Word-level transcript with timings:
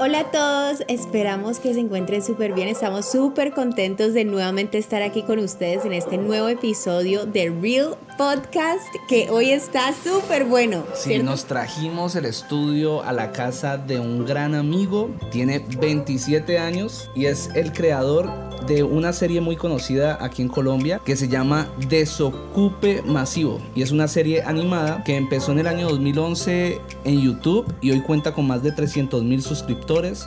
Hola 0.00 0.20
a 0.20 0.30
todos, 0.30 0.82
esperamos 0.88 1.58
que 1.58 1.74
se 1.74 1.80
encuentren 1.80 2.22
súper 2.22 2.54
bien. 2.54 2.68
Estamos 2.68 3.06
súper 3.06 3.52
contentos 3.52 4.14
de 4.14 4.24
nuevamente 4.24 4.78
estar 4.78 5.02
aquí 5.02 5.22
con 5.22 5.38
ustedes 5.38 5.84
en 5.84 5.92
este 5.92 6.16
nuevo 6.16 6.48
episodio 6.48 7.26
de 7.26 7.50
Real 7.50 7.96
Podcast 8.16 8.82
que 9.06 9.28
hoy 9.30 9.50
está 9.50 9.92
súper 9.92 10.46
bueno. 10.46 10.84
Sí, 10.94 11.18
nos 11.18 11.44
trajimos 11.44 12.16
el 12.16 12.24
estudio 12.24 13.02
a 13.02 13.12
la 13.12 13.32
casa 13.32 13.76
de 13.76 14.00
un 14.00 14.24
gran 14.24 14.54
amigo, 14.54 15.10
tiene 15.30 15.58
27 15.58 16.58
años 16.58 17.10
y 17.14 17.26
es 17.26 17.50
el 17.54 17.72
creador 17.72 18.30
de 18.66 18.84
una 18.84 19.12
serie 19.12 19.40
muy 19.40 19.56
conocida 19.56 20.18
aquí 20.20 20.40
en 20.40 20.48
Colombia 20.48 21.00
que 21.04 21.16
se 21.16 21.26
llama 21.26 21.68
Desocupe 21.88 23.02
Masivo 23.02 23.60
y 23.74 23.82
es 23.82 23.90
una 23.90 24.06
serie 24.06 24.42
animada 24.42 25.02
que 25.02 25.16
empezó 25.16 25.50
en 25.50 25.58
el 25.58 25.66
año 25.66 25.88
2011 25.88 26.80
en 27.04 27.20
YouTube 27.20 27.66
y 27.80 27.90
hoy 27.90 28.00
cuenta 28.02 28.32
con 28.32 28.46
más 28.46 28.62
de 28.62 28.70
300 28.70 29.24
mil 29.24 29.42
suscriptores 29.42 29.81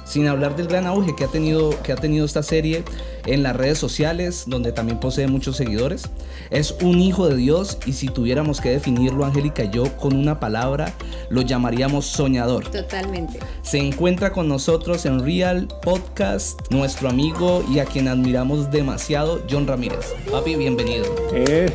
sin 0.06 0.28
hablar 0.28 0.56
del 0.56 0.68
gran 0.68 0.86
auge 0.86 1.16
que 1.16 1.24
ha 1.24 1.28
tenido 1.28 1.82
que 1.82 1.92
ha 1.92 1.96
tenido 1.96 2.26
esta 2.26 2.44
serie 2.44 2.84
en 3.26 3.42
las 3.42 3.56
redes 3.56 3.78
sociales 3.78 4.44
donde 4.48 4.72
también 4.72 5.00
posee 5.00 5.28
muchos 5.28 5.58
seguidores 5.58 6.10
es 6.52 6.76
un 6.82 7.00
hijo 7.00 7.28
de 7.28 7.36
Dios 7.36 7.78
y 7.86 7.94
si 7.94 8.08
tuviéramos 8.08 8.62
que 8.62 8.70
definirlo 8.70 9.26
Angélica 9.26 9.64
y 9.64 9.70
yo 9.72 9.96
con 9.98 10.16
una 10.16 10.40
palabra 10.40 10.94
lo 11.30 11.42
llamaríamos 11.42 12.06
soñador 12.06 12.68
Totalmente. 12.70 13.40
se 13.62 13.80
encuentra 13.80 14.32
con 14.32 14.48
nosotros 14.48 15.06
en 15.06 15.24
Real 15.24 15.68
Podcast 15.82 16.60
nuestro 16.70 17.10
amigo 17.10 17.64
y 17.72 17.80
a 17.80 17.86
quien 17.86 18.08
admiramos 18.08 18.72
demasiado, 18.72 19.42
John 19.50 19.68
Ramírez. 19.68 20.14
Papi, 20.32 20.56
bienvenido. 20.56 21.06
Eh, 21.34 21.72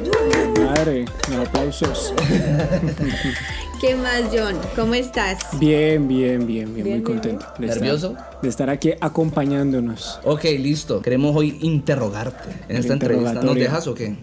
madre, 0.63 1.05
aplausos. 1.41 2.15
¿Qué 3.81 3.97
más, 3.97 4.25
John? 4.31 4.57
¿Cómo 4.77 4.95
estás? 4.95 5.39
Bien, 5.59 6.07
bien, 6.07 6.47
bien, 6.47 6.75
bien, 6.75 6.87
muy 6.87 7.03
contento. 7.03 7.47
De 7.59 7.67
¿Nervioso? 7.67 8.15
de 8.43 8.49
estar 8.51 8.69
aquí 8.69 8.93
acompañándonos. 9.01 10.21
Ok, 10.25 10.45
listo. 10.59 11.01
Queremos 11.01 11.35
hoy 11.35 11.57
interrogarte 11.63 12.51
en 12.69 12.77
esta 12.77 12.93
entrevista. 12.93 13.41
¿Nos 13.41 13.55
dejas 13.55 13.87
o 13.87 13.95
qué? 13.95 14.17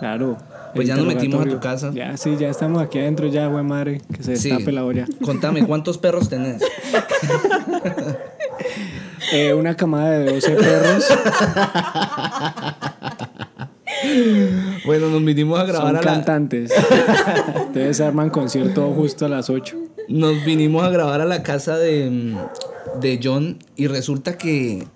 Claro. 0.00 0.36
Pues 0.74 0.88
ya 0.88 0.96
nos 0.96 1.06
metimos 1.06 1.46
a 1.46 1.48
tu 1.48 1.60
casa. 1.60 1.92
Ya, 1.94 2.16
sí, 2.16 2.36
ya 2.36 2.48
estamos 2.48 2.82
aquí 2.82 2.98
adentro 2.98 3.28
ya, 3.28 3.46
güey 3.46 3.62
madre, 3.62 4.02
que 4.12 4.24
se 4.24 4.32
destape 4.32 4.72
la 4.72 4.84
olla. 4.84 5.06
Contame, 5.24 5.64
¿cuántos 5.64 5.98
perros 5.98 6.28
tenés? 6.28 6.62
Eh, 9.32 9.52
una 9.52 9.74
camada 9.74 10.20
de 10.20 10.34
12 10.34 10.50
perros. 10.52 11.04
bueno, 14.86 15.10
nos 15.10 15.24
vinimos 15.24 15.58
a 15.58 15.64
grabar 15.64 15.88
Son 15.88 15.96
a 15.96 16.00
cantantes. 16.00 16.72
Entonces 17.56 18.00
arman 18.00 18.30
concierto 18.30 18.92
justo 18.94 19.26
a 19.26 19.28
las 19.28 19.50
8. 19.50 19.76
Nos 20.08 20.44
vinimos 20.44 20.84
a 20.84 20.90
grabar 20.90 21.20
a 21.20 21.24
la 21.24 21.42
casa 21.42 21.76
de, 21.76 22.34
de 23.00 23.20
John 23.22 23.58
y 23.74 23.88
resulta 23.88 24.38
que 24.38 24.86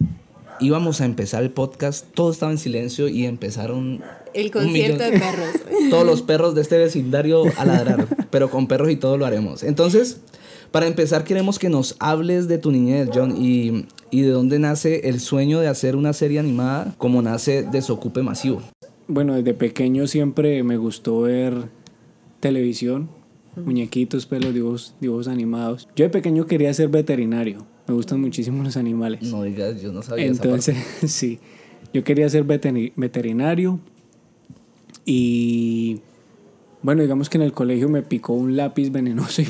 íbamos 0.60 1.00
a 1.00 1.04
empezar 1.06 1.42
el 1.42 1.50
podcast, 1.50 2.06
todo 2.14 2.30
estaba 2.30 2.52
en 2.52 2.58
silencio 2.58 3.08
y 3.08 3.26
empezaron... 3.26 4.02
El 4.32 4.50
concierto 4.50 5.02
de 5.02 5.12
perros. 5.12 5.48
Todos 5.90 6.06
los 6.06 6.22
perros 6.22 6.54
de 6.54 6.60
este 6.60 6.78
vecindario 6.78 7.44
a 7.56 7.64
ladrar, 7.64 8.06
pero 8.30 8.50
con 8.50 8.68
perros 8.68 8.90
y 8.90 8.96
todo 8.96 9.16
lo 9.16 9.26
haremos. 9.26 9.62
Entonces, 9.64 10.18
para 10.70 10.86
empezar, 10.86 11.24
queremos 11.24 11.58
que 11.58 11.68
nos 11.68 11.96
hables 11.98 12.46
de 12.46 12.58
tu 12.58 12.70
niñez, 12.70 13.08
John, 13.12 13.34
y, 13.36 13.86
y 14.10 14.22
de 14.22 14.30
dónde 14.30 14.60
nace 14.60 15.08
el 15.08 15.18
sueño 15.18 15.58
de 15.58 15.66
hacer 15.66 15.96
una 15.96 16.12
serie 16.12 16.38
animada 16.38 16.94
como 16.98 17.22
nace 17.22 17.64
Desocupe 17.64 18.22
Masivo. 18.22 18.62
Bueno, 19.10 19.34
desde 19.34 19.54
pequeño 19.54 20.06
siempre 20.06 20.62
me 20.62 20.76
gustó 20.76 21.22
ver 21.22 21.68
televisión, 22.38 23.10
muñequitos, 23.56 24.26
pelos, 24.26 24.54
dibujos, 24.54 24.94
dibujos 25.00 25.26
animados. 25.26 25.88
Yo 25.96 26.04
de 26.04 26.10
pequeño 26.10 26.46
quería 26.46 26.72
ser 26.72 26.90
veterinario. 26.90 27.66
Me 27.88 27.94
gustan 27.94 28.20
muchísimo 28.20 28.62
los 28.62 28.76
animales. 28.76 29.22
No 29.24 29.42
digas, 29.42 29.82
yo 29.82 29.92
no 29.92 30.02
sabía 30.02 30.26
Entonces, 30.26 30.76
sí. 31.06 31.40
Yo 31.92 32.04
quería 32.04 32.28
ser 32.28 32.44
veterinario 32.44 33.80
y 35.04 35.98
bueno, 36.82 37.02
digamos 37.02 37.28
que 37.28 37.38
en 37.38 37.42
el 37.42 37.52
colegio 37.52 37.88
me 37.88 38.02
picó 38.02 38.32
un 38.34 38.56
lápiz 38.56 38.90
venenoso 38.90 39.42
y 39.42 39.46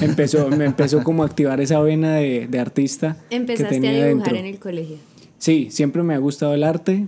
me 0.00 0.04
empezó, 0.06 0.48
me 0.50 0.64
empezó 0.64 1.04
como 1.04 1.22
a 1.22 1.26
activar 1.26 1.60
esa 1.60 1.80
vena 1.80 2.16
de, 2.16 2.48
de 2.48 2.58
artista. 2.58 3.16
Empezaste 3.30 3.76
que 3.76 3.80
tenía 3.80 4.04
a 4.04 4.08
dibujar 4.08 4.32
dentro. 4.32 4.36
en 4.36 4.46
el 4.46 4.58
colegio. 4.58 4.96
Sí, 5.38 5.68
siempre 5.70 6.02
me 6.02 6.14
ha 6.14 6.18
gustado 6.18 6.54
el 6.54 6.64
arte, 6.64 7.06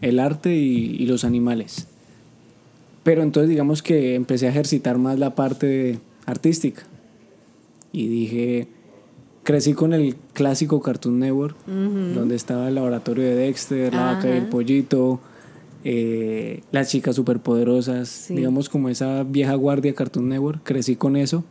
el 0.00 0.18
arte 0.18 0.54
y, 0.54 0.96
y, 0.98 1.06
los 1.06 1.24
animales. 1.24 1.86
Pero 3.02 3.22
entonces 3.22 3.48
digamos 3.48 3.82
que 3.82 4.14
empecé 4.14 4.46
a 4.46 4.50
ejercitar 4.50 4.98
más 4.98 5.18
la 5.18 5.34
parte 5.34 5.98
artística. 6.26 6.82
Y 7.92 8.08
dije, 8.08 8.68
crecí 9.42 9.72
con 9.74 9.92
el 9.92 10.16
clásico 10.32 10.80
Cartoon 10.80 11.18
Network, 11.18 11.56
uh 11.66 11.70
-huh. 11.70 12.12
donde 12.12 12.36
estaba 12.36 12.68
el 12.68 12.74
laboratorio 12.76 13.24
de 13.24 13.34
Dexter, 13.34 13.92
la 13.92 14.12
vaca 14.12 14.28
y 14.28 14.38
el 14.38 14.46
pollito, 14.46 15.20
eh, 15.82 16.62
las 16.72 16.88
chicas 16.88 17.16
superpoderosas, 17.16 18.08
sí. 18.08 18.34
digamos 18.34 18.68
como 18.68 18.88
esa 18.88 19.24
vieja 19.24 19.54
guardia 19.54 19.94
Cartoon 19.94 20.28
Network, 20.28 20.60
crecí 20.62 20.96
con 20.96 21.16
eso. 21.16 21.44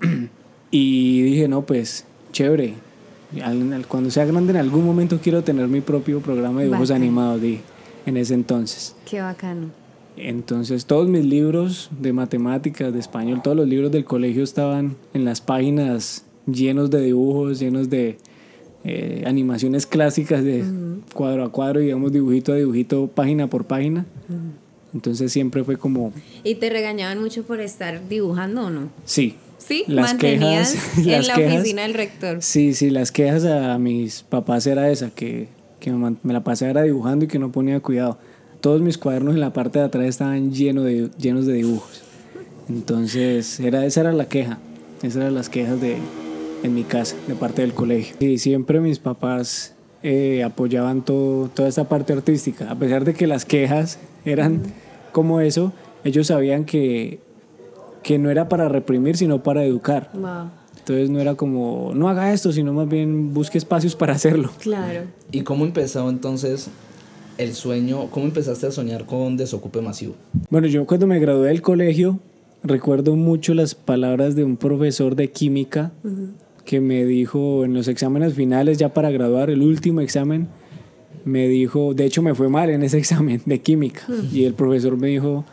y 0.70 1.22
dije, 1.22 1.48
no, 1.48 1.66
pues, 1.66 2.04
chévere. 2.32 2.74
Cuando 3.88 4.10
sea 4.10 4.24
grande, 4.24 4.52
en 4.52 4.58
algún 4.58 4.84
momento 4.84 5.18
quiero 5.22 5.42
tener 5.42 5.68
mi 5.68 5.80
propio 5.80 6.20
programa 6.20 6.60
de 6.60 6.66
dibujos 6.66 6.88
Bacano. 6.88 7.04
animados, 7.04 7.42
dije, 7.42 7.60
en 8.06 8.16
ese 8.16 8.34
entonces. 8.34 8.96
Qué 9.04 9.20
bacano. 9.20 9.68
Entonces, 10.16 10.86
todos 10.86 11.08
mis 11.08 11.24
libros 11.24 11.90
de 12.00 12.12
matemáticas, 12.12 12.92
de 12.92 12.98
español, 12.98 13.40
todos 13.42 13.56
los 13.56 13.68
libros 13.68 13.92
del 13.92 14.04
colegio 14.04 14.42
estaban 14.42 14.96
en 15.14 15.24
las 15.24 15.40
páginas 15.40 16.24
llenos 16.46 16.90
de 16.90 17.02
dibujos, 17.02 17.60
llenos 17.60 17.88
de 17.88 18.18
eh, 18.84 19.22
animaciones 19.26 19.86
clásicas 19.86 20.42
de 20.42 20.62
uh 20.62 20.64
-huh. 20.64 21.12
cuadro 21.12 21.44
a 21.44 21.52
cuadro, 21.52 21.80
digamos, 21.80 22.12
dibujito 22.12 22.52
a 22.52 22.56
dibujito, 22.56 23.06
página 23.08 23.48
por 23.48 23.64
página. 23.66 24.06
Uh 24.28 24.32
-huh. 24.32 24.94
Entonces 24.94 25.30
siempre 25.30 25.62
fue 25.64 25.76
como... 25.76 26.12
¿Y 26.42 26.54
te 26.56 26.70
regañaban 26.70 27.20
mucho 27.20 27.42
por 27.42 27.60
estar 27.60 28.08
dibujando 28.08 28.66
o 28.66 28.70
no? 28.70 28.88
Sí. 29.04 29.36
Sí, 29.58 29.84
las 29.86 30.14
quejas, 30.14 30.76
en 30.98 31.10
las 31.10 31.26
la 31.26 31.34
quejas, 31.34 31.54
oficina 31.60 31.82
del 31.82 31.94
rector. 31.94 32.38
Sí, 32.40 32.74
sí, 32.74 32.90
las 32.90 33.12
quejas 33.12 33.44
a 33.44 33.78
mis 33.78 34.22
papás 34.22 34.66
era 34.66 34.90
esa, 34.90 35.10
que, 35.10 35.48
que 35.80 35.92
me, 35.92 36.16
la 36.22 36.44
pasaba 36.44 36.82
dibujando 36.82 37.24
y 37.24 37.28
que 37.28 37.38
no 37.38 37.52
ponía 37.52 37.80
cuidado. 37.80 38.18
Todos 38.60 38.80
mis 38.80 38.98
cuadernos 38.98 39.34
en 39.34 39.40
la 39.40 39.52
parte 39.52 39.78
de 39.78 39.84
atrás 39.84 40.06
estaban 40.06 40.52
llenos 40.52 40.84
de, 40.84 41.10
llenos 41.18 41.46
de 41.46 41.54
dibujos. 41.54 42.02
Entonces, 42.68 43.60
era, 43.60 43.84
esa 43.84 44.00
era 44.00 44.12
la 44.12 44.28
queja. 44.28 44.58
Esas 45.02 45.16
eran 45.16 45.34
las 45.34 45.48
quejas 45.48 45.80
de, 45.80 45.96
en 46.62 46.74
mi 46.74 46.84
casa, 46.84 47.16
de 47.26 47.34
parte 47.34 47.62
del 47.62 47.72
colegio. 47.72 48.16
Y 48.20 48.38
siempre 48.38 48.80
mis 48.80 48.98
papás 48.98 49.74
eh, 50.02 50.42
apoyaban 50.44 51.04
todo, 51.04 51.48
toda 51.48 51.68
esta 51.68 51.88
parte 51.88 52.12
artística. 52.12 52.70
A 52.70 52.78
pesar 52.78 53.04
de 53.04 53.14
que 53.14 53.26
las 53.26 53.44
quejas 53.44 53.98
eran 54.24 54.62
como 55.12 55.40
eso, 55.40 55.72
ellos 56.04 56.28
sabían 56.28 56.64
que, 56.64 57.20
que 58.08 58.18
no 58.18 58.30
era 58.30 58.48
para 58.48 58.70
reprimir, 58.70 59.18
sino 59.18 59.42
para 59.42 59.66
educar. 59.66 60.08
Wow. 60.14 60.48
Entonces 60.78 61.10
no 61.10 61.20
era 61.20 61.34
como, 61.34 61.92
no 61.94 62.08
haga 62.08 62.32
esto, 62.32 62.52
sino 62.52 62.72
más 62.72 62.88
bien 62.88 63.34
busque 63.34 63.58
espacios 63.58 63.94
para 63.94 64.14
hacerlo. 64.14 64.50
Claro. 64.60 65.02
¿Y 65.30 65.42
cómo 65.42 65.66
empezó 65.66 66.08
entonces 66.08 66.70
el 67.36 67.52
sueño? 67.52 68.06
¿Cómo 68.10 68.24
empezaste 68.24 68.66
a 68.66 68.70
soñar 68.70 69.04
con 69.04 69.36
Desocupe 69.36 69.82
Masivo? 69.82 70.14
Bueno, 70.48 70.68
yo 70.68 70.86
cuando 70.86 71.06
me 71.06 71.18
gradué 71.18 71.48
del 71.48 71.60
colegio, 71.60 72.18
recuerdo 72.62 73.14
mucho 73.14 73.52
las 73.52 73.74
palabras 73.74 74.34
de 74.34 74.42
un 74.42 74.56
profesor 74.56 75.14
de 75.14 75.30
química 75.30 75.92
uh 76.02 76.08
-huh. 76.08 76.28
que 76.64 76.80
me 76.80 77.04
dijo 77.04 77.66
en 77.66 77.74
los 77.74 77.88
exámenes 77.88 78.32
finales, 78.32 78.78
ya 78.78 78.94
para 78.94 79.10
graduar, 79.10 79.50
el 79.50 79.60
último 79.60 80.00
examen, 80.00 80.48
me 81.26 81.46
dijo, 81.46 81.92
de 81.92 82.06
hecho 82.06 82.22
me 82.22 82.34
fue 82.34 82.48
mal 82.48 82.70
en 82.70 82.82
ese 82.84 82.96
examen 83.04 83.42
de 83.44 83.60
química, 83.60 84.00
uh 84.08 84.12
-huh. 84.12 84.32
y 84.32 84.46
el 84.46 84.54
profesor 84.54 84.96
me 84.96 85.08
dijo, 85.08 85.44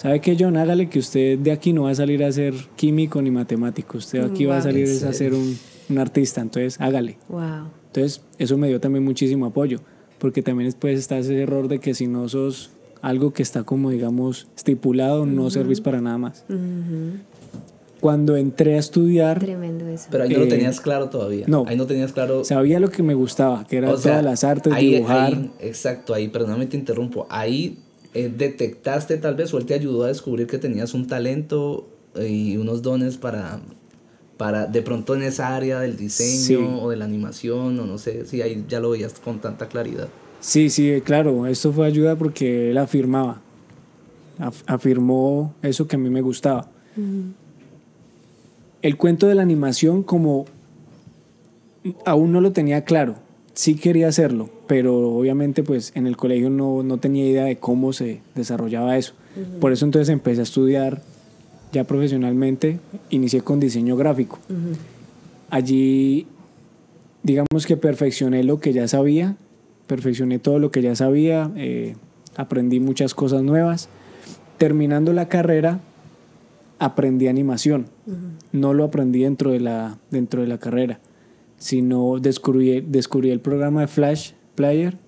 ¿sabe 0.00 0.20
qué, 0.20 0.34
John? 0.38 0.56
Hágale 0.56 0.88
que 0.88 0.98
usted 0.98 1.38
de 1.38 1.52
aquí 1.52 1.74
no 1.74 1.82
va 1.82 1.90
a 1.90 1.94
salir 1.94 2.24
a 2.24 2.32
ser 2.32 2.54
químico 2.74 3.20
ni 3.20 3.30
matemático, 3.30 3.98
usted 3.98 4.24
aquí 4.24 4.46
wow, 4.46 4.54
va 4.54 4.58
a 4.58 4.62
salir 4.62 4.88
a 4.88 5.12
ser 5.12 5.34
un, 5.34 5.58
un, 5.90 5.98
artista, 5.98 6.40
entonces 6.40 6.80
hágale. 6.80 7.18
Wow. 7.28 7.68
Entonces 7.88 8.22
eso 8.38 8.56
me 8.56 8.68
dio 8.68 8.80
también 8.80 9.04
muchísimo 9.04 9.44
apoyo, 9.44 9.80
porque 10.18 10.40
también 10.40 10.68
después 10.68 10.98
está 10.98 11.18
ese 11.18 11.38
error 11.38 11.68
de 11.68 11.80
que 11.80 11.92
si 11.92 12.06
no 12.06 12.28
sos 12.30 12.70
algo 13.02 13.32
que 13.34 13.42
está 13.42 13.64
como 13.64 13.90
digamos 13.90 14.48
estipulado, 14.56 15.22
uh 15.22 15.26
-huh. 15.26 15.32
no 15.32 15.50
servís 15.50 15.82
para 15.82 16.00
nada 16.00 16.16
más. 16.16 16.44
Uh 16.48 16.54
-huh. 16.54 17.12
Cuando 18.00 18.38
entré 18.38 18.76
a 18.76 18.78
estudiar... 18.78 19.38
Tremendo 19.38 19.86
eso. 19.86 20.06
Pero 20.10 20.24
ahí 20.24 20.30
no 20.30 20.36
eh, 20.36 20.44
lo 20.44 20.48
tenías 20.48 20.80
claro 20.80 21.10
todavía. 21.10 21.44
No. 21.46 21.64
Ahí 21.66 21.76
no 21.76 21.84
tenías 21.84 22.14
claro... 22.14 22.44
Sabía 22.44 22.80
lo 22.80 22.88
que 22.88 23.02
me 23.02 23.12
gustaba, 23.12 23.66
que 23.66 23.76
era 23.76 23.90
o 23.90 23.98
sea, 23.98 24.12
todas 24.12 24.24
las 24.24 24.42
artes, 24.42 24.72
ahí, 24.72 24.94
dibujar. 24.94 25.34
Ahí, 25.34 25.50
exacto, 25.60 26.14
ahí, 26.14 26.28
perdóname 26.28 26.64
te 26.64 26.78
interrumpo. 26.78 27.26
Ahí 27.28 27.76
eh, 28.14 28.32
detectaste 28.36 29.16
tal 29.18 29.34
vez 29.36 29.52
o 29.54 29.58
él 29.58 29.66
te 29.66 29.74
ayudó 29.74 30.04
a 30.04 30.08
descubrir 30.08 30.46
que 30.46 30.58
tenías 30.58 30.94
un 30.94 31.06
talento 31.06 31.88
eh, 32.16 32.28
y 32.28 32.56
unos 32.56 32.82
dones 32.82 33.16
para, 33.16 33.60
para 34.36 34.66
de 34.66 34.82
pronto 34.82 35.14
en 35.14 35.22
esa 35.22 35.54
área 35.54 35.80
del 35.80 35.96
diseño 35.96 36.38
Sí. 36.38 36.78
o 36.80 36.90
de 36.90 36.96
la 36.96 37.04
animación 37.04 37.78
o 37.78 37.86
no 37.86 37.98
sé 37.98 38.26
si 38.26 38.42
ahí 38.42 38.64
ya 38.68 38.80
lo 38.80 38.90
veías 38.90 39.14
con 39.20 39.38
tanta 39.40 39.68
claridad. 39.68 40.08
Sí, 40.40 40.70
sí, 40.70 41.00
claro, 41.04 41.46
esto 41.46 41.72
fue 41.72 41.86
ayuda 41.86 42.16
porque 42.16 42.70
él 42.70 42.78
afirmaba, 42.78 43.40
af- 44.38 44.62
afirmó 44.66 45.54
eso 45.62 45.86
que 45.86 45.96
a 45.96 45.98
mí 45.98 46.08
me 46.10 46.22
gustaba. 46.22 46.70
El 48.82 48.96
cuento 48.96 49.26
de 49.26 49.34
la 49.34 49.42
animación 49.42 50.02
como 50.02 50.46
aún 52.04 52.32
no 52.32 52.40
lo 52.40 52.52
tenía 52.52 52.84
claro. 52.84 53.16
Sí 53.52 53.74
quería 53.74 54.08
hacerlo, 54.08 54.48
pero 54.70 55.16
obviamente 55.16 55.64
pues 55.64 55.90
en 55.96 56.06
el 56.06 56.16
colegio 56.16 56.48
no, 56.48 56.84
no 56.84 56.98
tenía 56.98 57.26
idea 57.26 57.42
de 57.42 57.56
cómo 57.56 57.92
se 57.92 58.20
desarrollaba 58.36 58.96
eso. 58.96 59.14
Por 59.60 59.72
eso 59.72 59.84
entonces 59.84 60.10
empecé 60.10 60.38
a 60.38 60.42
estudiar 60.44 61.02
ya 61.72 61.82
profesionalmente, 61.82 62.78
inicié 63.08 63.40
con 63.40 63.58
diseño 63.58 63.96
gráfico. 63.96 64.38
Allí, 65.50 66.28
digamos 67.24 67.66
que 67.66 67.76
perfeccioné 67.76 68.44
lo 68.44 68.60
que 68.60 68.72
ya 68.72 68.86
sabía, 68.86 69.34
perfeccioné 69.88 70.38
todo 70.38 70.60
lo 70.60 70.70
que 70.70 70.82
ya 70.82 70.94
sabía, 70.94 71.50
eh, 71.56 71.96
aprendí 72.36 72.78
muchas 72.78 73.12
cosas 73.12 73.42
nuevas. 73.42 73.88
Terminando 74.56 75.12
la 75.12 75.26
carrera, 75.26 75.80
aprendí 76.78 77.26
animación. 77.26 77.86
No 78.52 78.72
lo 78.72 78.84
aprendí 78.84 79.22
dentro 79.24 79.50
de 79.50 79.58
la, 79.58 79.98
dentro 80.12 80.42
de 80.42 80.46
la 80.46 80.58
carrera, 80.58 81.00
sino 81.58 82.20
descubrí, 82.20 82.82
descubrí 82.82 83.32
el 83.32 83.40
programa 83.40 83.80
de 83.80 83.88
Flash 83.88 84.34
Player 84.60 84.98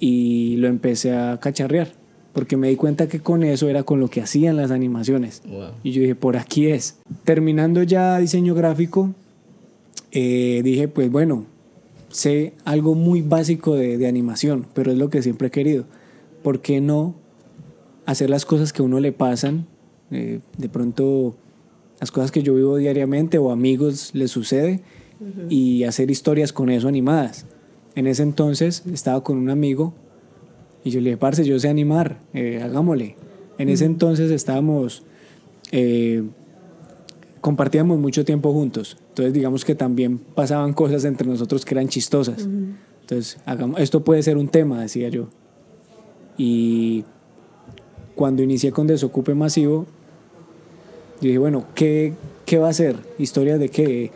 y 0.00 0.56
lo 0.56 0.66
empecé 0.66 1.14
a 1.14 1.38
cacharrear, 1.38 1.92
porque 2.32 2.56
me 2.56 2.68
di 2.68 2.74
cuenta 2.74 3.06
que 3.06 3.20
con 3.20 3.44
eso 3.44 3.68
era 3.68 3.84
con 3.84 4.00
lo 4.00 4.08
que 4.08 4.20
hacían 4.20 4.56
las 4.56 4.72
animaciones. 4.72 5.40
Y 5.84 5.92
yo 5.92 6.00
dije, 6.00 6.16
por 6.16 6.36
aquí 6.36 6.66
es. 6.66 6.96
Terminando 7.22 7.84
ya 7.84 8.18
diseño 8.18 8.56
gráfico, 8.56 9.14
eh, 10.10 10.62
dije, 10.64 10.88
pues 10.88 11.08
bueno, 11.12 11.46
sé 12.08 12.54
algo 12.64 12.96
muy 12.96 13.22
básico 13.22 13.76
de, 13.76 13.98
de 13.98 14.08
animación, 14.08 14.66
pero 14.74 14.90
es 14.90 14.98
lo 14.98 15.08
que 15.08 15.22
siempre 15.22 15.46
he 15.46 15.50
querido. 15.52 15.84
¿Por 16.42 16.60
qué 16.60 16.80
no 16.80 17.14
hacer 18.04 18.28
las 18.28 18.44
cosas 18.44 18.72
que 18.72 18.82
a 18.82 18.84
uno 18.84 18.98
le 18.98 19.12
pasan? 19.12 19.66
Eh, 20.10 20.40
de 20.58 20.68
pronto, 20.68 21.36
las 22.00 22.10
cosas 22.10 22.32
que 22.32 22.42
yo 22.42 22.56
vivo 22.56 22.76
diariamente 22.76 23.38
o 23.38 23.52
amigos 23.52 24.10
les 24.14 24.32
sucede 24.32 24.80
y 25.48 25.84
hacer 25.84 26.10
historias 26.10 26.52
con 26.52 26.68
eso 26.70 26.88
animadas. 26.88 27.46
En 27.94 28.06
ese 28.06 28.22
entonces 28.22 28.84
estaba 28.92 29.22
con 29.22 29.38
un 29.38 29.50
amigo 29.50 29.92
y 30.84 30.90
yo 30.90 31.00
le 31.00 31.10
dije, 31.10 31.16
parce, 31.16 31.44
yo 31.44 31.58
sé 31.58 31.68
animar, 31.68 32.20
eh, 32.32 32.60
hagámosle. 32.62 33.16
En 33.58 33.68
ese 33.68 33.84
entonces 33.84 34.30
estábamos, 34.30 35.04
eh, 35.70 36.22
compartíamos 37.40 37.98
mucho 37.98 38.24
tiempo 38.24 38.52
juntos. 38.52 38.96
Entonces 39.08 39.32
digamos 39.32 39.64
que 39.64 39.74
también 39.74 40.18
pasaban 40.18 40.72
cosas 40.72 41.04
entre 41.04 41.26
nosotros 41.26 41.64
que 41.64 41.74
eran 41.74 41.88
chistosas. 41.88 42.48
Entonces, 43.02 43.38
hagamos, 43.44 43.80
esto 43.80 44.02
puede 44.02 44.22
ser 44.22 44.36
un 44.36 44.48
tema, 44.48 44.80
decía 44.80 45.08
yo. 45.08 45.28
Y 46.38 47.04
cuando 48.14 48.42
inicié 48.42 48.72
con 48.72 48.86
Desocupe 48.86 49.34
Masivo, 49.34 49.86
yo 51.20 51.26
dije, 51.26 51.38
bueno, 51.38 51.66
¿qué, 51.74 52.14
qué 52.46 52.58
va 52.58 52.68
a 52.68 52.72
ser? 52.72 52.96
¿Historias 53.18 53.60
de 53.60 53.68
qué? 53.68 54.10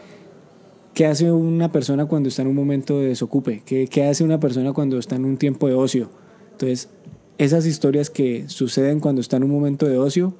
¿Qué 0.97 1.05
hace 1.05 1.31
una 1.31 1.71
persona 1.73 2.07
cuando 2.07 2.31
está 2.31 2.41
en 2.41 2.49
un 2.49 2.55
momento 2.55 2.99
de 2.99 3.09
desocupe? 3.09 3.63
¿Qué, 3.67 3.87
¿Qué 3.87 4.05
hace 4.05 4.25
una 4.25 4.41
persona 4.41 4.73
cuando 4.73 4.97
está 4.97 5.17
en 5.17 5.27
un 5.27 5.37
tiempo 5.37 5.69
de 5.69 5.75
ocio? 5.75 6.09
Entonces, 6.53 6.89
esas 7.37 7.67
historias 7.67 8.09
que 8.09 8.49
suceden 8.49 9.01
cuando 9.01 9.21
está 9.21 9.37
en 9.37 9.45
un 9.45 9.51
momento 9.51 9.85
de 9.85 9.99
ocio, 9.99 10.33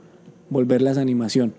volverlas 0.49 0.97
a 0.97 1.03
animación. 1.03 1.53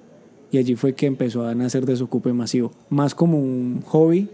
Y 0.49 0.57
allí 0.57 0.73
fue 0.73 0.93
que 0.93 1.05
empezó 1.05 1.45
a 1.45 1.53
nacer 1.53 1.85
Desocupe 1.85 2.33
Masivo. 2.33 2.71
Más 2.89 3.13
como 3.13 3.37
un 3.37 3.83
hobby, 3.85 4.29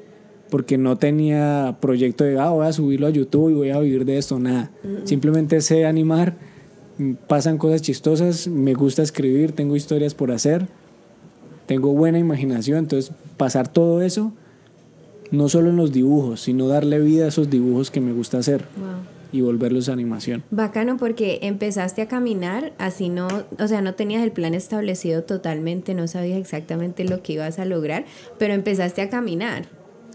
porque 0.50 0.78
no 0.78 0.98
tenía 0.98 1.80
proyecto 1.82 2.24
de, 2.24 2.40
ah, 2.40 2.52
voy 2.52 2.66
a 2.66 2.72
subirlo 2.72 3.08
a 3.08 3.10
YouTube 3.10 3.50
y 3.50 3.56
voy 3.56 3.70
a 3.72 3.80
vivir 3.80 4.06
de 4.06 4.18
esto, 4.18 4.40
nada. 4.40 4.72
Simplemente 5.04 5.60
sé 5.60 5.86
animar, 5.86 6.38
mm, 7.00 7.16
pasan 7.28 7.58
cosas 7.58 7.82
chistosas, 7.82 8.48
me 8.48 8.76
gusta 8.76 9.02
escribir, 9.02 9.52
tengo 9.52 9.76
historias 9.76 10.16
por 10.16 10.32
hacer, 10.32 10.70
tengo 11.66 11.92
buena 11.92 12.18
imaginación, 12.18 12.78
entonces 12.78 13.14
pasar 13.36 13.68
todo 13.68 14.02
eso, 14.02 14.32
no 15.32 15.50
solo 15.50 15.70
en 15.70 15.78
los 15.78 15.92
dibujos, 15.92 16.42
sino 16.42 16.68
darle 16.68 17.00
vida 17.00 17.26
a 17.26 17.28
esos 17.30 17.50
dibujos 17.50 17.92
que 17.92 18.02
me 18.02 18.12
gusta 18.14 18.38
hacer 18.38 18.66
Wow. 18.78 18.90
y 19.32 19.42
volverlos 19.42 19.90
a 19.90 19.94
animación. 19.94 20.44
Bacano 20.52 20.98
porque 20.98 21.40
empezaste 21.42 22.02
a 22.04 22.08
caminar, 22.08 22.74
así 22.78 23.10
no, 23.10 23.28
o 23.60 23.68
sea, 23.68 23.82
no 23.82 23.96
tenías 23.96 24.24
el 24.24 24.32
plan 24.32 24.54
establecido 24.54 25.24
totalmente, 25.24 25.94
no 25.96 26.08
sabías 26.08 26.38
exactamente 26.40 27.04
lo 27.04 27.22
que 27.24 27.34
ibas 27.34 27.58
a 27.60 27.66
lograr, 27.66 28.06
pero 28.38 28.54
empezaste 28.54 29.02
a 29.02 29.10
caminar, 29.10 29.66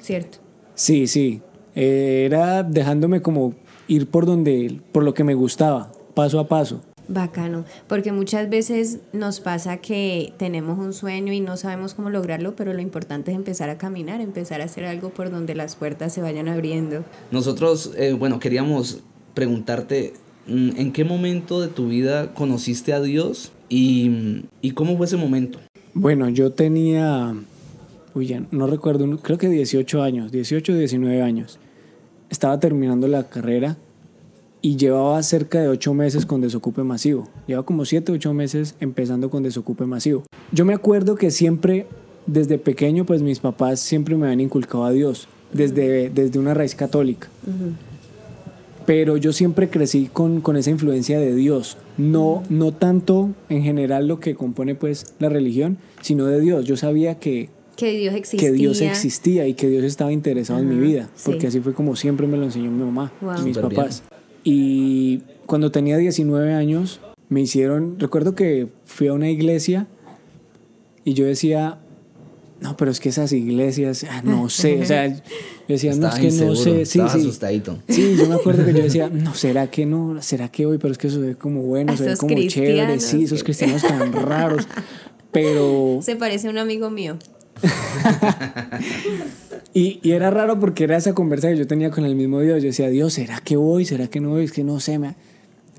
¿cierto? 0.00 0.38
Sí, 0.74 1.06
sí, 1.08 1.42
eh, 1.74 2.22
era 2.26 2.62
dejándome 2.62 3.20
como 3.22 3.54
ir 3.88 4.06
por 4.08 4.26
donde, 4.26 4.80
por 4.92 5.02
lo 5.02 5.14
que 5.14 5.24
me 5.24 5.34
gustaba, 5.34 5.90
paso 6.14 6.38
a 6.38 6.46
paso. 6.46 6.82
Bacano, 7.08 7.64
porque 7.86 8.12
muchas 8.12 8.50
veces 8.50 8.98
nos 9.14 9.40
pasa 9.40 9.78
que 9.78 10.34
tenemos 10.36 10.78
un 10.78 10.92
sueño 10.92 11.32
y 11.32 11.40
no 11.40 11.56
sabemos 11.56 11.94
cómo 11.94 12.10
lograrlo, 12.10 12.54
pero 12.54 12.74
lo 12.74 12.82
importante 12.82 13.30
es 13.30 13.36
empezar 13.36 13.70
a 13.70 13.78
caminar, 13.78 14.20
empezar 14.20 14.60
a 14.60 14.64
hacer 14.64 14.84
algo 14.84 15.08
por 15.08 15.30
donde 15.30 15.54
las 15.54 15.74
puertas 15.74 16.12
se 16.12 16.20
vayan 16.20 16.48
abriendo. 16.48 17.04
Nosotros, 17.30 17.92
eh, 17.96 18.12
bueno, 18.12 18.38
queríamos 18.38 19.00
preguntarte, 19.32 20.12
mm, 20.46 20.70
¿en 20.76 20.92
qué 20.92 21.04
momento 21.04 21.62
de 21.62 21.68
tu 21.68 21.88
vida 21.88 22.34
conociste 22.34 22.92
a 22.92 23.00
Dios 23.00 23.52
y, 23.70 24.44
y 24.60 24.72
cómo 24.72 24.96
fue 24.98 25.06
ese 25.06 25.16
momento? 25.16 25.58
Bueno, 25.94 26.28
yo 26.28 26.52
tenía, 26.52 27.34
uy, 28.14 28.26
ya 28.26 28.42
no 28.50 28.66
recuerdo, 28.66 29.18
creo 29.18 29.38
que 29.38 29.48
18 29.48 30.02
años, 30.02 30.30
18 30.30 30.72
o 30.72 30.76
19 30.76 31.22
años. 31.22 31.58
Estaba 32.28 32.60
terminando 32.60 33.08
la 33.08 33.30
carrera 33.30 33.78
y 34.68 34.76
llevaba 34.76 35.22
cerca 35.22 35.62
de 35.62 35.68
8 35.68 35.94
meses 35.94 36.26
con 36.26 36.42
desocupe 36.42 36.82
masivo. 36.82 37.26
Llevaba 37.46 37.64
como 37.64 37.86
7 37.86 38.12
o 38.12 38.14
8 38.16 38.34
meses 38.34 38.74
empezando 38.80 39.30
con 39.30 39.42
desocupe 39.42 39.86
masivo. 39.86 40.24
Yo 40.52 40.66
me 40.66 40.74
acuerdo 40.74 41.14
que 41.14 41.30
siempre, 41.30 41.86
desde 42.26 42.58
pequeño, 42.58 43.06
pues 43.06 43.22
mis 43.22 43.38
papás 43.40 43.80
siempre 43.80 44.14
me 44.16 44.26
habían 44.26 44.42
inculcado 44.42 44.84
a 44.84 44.90
Dios, 44.90 45.26
desde, 45.54 46.10
desde 46.10 46.38
una 46.38 46.52
raíz 46.52 46.74
católica. 46.74 47.28
Pero 48.84 49.16
yo 49.16 49.32
siempre 49.32 49.70
crecí 49.70 50.10
con, 50.12 50.42
con 50.42 50.58
esa 50.58 50.68
influencia 50.68 51.18
de 51.18 51.34
Dios, 51.34 51.78
no, 51.96 52.42
no 52.50 52.72
tanto 52.72 53.30
en 53.48 53.62
general 53.62 54.06
lo 54.06 54.20
que 54.20 54.34
compone 54.34 54.74
pues 54.74 55.14
la 55.18 55.30
religión, 55.30 55.78
sino 56.02 56.26
de 56.26 56.40
Dios. 56.42 56.66
Yo 56.66 56.76
sabía 56.76 57.18
que, 57.18 57.48
Que 57.76 57.92
Dios 57.96 58.14
existía. 58.14 58.50
que 58.50 58.54
Dios 58.54 58.82
existía 58.82 59.46
y 59.48 59.54
que 59.54 59.68
Dios 59.70 59.84
estaba 59.84 60.12
interesado 60.12 60.60
en 60.60 60.68
mi 60.68 60.76
vida, 60.76 61.08
sí. 61.16 61.22
porque 61.30 61.46
así 61.46 61.60
fue 61.60 61.72
como 61.72 61.96
siempre 61.96 62.26
me 62.26 62.36
lo 62.36 62.44
enseñó 62.44 62.70
mi 62.70 62.84
mamá 62.84 63.12
Wow. 63.22 63.32
y 63.40 63.42
mis 63.44 63.56
Súper 63.56 63.70
bien. 63.70 64.17
Y 64.44 65.22
cuando 65.46 65.70
tenía 65.70 65.96
19 65.96 66.52
años, 66.54 67.00
me 67.28 67.40
hicieron, 67.40 67.98
recuerdo 67.98 68.34
que 68.34 68.68
fui 68.84 69.08
a 69.08 69.12
una 69.12 69.28
iglesia 69.28 69.86
y 71.04 71.14
yo 71.14 71.26
decía, 71.26 71.78
no, 72.60 72.76
pero 72.76 72.90
es 72.90 73.00
que 73.00 73.10
esas 73.10 73.32
iglesias, 73.32 74.04
ah, 74.10 74.22
no 74.24 74.48
sé, 74.48 74.82
o 74.82 74.84
sea, 74.84 75.06
yo 75.08 75.22
decía, 75.68 75.94
no, 75.94 76.08
es 76.08 76.14
que 76.16 76.30
no 76.30 76.56
sé, 76.56 76.86
sí, 76.86 76.92
sí. 76.92 77.00
asustadito. 77.00 77.78
Sí, 77.88 78.16
yo 78.16 78.26
me 78.26 78.34
acuerdo 78.34 78.64
que 78.64 78.72
yo 78.72 78.82
decía, 78.82 79.08
no, 79.12 79.34
¿será 79.34 79.68
que 79.70 79.86
no? 79.86 80.20
¿Será 80.22 80.48
que 80.48 80.66
hoy? 80.66 80.78
Pero 80.78 80.92
es 80.92 80.98
que 80.98 81.06
eso 81.06 81.20
se 81.20 81.26
ve 81.26 81.34
como 81.36 81.62
bueno, 81.62 81.96
se 81.96 82.04
ve 82.04 82.16
como 82.16 82.34
chévere, 82.34 83.00
sí, 83.00 83.24
esos 83.24 83.44
cristianos 83.44 83.82
tan 83.82 84.12
raros. 84.12 84.66
Pero, 85.30 86.00
Se 86.02 86.16
parece 86.16 86.48
a 86.48 86.50
un 86.50 86.58
amigo 86.58 86.90
mío. 86.90 87.16
y, 89.78 90.00
y 90.02 90.12
era 90.12 90.30
raro 90.30 90.58
porque 90.60 90.84
era 90.84 90.96
esa 90.96 91.14
conversa 91.14 91.48
que 91.50 91.56
yo 91.56 91.66
tenía 91.66 91.90
con 91.90 92.04
el 92.04 92.14
mismo 92.14 92.40
Dios. 92.40 92.62
Yo 92.62 92.68
decía, 92.68 92.88
Dios, 92.88 93.12
¿será 93.14 93.40
que 93.40 93.56
voy? 93.56 93.84
¿Será 93.84 94.08
que 94.08 94.20
no 94.20 94.30
voy? 94.30 94.44
Es 94.44 94.52
que 94.52 94.64
no 94.64 94.80
sé. 94.80 94.98
me- 94.98 95.14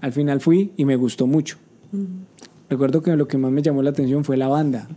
Al 0.01 0.13
final 0.13 0.39
fui 0.41 0.72
y 0.77 0.86
me 0.86 0.96
gustó 0.96 1.27
mucho. 1.27 1.58
Recuerdo 2.70 3.01
que 3.01 3.15
lo 3.15 3.27
que 3.27 3.38
más 3.38 3.51
me 3.51 3.62
llamó 3.62 3.82
la 3.82 3.89
atención 3.89 4.24
fue 4.24 4.38
la 4.38 4.48
banda. 4.48 4.88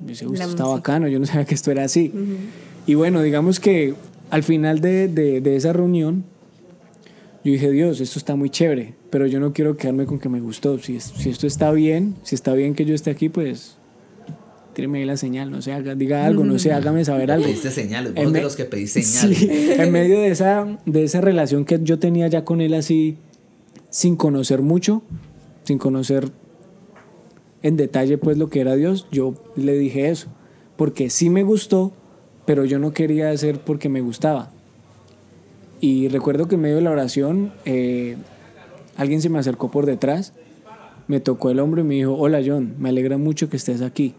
Yo 0.00 0.06
decía, 0.08 0.28
"Uy, 0.28 0.36
La 0.36 0.44
esto 0.44 0.50
está 0.54 0.64
música. 0.64 0.76
bacano, 0.78 1.08
yo 1.08 1.18
no 1.20 1.26
sabía 1.26 1.44
que 1.44 1.54
esto 1.54 1.70
era 1.70 1.84
así. 1.84 2.12
Y 2.86 2.94
bueno, 2.94 3.22
digamos 3.22 3.60
que 3.60 3.94
al 4.30 4.42
final 4.42 4.80
de, 4.80 5.08
de- 5.08 5.40
de 5.40 5.56
esa 5.56 5.72
reunión, 5.72 6.24
yo 7.44 7.52
dije, 7.52 7.70
Dios, 7.70 8.00
esto 8.00 8.18
está 8.18 8.36
muy 8.36 8.48
chévere, 8.50 8.94
pero 9.10 9.26
yo 9.26 9.38
no 9.38 9.52
quiero 9.52 9.76
quedarme 9.76 10.06
con 10.06 10.18
que 10.18 10.28
me 10.30 10.40
gustó. 10.40 10.78
Si, 10.78 10.98
si 10.98 11.28
esto 11.28 11.46
está 11.46 11.70
bien, 11.72 12.14
si 12.22 12.34
está 12.34 12.54
bien 12.54 12.74
que 12.74 12.84
yo 12.86 12.94
esté 12.94 13.10
aquí, 13.10 13.28
pues 13.28 13.76
tíreme 14.74 14.98
ahí 14.98 15.04
la 15.06 15.16
señal, 15.16 15.50
no 15.50 15.62
sé, 15.62 15.72
haga- 15.72 15.94
diga 15.94 16.26
algo, 16.26 16.44
no 16.44 16.58
sé, 16.58 16.72
hágame 16.72 17.04
saber 17.04 17.30
algo. 17.30 17.46
Pediste 17.46 17.70
señales, 17.70 18.12
vos 18.14 18.32
de 18.32 18.42
los 18.42 18.56
que 18.56 18.64
pedís 18.64 18.92
señales. 18.92 19.38
Sí, 19.38 19.48
en 19.50 19.90
medio 19.92 20.18
de 20.20 20.28
esa, 20.28 20.78
de 20.84 21.04
esa 21.04 21.20
relación 21.20 21.64
que 21.64 21.78
yo 21.82 21.98
tenía 21.98 22.28
ya 22.28 22.44
con 22.44 22.60
él 22.60 22.74
así, 22.74 23.16
sin 23.90 24.16
conocer 24.16 24.60
mucho, 24.60 25.02
sin 25.62 25.78
conocer 25.78 26.30
en 27.62 27.76
detalle 27.76 28.18
pues 28.18 28.36
lo 28.36 28.50
que 28.50 28.60
era 28.60 28.76
Dios, 28.76 29.06
yo 29.10 29.34
le 29.56 29.74
dije 29.78 30.10
eso, 30.10 30.28
porque 30.76 31.08
sí 31.08 31.30
me 31.30 31.42
gustó, 31.44 31.92
pero 32.44 32.64
yo 32.66 32.78
no 32.78 32.92
quería 32.92 33.30
hacer 33.30 33.60
porque 33.60 33.88
me 33.88 34.02
gustaba. 34.02 34.50
Y 35.80 36.08
recuerdo 36.08 36.46
que 36.48 36.56
en 36.56 36.60
medio 36.62 36.76
de 36.76 36.82
la 36.82 36.90
oración, 36.90 37.52
eh, 37.64 38.16
alguien 38.96 39.22
se 39.22 39.28
me 39.28 39.38
acercó 39.38 39.70
por 39.70 39.86
detrás, 39.86 40.32
me 41.08 41.20
tocó 41.20 41.50
el 41.50 41.60
hombro 41.60 41.82
y 41.82 41.84
me 41.84 41.94
dijo, 41.94 42.14
hola 42.14 42.40
John, 42.44 42.74
me 42.78 42.88
alegra 42.88 43.16
mucho 43.18 43.48
que 43.50 43.56
estés 43.56 43.82
aquí. 43.82 44.14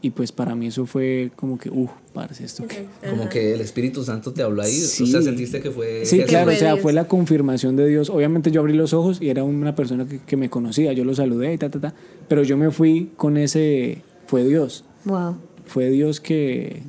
Y 0.00 0.10
pues 0.10 0.30
para 0.30 0.54
mí 0.54 0.68
eso 0.68 0.86
fue 0.86 1.32
como 1.34 1.58
que, 1.58 1.70
uff, 1.70 1.90
parce, 2.12 2.44
esto 2.44 2.66
que... 2.68 2.86
Como 3.10 3.28
que 3.28 3.54
el 3.54 3.60
Espíritu 3.60 4.04
Santo 4.04 4.32
te 4.32 4.42
habló 4.44 4.62
ahí. 4.62 4.70
Sí. 4.70 5.02
O 5.02 5.06
sea, 5.06 5.22
sentiste 5.22 5.60
que 5.60 5.72
fue. 5.72 6.06
Sí, 6.06 6.22
claro, 6.22 6.44
fue 6.46 6.54
o 6.54 6.58
sea, 6.58 6.72
Dios. 6.74 6.82
fue 6.82 6.92
la 6.92 7.08
confirmación 7.08 7.74
de 7.74 7.88
Dios. 7.88 8.08
Obviamente 8.08 8.52
yo 8.52 8.60
abrí 8.60 8.74
los 8.74 8.92
ojos 8.92 9.18
y 9.20 9.28
era 9.28 9.42
una 9.42 9.74
persona 9.74 10.06
que, 10.06 10.20
que 10.20 10.36
me 10.36 10.48
conocía, 10.50 10.92
yo 10.92 11.04
lo 11.04 11.16
saludé 11.16 11.52
y 11.52 11.58
ta, 11.58 11.68
ta, 11.68 11.80
ta, 11.80 11.94
pero 12.28 12.44
yo 12.44 12.56
me 12.56 12.70
fui 12.70 13.10
con 13.16 13.36
ese, 13.36 14.02
fue 14.28 14.44
Dios, 14.44 14.84
Wow. 15.04 15.36
fue 15.66 15.90
Dios 15.90 16.20
que, 16.20 16.82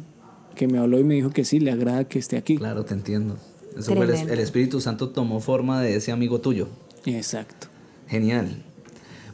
que 0.55 0.67
me 0.67 0.77
habló 0.77 0.99
y 0.99 1.03
me 1.03 1.15
dijo 1.15 1.31
que 1.31 1.45
sí, 1.45 1.59
le 1.59 1.71
agrada 1.71 2.03
que 2.03 2.19
esté 2.19 2.37
aquí. 2.37 2.57
Claro, 2.57 2.85
te 2.85 2.93
entiendo. 2.93 3.37
Eso 3.75 3.95
fue 3.95 4.05
el, 4.05 4.11
el 4.11 4.39
Espíritu 4.39 4.81
Santo 4.81 5.09
tomó 5.09 5.39
forma 5.39 5.81
de 5.81 5.95
ese 5.95 6.11
amigo 6.11 6.41
tuyo. 6.41 6.67
Exacto. 7.05 7.67
Genial. 8.07 8.63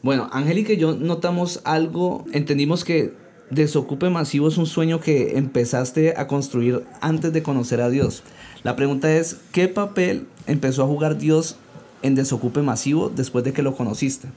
Bueno, 0.01 0.29
Angélica 0.32 0.72
y 0.74 0.77
yo 0.77 0.96
notamos 0.96 1.62
algo, 1.63 2.24
entendimos 2.32 2.84
que 2.86 3.13
Desocupe 3.50 4.10
Masivo 4.10 4.48
es 4.48 4.58
un 4.58 4.66
sueño 4.66 5.00
que 5.00 5.38
empezaste 5.38 6.16
a 6.18 6.28
construir 6.28 6.84
antes 7.02 7.32
de 7.32 7.44
conocer 7.44 7.80
a 7.80 7.90
Dios. 7.90 8.24
La 8.64 8.75
pregunta 8.75 9.16
es, 9.16 9.38
¿qué 9.52 9.68
papel 9.68 10.28
empezó 10.48 10.84
a 10.84 10.88
jugar 10.88 11.18
Dios 11.18 11.56
en 12.02 12.16
Desocupe 12.16 12.62
Masivo 12.64 13.10
después 13.10 13.46
de 13.46 13.54
que 13.54 13.62
lo 13.62 13.75
conociste? 13.75 14.30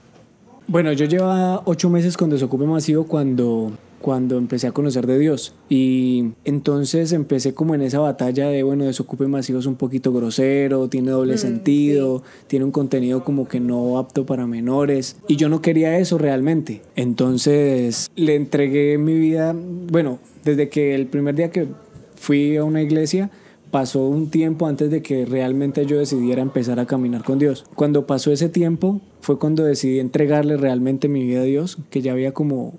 Bueno, 0.71 0.93
yo 0.93 1.07
llevaba 1.07 1.63
ocho 1.65 1.89
meses 1.89 2.19
con 2.19 2.29
Desocupe 2.29 2.67
Masivo 2.67 3.05
cuando, 3.05 3.73
cuando 4.03 4.37
empecé 4.37 4.67
a 4.67 4.73
conocer 4.73 5.07
de 5.07 5.19
Dios. 5.19 5.55
Y 5.71 6.33
entonces 6.45 7.13
empecé 7.13 7.55
como 7.55 7.75
en 7.75 7.81
esa 7.81 8.01
batalla 8.01 8.49
de, 8.49 8.63
bueno, 8.65 8.85
Desocupe 8.85 9.27
Masivo 9.29 9.61
es 9.61 9.65
un 9.65 9.77
poquito 9.77 10.13
grosero, 10.13 10.89
tiene 10.89 11.11
doble 11.11 11.39
sentido, 11.39 12.23
tiene 12.49 12.67
un 12.67 12.71
contenido 12.71 13.25
como 13.25 13.49
que 13.49 13.61
no 13.61 13.97
apto 13.97 14.27
para 14.27 14.47
menores. 14.47 15.17
Y 15.27 15.37
yo 15.37 15.49
no 15.49 15.63
quería 15.63 15.99
eso 15.99 16.19
realmente. 16.19 16.83
Entonces 16.97 18.11
le 18.15 18.35
entregué 18.35 18.99
mi 18.99 19.15
vida, 19.19 19.57
bueno, 19.57 20.19
desde 20.45 20.69
que 20.69 20.95
el 20.95 21.07
primer 21.07 21.35
día 21.35 21.51
que 21.51 21.67
fui 22.15 22.59
a 22.59 22.65
una 22.65 22.83
iglesia, 22.83 23.31
pasó 23.71 24.07
un 24.07 24.31
tiempo 24.31 24.67
antes 24.67 24.91
de 24.91 25.03
que 25.03 25.25
realmente 25.27 25.85
yo 25.87 25.99
decidiera 25.99 26.43
empezar 26.43 26.81
a 26.81 26.87
caminar 26.87 27.25
con 27.25 27.39
Dios. 27.39 27.65
Cuando 27.75 28.07
pasó 28.07 28.33
ese 28.33 28.49
tiempo 28.49 29.01
fue 29.21 29.39
cuando 29.39 29.65
decidí 29.65 29.99
entregarle 29.99 30.57
realmente 30.57 31.09
mi 31.09 31.25
vida 31.25 31.41
a 31.41 31.45
Dios, 31.45 31.79
que 31.91 32.01
ya 32.03 32.13
había 32.13 32.33
como, 32.33 32.75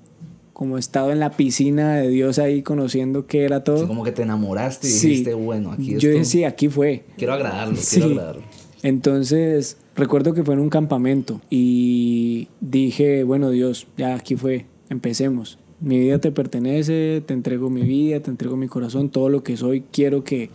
como 0.53 0.77
estado 0.77 1.11
en 1.11 1.19
la 1.19 1.31
piscina 1.31 1.95
de 1.97 2.09
Dios 2.09 2.39
ahí 2.39 2.61
conociendo 2.63 3.25
qué 3.27 3.43
era 3.45 3.63
todo. 3.63 3.77
Así 3.77 3.87
como 3.87 4.03
que 4.03 4.11
te 4.11 4.23
enamoraste 4.23 4.87
y 4.87 4.91
Sí. 4.91 5.07
dijiste, 5.09 5.33
bueno, 5.33 5.71
aquí 5.71 5.91
yo 5.91 5.97
esto- 5.97 6.07
dije, 6.09 6.25
sí, 6.25 6.43
aquí 6.43 6.69
fue. 6.69 7.03
Quiero 7.17 7.33
agradarlo, 7.33 7.75
Sí. 7.77 7.99
quiero 8.01 8.11
agradarlo. 8.13 8.41
Entonces, 8.81 9.77
recuerdo 9.95 10.33
que 10.33 10.43
fue 10.43 10.53
en 10.55 10.61
un 10.61 10.69
campamento 10.69 11.41
y 11.49 12.47
dije, 12.61 13.23
bueno 13.23 13.51
Dios, 13.51 13.87
ya 13.97 14.15
aquí 14.15 14.35
fue, 14.35 14.65
empecemos. 14.89 15.59
Mi 15.81 15.99
vida 15.99 16.19
te 16.19 16.31
pertenece, 16.31 17.21
te 17.25 17.33
entrego 17.33 17.69
mi 17.69 17.81
vida, 17.83 18.19
te 18.19 18.29
entrego 18.29 18.57
mi 18.57 18.67
corazón, 18.67 19.09
todo 19.09 19.29
lo 19.29 19.43
que 19.43 19.55
soy, 19.57 19.83
quiero 19.91 20.23
que, 20.23 20.49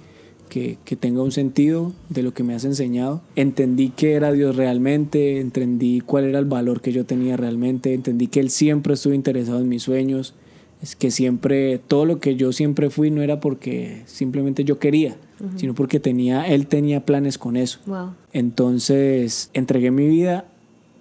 que, 0.54 0.78
que 0.84 0.94
tenga 0.94 1.20
un 1.20 1.32
sentido 1.32 1.92
de 2.11 2.23
lo 2.23 2.32
que 2.32 2.44
me 2.44 2.54
has 2.54 2.64
enseñado. 2.64 3.20
Entendí 3.34 3.88
que 3.88 4.12
era 4.12 4.30
Dios 4.30 4.54
realmente, 4.54 5.40
entendí 5.40 6.00
cuál 6.00 6.26
era 6.26 6.38
el 6.38 6.44
valor 6.44 6.80
que 6.80 6.92
yo 6.92 7.04
tenía 7.04 7.37
realmente, 7.37 7.92
entendí 7.92 8.28
que 8.28 8.38
Él 8.38 8.50
siempre 8.50 8.94
estuvo 8.94 9.14
interesado 9.14 9.61
en 9.61 9.68
mis 9.68 9.82
sueños, 9.82 10.34
es 10.80 10.94
que 10.94 11.11
siempre, 11.11 11.78
todo 11.78 12.04
lo 12.04 12.20
que 12.20 12.37
yo 12.37 12.52
siempre 12.52 12.88
fui 12.88 13.11
no 13.11 13.20
era 13.23 13.40
porque 13.40 14.02
simplemente 14.06 14.62
yo 14.64 14.78
quería, 14.78 15.16
sino 15.56 15.75
porque 15.75 15.99
tenía, 15.99 16.46
Él 16.46 16.68
tenía 16.68 17.04
planes 17.04 17.37
con 17.37 17.56
eso. 17.56 17.80
Wow. 17.87 18.11
Entonces 18.32 19.50
entregué 19.54 19.90
mi 19.90 20.06
vida 20.06 20.44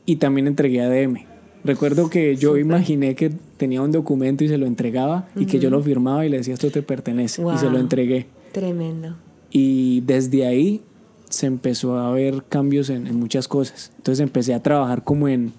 y 0.08 0.16
también 0.16 0.48
entregué 0.48 0.82
a 0.82 0.90
DM. 0.90 1.26
Recuerdo 1.64 2.10
que 2.10 2.36
yo 2.38 2.58
imaginé 2.58 3.14
que 3.16 3.30
tenía 3.58 3.82
un 3.84 3.92
documento 3.92 4.44
y 4.44 4.48
se 4.50 4.58
lo 4.58 4.66
entregaba 4.66 5.28
y 5.36 5.46
que 5.46 5.60
yo 5.60 5.70
lo 5.70 5.82
firmaba 5.84 6.26
y 6.26 6.30
le 6.30 6.38
decía 6.38 6.56
esto 6.56 6.72
te 6.72 6.82
pertenece 6.82 7.42
y 7.44 7.58
se 7.58 7.66
lo 7.66 7.72
Wow. 7.74 7.80
entregué. 7.82 8.26
Tremendo. 8.52 9.16
Y 9.54 10.02
desde 10.02 10.46
ahí 10.46 10.82
se 11.30 11.46
empezó 11.46 11.98
a 11.98 12.12
ver 12.12 12.44
cambios 12.50 12.90
en, 12.90 13.08
en 13.08 13.16
muchas 13.16 13.48
cosas. 13.48 13.94
Entonces 13.96 14.22
empecé 14.22 14.54
a 14.54 14.62
trabajar 14.62 15.06
como 15.06 15.30
en, 15.30 15.54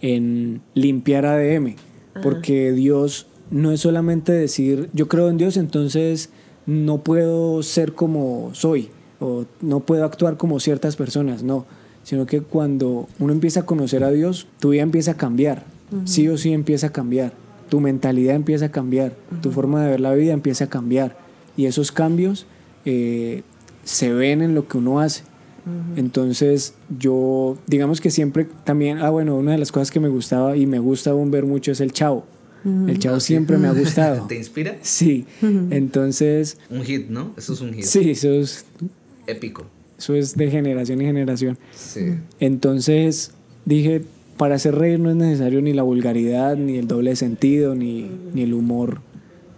en 0.00 0.60
limpiar 0.74 1.26
ADM, 1.26 1.76
porque 2.22 2.72
Dios 2.72 3.26
no 3.50 3.72
es 3.72 3.80
solamente 3.80 4.32
decir, 4.32 4.90
yo 4.92 5.08
creo 5.08 5.28
en 5.28 5.38
Dios, 5.38 5.56
entonces 5.56 6.30
no 6.66 6.98
puedo 6.98 7.62
ser 7.62 7.94
como 7.94 8.50
soy, 8.52 8.90
o 9.20 9.46
no 9.60 9.80
puedo 9.80 10.04
actuar 10.04 10.36
como 10.36 10.60
ciertas 10.60 10.96
personas, 10.96 11.42
no, 11.42 11.66
sino 12.02 12.26
que 12.26 12.40
cuando 12.40 13.08
uno 13.18 13.32
empieza 13.32 13.60
a 13.60 13.66
conocer 13.66 14.04
a 14.04 14.10
Dios, 14.10 14.46
tu 14.60 14.70
vida 14.70 14.82
empieza 14.82 15.12
a 15.12 15.16
cambiar, 15.16 15.64
sí 16.04 16.28
o 16.28 16.36
sí 16.36 16.52
empieza 16.52 16.88
a 16.88 16.92
cambiar, 16.92 17.32
tu 17.68 17.80
mentalidad 17.80 18.34
empieza 18.34 18.66
a 18.66 18.70
cambiar, 18.70 19.14
tu 19.40 19.50
forma 19.50 19.82
de 19.82 19.90
ver 19.90 20.00
la 20.00 20.14
vida 20.14 20.32
empieza 20.32 20.64
a 20.64 20.68
cambiar, 20.68 21.16
y 21.56 21.66
esos 21.66 21.90
cambios 21.90 22.46
eh, 22.90 23.42
se 23.84 24.12
ven 24.12 24.40
en 24.42 24.54
lo 24.54 24.66
que 24.68 24.78
uno 24.78 25.00
hace. 25.00 25.22
Entonces 25.96 26.72
yo, 26.98 27.58
digamos 27.66 28.00
que 28.00 28.10
siempre 28.10 28.46
también, 28.64 28.98
ah 28.98 29.10
bueno, 29.10 29.36
una 29.36 29.52
de 29.52 29.58
las 29.58 29.70
cosas 29.70 29.90
que 29.90 30.00
me 30.00 30.08
gustaba 30.08 30.56
y 30.56 30.64
me 30.66 30.78
gusta 30.78 31.10
aún 31.10 31.30
ver 31.30 31.44
mucho 31.44 31.72
es 31.72 31.80
el 31.80 31.92
chavo. 31.92 32.24
El 32.64 32.98
chavo 32.98 33.20
siempre 33.20 33.58
me 33.58 33.68
ha 33.68 33.72
gustado. 33.78 34.26
¿Te 34.26 34.36
inspira? 34.36 34.76
Sí, 34.80 35.26
entonces, 35.70 36.56
Un 36.70 36.82
hit, 36.84 37.08
¿no? 37.10 37.32
Eso 37.36 37.52
es 37.52 37.60
un 37.60 37.74
hit. 37.74 37.84
sí, 37.84 38.10
eso 38.10 38.30
es, 38.30 38.64
Épico. 39.26 39.66
eso 39.98 40.14
es 40.14 40.36
de 40.36 40.50
generación 40.50 41.00
en 41.02 41.06
generación. 41.08 41.58
Sí. 41.74 42.14
Entonces 42.40 43.32
dije, 43.66 44.02
para 44.38 44.54
hacer 44.54 44.74
reír 44.74 44.98
no 45.00 45.10
es 45.10 45.16
necesario 45.16 45.60
ni 45.60 45.74
la 45.74 45.82
vulgaridad, 45.82 46.56
ni 46.56 46.78
el 46.78 46.88
doble 46.88 47.14
sentido, 47.16 47.74
ni, 47.74 48.10
ni 48.32 48.42
el 48.42 48.54
humor 48.54 49.00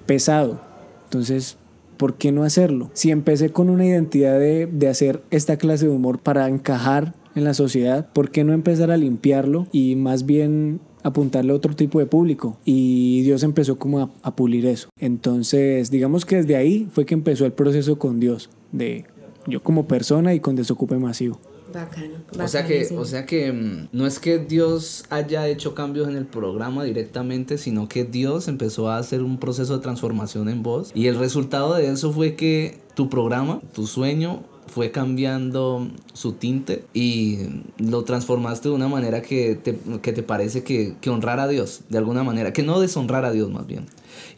pesado. 0.06 0.60
Entonces, 1.04 1.56
¿por 2.00 2.14
qué 2.14 2.32
no 2.32 2.44
hacerlo? 2.44 2.90
Si 2.94 3.10
empecé 3.10 3.50
con 3.50 3.68
una 3.68 3.84
identidad 3.84 4.40
de, 4.40 4.66
de 4.66 4.88
hacer 4.88 5.22
esta 5.30 5.58
clase 5.58 5.84
de 5.84 5.92
humor 5.92 6.18
para 6.18 6.48
encajar 6.48 7.14
en 7.34 7.44
la 7.44 7.52
sociedad, 7.52 8.10
¿por 8.14 8.30
qué 8.30 8.42
no 8.42 8.54
empezar 8.54 8.90
a 8.90 8.96
limpiarlo 8.96 9.66
y 9.70 9.96
más 9.96 10.24
bien 10.24 10.80
apuntarle 11.02 11.52
a 11.52 11.56
otro 11.56 11.76
tipo 11.76 11.98
de 11.98 12.06
público? 12.06 12.56
Y 12.64 13.20
Dios 13.20 13.42
empezó 13.42 13.78
como 13.78 14.00
a, 14.00 14.10
a 14.22 14.34
pulir 14.34 14.64
eso. 14.64 14.88
Entonces, 14.98 15.90
digamos 15.90 16.24
que 16.24 16.36
desde 16.36 16.56
ahí 16.56 16.88
fue 16.90 17.04
que 17.04 17.12
empezó 17.12 17.44
el 17.44 17.52
proceso 17.52 17.98
con 17.98 18.18
Dios, 18.18 18.48
de 18.72 19.04
yo 19.46 19.62
como 19.62 19.86
persona 19.86 20.32
y 20.32 20.40
con 20.40 20.56
Desocupe 20.56 20.96
Masivo. 20.96 21.38
Bacano. 21.72 22.16
O 22.38 22.48
sea 22.48 22.66
que, 22.66 22.88
o 22.96 23.04
sea 23.04 23.26
que 23.26 23.52
mm, 23.52 23.88
no 23.92 24.06
es 24.06 24.18
que 24.18 24.38
Dios 24.38 25.04
haya 25.10 25.48
hecho 25.48 25.74
cambios 25.74 26.08
en 26.08 26.16
el 26.16 26.26
programa 26.26 26.84
directamente, 26.84 27.58
sino 27.58 27.88
que 27.88 28.04
Dios 28.04 28.48
empezó 28.48 28.90
a 28.90 28.98
hacer 28.98 29.22
un 29.22 29.38
proceso 29.38 29.76
de 29.76 29.82
transformación 29.82 30.48
en 30.48 30.62
vos. 30.62 30.90
Y 30.94 31.06
el 31.06 31.18
resultado 31.18 31.74
de 31.74 31.90
eso 31.90 32.12
fue 32.12 32.34
que 32.34 32.78
tu 32.94 33.08
programa, 33.08 33.60
tu 33.72 33.86
sueño, 33.86 34.42
fue 34.66 34.92
cambiando 34.92 35.88
su 36.12 36.34
tinte 36.34 36.84
y 36.94 37.38
lo 37.78 38.04
transformaste 38.04 38.68
de 38.68 38.74
una 38.74 38.88
manera 38.88 39.20
que 39.20 39.56
te, 39.56 39.76
que 40.00 40.12
te 40.12 40.22
parece 40.22 40.62
que, 40.62 40.94
que 41.00 41.10
honrar 41.10 41.40
a 41.40 41.48
Dios, 41.48 41.80
de 41.88 41.98
alguna 41.98 42.22
manera, 42.22 42.52
que 42.52 42.62
no 42.62 42.80
deshonrar 42.80 43.24
a 43.24 43.32
Dios 43.32 43.50
más 43.50 43.66
bien. 43.66 43.86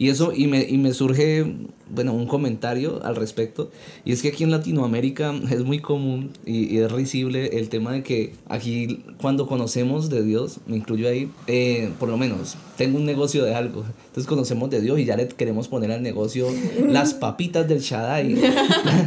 Y 0.03 0.09
eso, 0.09 0.33
y 0.35 0.47
me, 0.47 0.67
y 0.67 0.77
me 0.77 0.91
surge, 0.91 1.45
bueno, 1.89 2.11
un 2.11 2.27
comentario 2.27 3.01
al 3.05 3.15
respecto, 3.15 3.71
y 4.03 4.11
es 4.11 4.21
que 4.21 4.27
aquí 4.27 4.43
en 4.43 4.51
Latinoamérica 4.51 5.33
es 5.49 5.63
muy 5.63 5.79
común 5.79 6.31
y, 6.45 6.65
y 6.65 6.79
es 6.79 6.91
risible 6.91 7.57
el 7.57 7.69
tema 7.69 7.93
de 7.93 8.03
que 8.03 8.33
aquí 8.49 9.05
cuando 9.21 9.47
conocemos 9.47 10.09
de 10.09 10.21
Dios, 10.21 10.59
me 10.67 10.75
incluyo 10.75 11.07
ahí, 11.07 11.31
eh, 11.47 11.89
por 12.01 12.09
lo 12.09 12.17
menos 12.17 12.57
tengo 12.75 12.97
un 12.97 13.05
negocio 13.05 13.45
de 13.45 13.55
algo, 13.55 13.85
entonces 14.07 14.27
conocemos 14.27 14.69
de 14.69 14.81
Dios 14.81 14.99
y 14.99 15.05
ya 15.05 15.15
le 15.15 15.25
queremos 15.29 15.69
poner 15.69 15.89
al 15.93 16.03
negocio 16.03 16.47
las 16.85 17.13
papitas 17.13 17.65
del 17.69 17.79
Shaddai. 17.79 18.35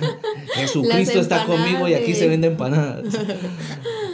Jesucristo 0.54 1.20
está 1.20 1.44
conmigo 1.44 1.88
y 1.88 1.92
aquí 1.92 2.14
se 2.14 2.26
venden 2.26 2.52
empanadas. 2.52 3.04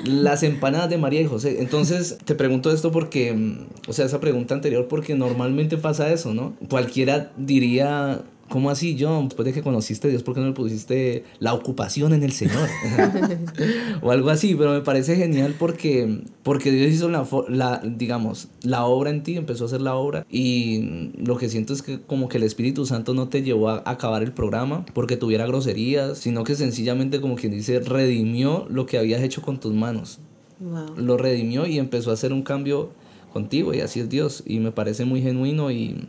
Las 0.05 0.43
empanadas 0.43 0.91
de 0.91 0.99
María 0.99 1.21
y 1.21 1.27
José. 1.27 1.61
Entonces, 1.61 2.19
te 2.25 2.35
pregunto 2.35 2.73
esto 2.73 2.91
porque, 2.91 3.33
mm, 3.33 3.67
o 3.89 3.93
sea, 3.93 4.07
esa 4.07 4.21
pregunta 4.21 4.55
anterior, 4.55 4.89
porque 4.89 5.15
normalmente 5.15 5.77
pasa 5.77 6.13
eso, 6.13 6.35
¿no? 6.35 6.55
Cualquiera 6.69 7.33
diría, 7.37 8.23
¿cómo 8.53 8.69
así, 8.69 8.99
John? 9.01 9.29
Después 9.29 9.47
de 9.47 9.55
que 9.55 9.63
conociste 9.63 10.09
a 10.09 10.11
Dios, 10.11 10.23
¿por 10.23 10.35
qué 10.35 10.41
no 10.41 10.49
le 10.49 10.53
pusiste 10.53 11.25
la 11.39 11.55
ocupación 11.55 12.13
en 12.13 12.23
el 12.23 12.33
Señor? 12.33 12.69
o 14.03 14.11
algo 14.11 14.29
así, 14.29 14.55
pero 14.55 14.73
me 14.73 14.83
parece 14.83 15.17
genial 15.17 15.55
porque, 15.59 16.21
porque 16.43 16.71
Dios 16.71 16.93
hizo 16.93 17.09
la, 17.09 17.27
la, 17.49 17.81
digamos, 17.83 18.49
la 18.63 18.85
obra 18.85 19.09
en 19.09 19.23
ti, 19.23 19.39
empezó 19.39 19.65
a 19.65 19.69
hacer 19.69 19.81
la 19.81 19.95
obra 19.95 20.27
y 20.31 21.11
lo 21.17 21.39
que 21.39 21.49
siento 21.49 21.73
es 21.73 21.81
que 21.81 22.03
como 22.03 22.29
que 22.29 22.37
el 22.37 22.43
Espíritu 22.43 22.85
Santo 22.85 23.15
no 23.15 23.29
te 23.29 23.43
llevó 23.43 23.71
a 23.71 23.83
acabar 23.87 24.23
el 24.23 24.33
programa 24.33 24.85
porque 24.93 25.17
tuviera 25.17 25.47
groserías, 25.47 26.19
sino 26.19 26.45
que 26.45 26.55
sencillamente 26.55 27.23
como 27.23 27.37
quien 27.37 27.53
dice, 27.53 27.81
redimió 27.81 28.67
lo 28.69 28.85
que 28.85 28.99
habías 28.99 29.23
hecho 29.23 29.41
con 29.41 29.61
tus 29.61 29.73
manos. 29.73 30.19
Wow. 30.61 30.95
Lo 30.99 31.17
redimió 31.17 31.67
y 31.67 31.79
empezó 31.79 32.11
a 32.11 32.15
hacer 32.15 32.35
un 32.35 32.43
cambio 32.43 32.91
contigo 33.33 33.73
y 33.73 33.81
así 33.81 34.01
es 34.01 34.11
Dios 34.11 34.43
y 34.45 34.59
me 34.59 34.73
parece 34.73 35.07
muy 35.07 35.23
genuino 35.23 35.71
y 35.71 36.09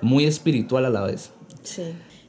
muy 0.00 0.26
espiritual 0.26 0.84
a 0.84 0.90
la 0.90 1.02
vez. 1.02 1.32
Sí. 1.62 1.82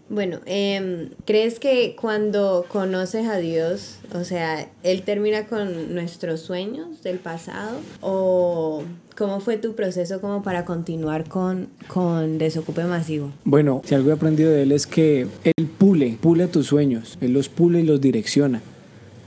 Bueno, 0.10 0.42
em, 0.46 1.10
¿crees 1.25 1.60
que 1.60 1.96
cuando 2.00 2.66
conoces 2.68 3.25
a 3.28 3.38
Dios, 3.38 4.00
o 4.13 4.24
sea, 4.24 4.70
Él 4.84 5.04
termina 5.04 5.48
con 5.48 5.96
nuestros 5.96 6.42
sueños 6.42 7.02
del 7.04 7.20
pasado? 7.20 7.80
¿O 8.02 8.84
cómo 9.18 9.40
fue 9.40 9.58
tu 9.58 9.75
proceso 9.75 10.20
como 10.20 10.44
para 10.44 10.66
continuar 10.66 11.28
con, 11.28 11.70
con 11.88 12.38
Desocupe 12.38 12.84
Masivo? 12.84 13.32
Bueno, 13.46 13.82
si 13.86 13.96
algo 13.96 14.10
he 14.10 14.13
aprendido 14.13 14.52
de 14.52 14.63
él 14.63 14.72
es 14.72 14.88
que 14.88 15.28
él 15.44 15.68
pule, 15.78 16.18
pule 16.22 16.48
tus 16.48 16.68
sueños, 16.68 17.18
él 17.22 17.34
los 17.34 17.50
pule 17.50 17.80
y 17.80 17.84
los 17.84 18.02
direcciona. 18.02 18.62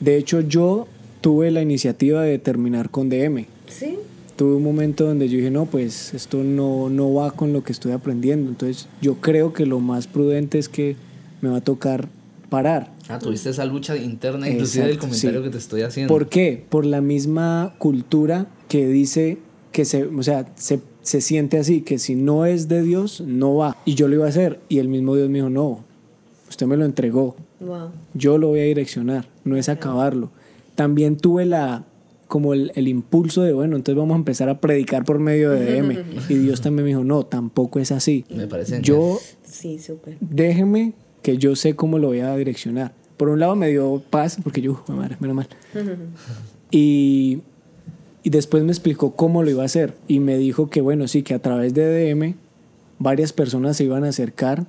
De 0.01 0.17
hecho, 0.17 0.41
yo 0.41 0.87
tuve 1.21 1.51
la 1.51 1.63
iniciativa 1.63 2.23
de 2.23 2.39
terminar 2.39 2.91
con 2.91 3.09
DM. 3.09 3.47
Sí. 3.69 3.99
Tuve 4.37 4.55
un 4.55 4.63
momento 4.63 5.07
donde 5.07 5.29
yo 5.29 5.39
dije, 5.39 5.51
no, 5.51 5.67
pues 5.67 6.15
esto 6.15 6.43
no, 6.45 6.89
no 6.89 7.13
va 7.15 7.31
con 7.31 7.53
lo 7.53 7.65
que 7.65 7.73
estoy 7.73 7.93
aprendiendo. 7.93 8.51
Entonces 8.51 8.89
yo 9.01 9.17
creo 9.17 9.53
que 9.53 9.67
lo 9.67 9.81
más 9.81 10.07
prudente 10.07 10.59
es 10.59 10.69
que 10.69 10.97
me 11.41 11.49
va 11.49 11.59
a 11.59 11.61
tocar 11.61 12.09
parar. 12.49 12.93
Ah, 13.09 13.19
tuviste 13.19 13.51
esa 13.51 13.65
lucha 13.65 13.97
interna, 13.97 14.49
inclusive 14.49 14.87
del 14.87 14.99
comentario 14.99 15.41
sí. 15.41 15.45
que 15.45 15.51
te 15.51 15.59
estoy 15.59 15.83
haciendo. 15.83 16.13
¿Por 16.13 16.29
qué? 16.29 16.65
Por 16.69 16.85
la 16.87 17.01
misma 17.01 17.75
cultura 17.79 18.47
que 18.69 18.87
dice 18.87 19.39
que 19.73 19.85
se, 19.85 20.05
o 20.05 20.23
sea, 20.23 20.47
se, 20.57 20.81
se 21.03 21.21
siente 21.21 21.59
así, 21.59 21.83
que 21.83 21.99
si 21.99 22.15
no 22.15 22.47
es 22.47 22.69
de 22.69 22.83
Dios, 22.83 23.21
no 23.21 23.57
va. 23.57 23.77
Y 23.85 23.95
yo 23.95 24.09
lo 24.09 24.15
iba 24.17 24.27
a 24.27 24.29
hacer. 24.29 24.61
Y 24.69 24.79
el 24.79 24.89
mismo 24.89 25.17
Dios 25.17 25.29
me 25.29 25.39
dijo, 25.39 25.51
no, 25.51 25.85
usted 26.49 26.67
me 26.67 26.77
lo 26.77 26.85
entregó, 26.85 27.37
Wow. 27.61 27.91
yo 28.15 28.39
lo 28.39 28.49
voy 28.49 28.61
a 28.61 28.65
direccionar, 28.65 29.29
no 29.45 29.57
es 29.57 29.69
acabarlo. 29.69 30.31
También 30.75 31.17
tuve 31.17 31.47
la 31.47 31.85
como 32.29 32.53
el, 32.55 32.73
el 32.75 32.89
impulso 32.89 33.43
de, 33.43 33.53
bueno, 33.53 33.77
entonces 33.77 33.99
vamos 33.99 34.15
a 34.15 34.19
empezar 34.19 34.49
a 34.49 34.61
predicar 34.61 35.05
por 35.05 35.19
medio 35.19 35.51
de 35.51 35.81
DM. 35.81 36.05
Y 36.29 36.35
Dios 36.35 36.61
también 36.61 36.85
me 36.85 36.89
dijo, 36.91 37.05
no, 37.05 37.25
tampoco 37.25 37.79
es 37.79 37.93
así. 37.93 38.25
Me 38.35 38.47
parece 38.47 38.81
Yo, 38.83 39.19
Sí, 39.45 39.79
súper. 39.79 40.17
déjeme 40.21 40.93
que 41.23 41.39
yo 41.39 41.57
sé 41.57 41.75
cómo 41.77 41.99
lo 41.99 42.09
voy 42.09 42.21
a 42.21 42.37
direccionar. 42.37 42.93
Por 43.17 43.29
un 43.31 43.41
lado 43.41 43.57
me 43.57 43.69
dio 43.69 44.03
paz, 44.11 44.39
porque 44.43 44.61
yo, 44.61 44.75
"Jue 44.75 44.95
madre, 44.95 45.17
menos 45.21 45.37
mal. 45.37 45.49
Y, 46.71 47.43
y 48.23 48.31
después 48.31 48.63
me 48.65 48.71
explicó 48.73 49.13
cómo 49.13 49.43
lo 49.43 49.51
iba 49.51 49.63
a 49.63 49.67
hacer. 49.67 49.95
Y 50.09 50.19
me 50.21 50.37
dijo 50.37 50.69
que, 50.69 50.81
bueno, 50.81 51.07
sí, 51.09 51.23
que 51.23 51.35
a 51.35 51.39
través 51.41 51.75
de 51.75 51.85
DM 52.13 52.35
varias 52.99 53.33
personas 53.33 53.77
se 53.77 53.85
iban 53.85 54.05
a 54.05 54.09
acercar 54.09 54.67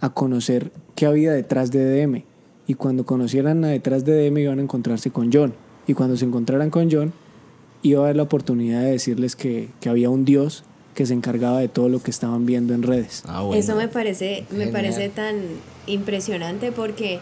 a 0.00 0.10
conocer 0.14 0.70
qué 0.94 1.06
había 1.06 1.32
detrás 1.32 1.70
de 1.72 1.84
DM. 1.84 2.24
Y 2.66 2.74
cuando 2.74 3.04
conocieran 3.04 3.64
a 3.64 3.68
detrás 3.68 4.04
de 4.04 4.12
DM 4.30 4.38
iban 4.42 4.58
a 4.58 4.62
encontrarse 4.62 5.10
con 5.10 5.30
John. 5.32 5.54
Y 5.86 5.94
cuando 5.94 6.16
se 6.16 6.24
encontraran 6.24 6.70
con 6.70 6.90
John, 6.90 7.12
iba 7.82 8.00
a 8.00 8.04
haber 8.04 8.16
la 8.16 8.22
oportunidad 8.22 8.82
de 8.82 8.92
decirles 8.92 9.36
que, 9.36 9.68
que 9.80 9.88
había 9.88 10.10
un 10.10 10.24
Dios 10.24 10.64
que 10.94 11.06
se 11.06 11.12
encargaba 11.14 11.58
de 11.58 11.68
todo 11.68 11.88
lo 11.88 12.02
que 12.02 12.10
estaban 12.10 12.46
viendo 12.46 12.72
en 12.72 12.82
redes. 12.82 13.22
Ah, 13.26 13.42
bueno. 13.42 13.60
Eso 13.60 13.74
me 13.76 13.88
parece, 13.88 14.44
me 14.50 14.66
Genial. 14.66 14.72
parece 14.72 15.08
tan 15.08 15.36
impresionante 15.86 16.72
porque 16.72 17.18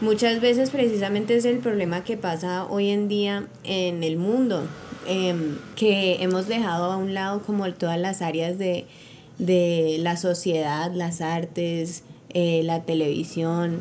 muchas 0.00 0.40
veces 0.40 0.70
precisamente 0.70 1.36
es 1.36 1.44
el 1.44 1.58
problema 1.58 2.04
que 2.04 2.16
pasa 2.16 2.66
hoy 2.66 2.90
en 2.90 3.08
día 3.08 3.46
en 3.64 4.02
el 4.02 4.16
mundo, 4.16 4.64
em, 5.06 5.56
que 5.76 6.22
hemos 6.22 6.48
dejado 6.48 6.90
a 6.90 6.96
un 6.96 7.14
lado 7.14 7.42
como 7.42 7.72
todas 7.72 7.98
las 7.98 8.22
áreas 8.22 8.58
de, 8.58 8.86
de 9.38 9.96
la 10.00 10.16
sociedad, 10.16 10.92
las 10.92 11.20
artes, 11.20 12.02
eh, 12.30 12.62
la 12.64 12.82
televisión, 12.82 13.80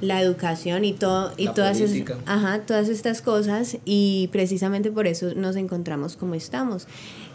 la 0.00 0.20
educación 0.20 0.84
y 0.84 0.92
todo 0.92 1.32
y 1.36 1.46
La 1.46 1.54
todas 1.54 1.80
es- 1.80 2.04
ajá, 2.26 2.60
todas 2.66 2.88
estas 2.88 3.22
cosas 3.22 3.78
y 3.84 4.28
precisamente 4.32 4.90
por 4.90 5.06
eso 5.06 5.34
nos 5.34 5.56
encontramos 5.56 6.16
como 6.16 6.34
estamos. 6.34 6.86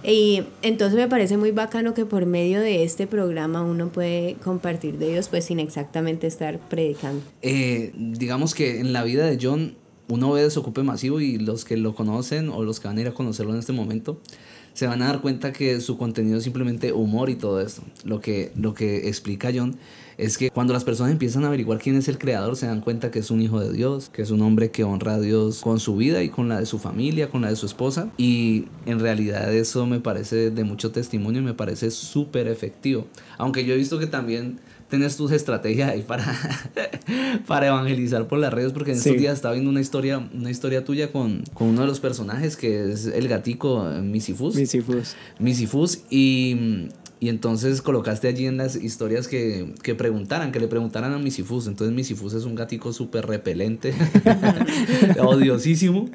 Y 0.04 0.44
entonces 0.62 0.98
me 0.98 1.08
parece 1.08 1.38
muy 1.38 1.52
bacano 1.52 1.94
que 1.94 2.06
por 2.06 2.26
medio 2.26 2.60
de 2.60 2.84
este 2.84 3.08
programa 3.08 3.62
uno 3.64 3.90
puede 3.90 4.36
compartir 4.44 4.98
de 4.98 5.10
Dios 5.12 5.28
pues 5.28 5.46
sin 5.46 5.60
exactamente 5.60 6.28
estar 6.28 6.60
predicando. 6.60 7.22
Eh, 7.42 7.92
digamos 7.96 8.54
que 8.56 8.80
en 8.80 8.94
la 8.94 9.04
vida 9.04 9.26
de 9.26 9.38
John 9.42 9.76
uno 10.08 10.32
ve 10.32 10.42
desocupe 10.44 10.84
masivo 10.84 11.20
y 11.22 11.38
los 11.38 11.66
que 11.66 11.78
lo 11.78 11.96
conocen 11.96 12.50
o 12.50 12.64
los 12.64 12.80
que 12.80 12.88
van 12.88 12.98
a 12.98 13.02
ir 13.02 13.08
a 13.08 13.14
conocerlo 13.14 13.54
en 13.54 13.60
este 13.60 13.74
momento 13.74 14.20
se 14.74 14.88
van 14.88 15.02
a 15.02 15.08
dar 15.08 15.22
cuenta 15.22 15.52
que 15.52 15.82
su 15.82 15.98
contenido 15.98 16.38
es 16.38 16.44
simplemente 16.44 16.94
humor 16.94 17.30
y 17.30 17.36
todo 17.36 17.60
esto. 17.62 17.82
Lo 18.06 18.22
que, 18.22 18.52
lo 18.56 18.74
que 18.74 19.08
explica 19.10 19.52
John 19.54 19.76
es 20.18 20.38
que 20.38 20.50
cuando 20.50 20.74
las 20.74 20.84
personas 20.84 21.12
empiezan 21.12 21.44
a 21.44 21.48
averiguar 21.48 21.80
quién 21.80 21.96
es 21.96 22.08
el 22.08 22.18
creador 22.18 22.56
se 22.56 22.68
dan 22.68 22.82
cuenta 22.82 23.12
que 23.12 23.20
es 23.20 23.32
un 23.32 23.42
hijo 23.42 23.60
de 23.60 23.72
Dios, 23.72 24.10
que 24.10 24.22
es 24.22 24.32
un 24.32 24.42
hombre 24.42 24.72
que 24.72 24.84
honra 24.84 25.16
a 25.16 25.20
Dios 25.20 25.62
con 25.62 25.80
su 25.80 25.96
vida 25.96 26.22
y 26.24 26.30
con 26.30 26.50
la 26.50 26.60
de 26.60 26.66
su 26.66 26.80
familia, 26.80 27.30
con 27.30 27.42
la 27.42 27.50
de 27.50 27.56
su 27.56 27.66
esposa. 27.66 28.10
Y 28.18 28.66
en 28.86 29.00
realidad 29.00 29.54
eso 29.54 29.86
me 29.86 30.00
parece 30.00 30.52
de 30.52 30.64
mucho 30.64 30.92
testimonio 30.92 31.42
y 31.42 31.46
me 31.46 31.54
parece 31.54 31.92
súper 31.92 32.48
efectivo. 32.48 33.08
Aunque 33.38 33.66
yo 33.66 33.74
he 33.74 33.78
visto 33.78 34.00
que 34.00 34.08
también 34.08 34.60
tienes 34.90 35.16
tus 35.16 35.32
estrategias 35.32 35.90
ahí 35.90 36.02
para, 36.02 36.26
para 37.48 37.68
evangelizar 37.68 38.28
por 38.28 38.40
las 38.40 38.54
redes, 38.54 38.74
porque 38.74 38.92
en 38.92 38.98
estos 38.98 39.14
Sí. 39.14 39.18
días 39.18 39.36
estaba 39.36 39.54
viendo 39.54 39.70
una 39.72 39.80
historia, 39.82 40.18
una 40.34 40.52
historia 40.52 40.84
tuya 40.84 41.12
con, 41.12 41.44
con 41.54 41.68
uno 41.70 41.82
de 41.82 41.88
los 41.88 42.00
personajes 42.02 42.58
que 42.58 42.92
es 42.92 43.06
el 43.06 43.28
gatico 43.30 43.90
eh, 43.90 44.02
Misifus. 44.02 44.56
Misifus. 44.56 45.16
Misifus 45.40 46.00
y, 46.10 46.88
y 47.22 47.30
entonces 47.30 47.84
colocaste 47.84 48.28
allí 48.28 48.48
en 48.48 48.58
las 48.58 48.76
historias 48.76 49.28
que, 49.28 49.76
que 49.84 49.94
preguntaran, 49.94 50.52
que 50.52 50.60
le 50.60 50.68
preguntaran 50.68 51.14
a 51.14 51.20
Misifus. 51.20 51.68
Entonces 51.68 51.96
Misifus 51.96 52.34
es 52.34 52.46
un 52.46 52.56
gatico 52.56 52.94
súper 52.94 53.28
repelente, 53.28 53.94
odiosísimo. 55.20 56.10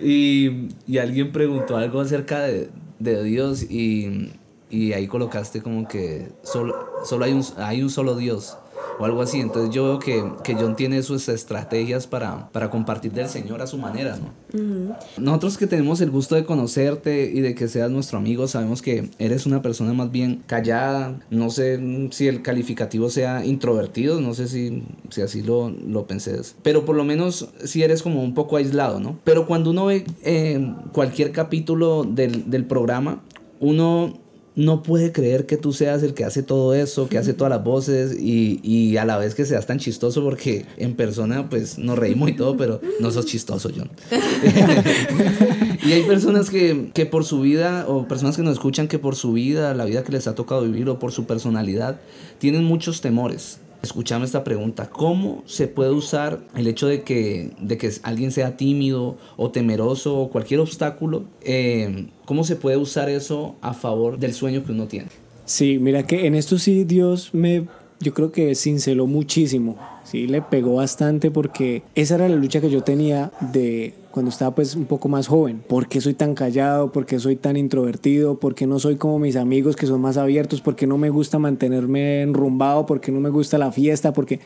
Y, 0.00 0.68
y 0.86 0.98
alguien 0.98 1.32
preguntó 1.32 1.76
algo 1.76 2.00
acerca 2.00 2.42
de, 2.42 2.70
de 3.00 3.24
Dios 3.24 3.64
y, 3.68 4.30
y 4.70 4.92
ahí 4.92 5.08
colocaste 5.08 5.62
como 5.62 5.88
que 5.88 6.28
solo, 6.44 6.76
solo 7.04 7.24
hay, 7.24 7.32
un, 7.32 7.44
hay 7.56 7.82
un 7.82 7.90
solo 7.90 8.14
Dios. 8.14 8.56
O 8.98 9.04
algo 9.04 9.22
así, 9.22 9.40
entonces 9.40 9.74
yo 9.74 9.84
veo 9.84 9.98
que, 9.98 10.24
que 10.42 10.54
John 10.54 10.76
tiene 10.76 11.02
sus 11.02 11.28
estrategias 11.28 12.06
para, 12.06 12.48
para 12.50 12.70
compartir 12.70 13.12
del 13.12 13.28
Señor 13.28 13.62
a 13.62 13.66
su 13.66 13.78
manera, 13.78 14.16
¿no? 14.16 14.96
Nosotros 15.18 15.58
que 15.58 15.66
tenemos 15.66 16.00
el 16.00 16.10
gusto 16.10 16.34
de 16.34 16.44
conocerte 16.44 17.30
y 17.32 17.40
de 17.40 17.54
que 17.54 17.68
seas 17.68 17.90
nuestro 17.90 18.18
amigo, 18.18 18.48
sabemos 18.48 18.80
que 18.80 19.10
eres 19.18 19.46
una 19.46 19.60
persona 19.60 19.92
más 19.92 20.10
bien 20.10 20.42
callada, 20.46 21.18
no 21.30 21.50
sé 21.50 22.08
si 22.10 22.28
el 22.28 22.42
calificativo 22.42 23.10
sea 23.10 23.44
introvertido, 23.44 24.20
no 24.20 24.34
sé 24.34 24.48
si, 24.48 24.82
si 25.10 25.20
así 25.20 25.42
lo, 25.42 25.70
lo 25.70 26.06
penses, 26.06 26.56
pero 26.62 26.84
por 26.84 26.96
lo 26.96 27.04
menos 27.04 27.50
si 27.64 27.82
eres 27.82 28.02
como 28.02 28.22
un 28.22 28.34
poco 28.34 28.56
aislado, 28.56 29.00
¿no? 29.00 29.18
Pero 29.24 29.46
cuando 29.46 29.70
uno 29.70 29.86
ve 29.86 30.04
eh, 30.22 30.74
cualquier 30.92 31.32
capítulo 31.32 32.04
del, 32.04 32.50
del 32.50 32.64
programa, 32.64 33.22
uno 33.60 34.25
no 34.56 34.82
puede 34.82 35.12
creer 35.12 35.44
que 35.44 35.58
tú 35.58 35.74
seas 35.74 36.02
el 36.02 36.14
que 36.14 36.24
hace 36.24 36.42
todo 36.42 36.74
eso, 36.74 37.08
que 37.08 37.18
hace 37.18 37.34
todas 37.34 37.50
las 37.50 37.62
voces 37.62 38.16
y, 38.18 38.58
y 38.62 38.96
a 38.96 39.04
la 39.04 39.18
vez 39.18 39.34
que 39.34 39.44
seas 39.44 39.66
tan 39.66 39.78
chistoso 39.78 40.24
porque 40.24 40.64
en 40.78 40.94
persona 40.94 41.50
pues 41.50 41.78
nos 41.78 41.98
reímos 41.98 42.30
y 42.30 42.32
todo, 42.32 42.56
pero 42.56 42.80
no 42.98 43.10
sos 43.10 43.26
chistoso, 43.26 43.70
John. 43.76 43.90
y 45.86 45.92
hay 45.92 46.02
personas 46.04 46.48
que, 46.48 46.90
que 46.94 47.04
por 47.04 47.24
su 47.24 47.42
vida 47.42 47.84
o 47.86 48.08
personas 48.08 48.36
que 48.36 48.42
nos 48.42 48.54
escuchan 48.54 48.88
que 48.88 48.98
por 48.98 49.14
su 49.14 49.34
vida, 49.34 49.74
la 49.74 49.84
vida 49.84 50.02
que 50.02 50.12
les 50.12 50.26
ha 50.26 50.34
tocado 50.34 50.62
vivir 50.62 50.88
o 50.88 50.98
por 50.98 51.12
su 51.12 51.26
personalidad, 51.26 52.00
tienen 52.38 52.64
muchos 52.64 53.02
temores. 53.02 53.58
Escuchame 53.82 54.24
esta 54.24 54.42
pregunta, 54.42 54.88
¿cómo 54.90 55.42
se 55.46 55.68
puede 55.68 55.90
usar 55.90 56.40
el 56.56 56.66
hecho 56.66 56.86
de 56.86 57.02
que, 57.02 57.50
de 57.60 57.78
que 57.78 57.90
alguien 58.02 58.32
sea 58.32 58.56
tímido 58.56 59.16
o 59.36 59.50
temeroso 59.50 60.18
o 60.18 60.30
cualquier 60.30 60.60
obstáculo? 60.60 61.24
eh, 61.42 62.06
¿Cómo 62.24 62.42
se 62.42 62.56
puede 62.56 62.76
usar 62.76 63.08
eso 63.08 63.54
a 63.60 63.72
favor 63.74 64.18
del 64.18 64.34
sueño 64.34 64.64
que 64.64 64.72
uno 64.72 64.86
tiene? 64.88 65.08
Sí, 65.44 65.78
mira 65.78 66.02
que 66.04 66.26
en 66.26 66.34
esto 66.34 66.58
sí 66.58 66.82
Dios 66.82 67.30
me, 67.32 67.68
yo 68.00 68.12
creo 68.12 68.32
que 68.32 68.54
cinceló 68.56 69.06
muchísimo, 69.06 69.78
sí, 70.06 70.26
le 70.26 70.40
pegó 70.42 70.74
bastante 70.74 71.30
porque 71.30 71.82
esa 71.94 72.14
era 72.14 72.28
la 72.28 72.36
lucha 72.36 72.60
que 72.60 72.70
yo 72.70 72.82
tenía 72.82 73.32
de 73.52 73.94
cuando 74.10 74.30
estaba 74.30 74.54
pues 74.54 74.74
un 74.74 74.86
poco 74.86 75.08
más 75.08 75.26
joven. 75.26 75.62
¿Por 75.68 75.88
qué 75.88 76.00
soy 76.00 76.14
tan 76.14 76.34
callado? 76.34 76.90
¿Por 76.90 77.04
qué 77.04 77.18
soy 77.18 77.36
tan 77.36 77.58
introvertido? 77.58 78.40
¿Por 78.40 78.54
qué 78.54 78.66
no 78.66 78.78
soy 78.78 78.96
como 78.96 79.18
mis 79.18 79.36
amigos 79.36 79.76
que 79.76 79.86
son 79.86 80.00
más 80.00 80.16
abiertos? 80.16 80.62
¿Por 80.62 80.74
qué 80.74 80.86
no 80.86 80.96
me 80.96 81.10
gusta 81.10 81.38
mantenerme 81.38 82.22
enrumbado? 82.22 82.86
¿Por 82.86 83.02
qué 83.02 83.12
no 83.12 83.20
me 83.20 83.28
gusta 83.28 83.58
la 83.58 83.72
fiesta? 83.72 84.14
Porque 84.14 84.40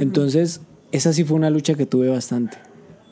entonces 0.00 0.60
esa 0.90 1.12
sí 1.12 1.22
fue 1.22 1.36
una 1.36 1.50
lucha 1.50 1.74
que 1.74 1.86
tuve 1.86 2.08
bastante. 2.08 2.58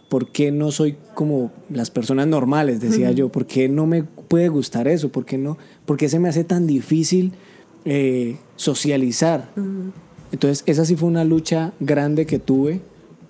¿Por 0.08 0.32
qué 0.32 0.50
no 0.50 0.72
soy 0.72 0.96
como 1.14 1.52
las 1.70 1.90
personas 1.90 2.26
normales? 2.26 2.80
Decía 2.80 3.12
yo. 3.12 3.30
¿Por 3.30 3.46
qué 3.46 3.68
no 3.68 3.86
me 3.86 4.02
puede 4.02 4.48
gustar 4.48 4.88
eso? 4.88 5.10
¿Por 5.10 5.24
qué, 5.24 5.38
no? 5.38 5.58
¿Por 5.86 5.96
qué 5.96 6.08
se 6.08 6.18
me 6.18 6.28
hace 6.28 6.44
tan 6.44 6.66
difícil 6.66 7.32
eh, 7.84 8.36
socializar? 8.56 9.50
Entonces, 10.34 10.64
esa 10.66 10.84
sí 10.84 10.96
fue 10.96 11.08
una 11.08 11.22
lucha 11.22 11.74
grande 11.78 12.26
que 12.26 12.40
tuve 12.40 12.80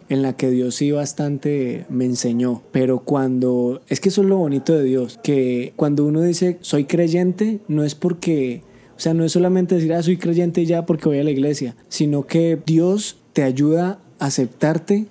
en 0.08 0.22
la 0.22 0.38
que 0.38 0.48
Dios 0.48 0.76
sí 0.76 0.90
bastante 0.90 1.84
me 1.90 2.06
enseñó. 2.06 2.62
Pero 2.72 3.00
cuando, 3.00 3.82
es 3.90 4.00
que 4.00 4.08
eso 4.08 4.22
es 4.22 4.26
lo 4.26 4.38
bonito 4.38 4.72
de 4.72 4.84
Dios, 4.84 5.20
que 5.22 5.74
cuando 5.76 6.06
uno 6.06 6.22
dice 6.22 6.56
soy 6.62 6.86
creyente, 6.86 7.60
no 7.68 7.84
es 7.84 7.94
porque, 7.94 8.62
o 8.96 9.00
sea, 9.00 9.12
no 9.12 9.22
es 9.22 9.32
solamente 9.32 9.74
decir, 9.74 9.92
ah, 9.92 10.02
soy 10.02 10.16
creyente 10.16 10.64
ya 10.64 10.86
porque 10.86 11.10
voy 11.10 11.18
a 11.18 11.24
la 11.24 11.30
iglesia, 11.30 11.76
sino 11.90 12.26
que 12.26 12.58
Dios 12.64 13.18
te 13.34 13.42
ayuda 13.42 13.98
a 14.18 14.24
aceptarte 14.24 15.04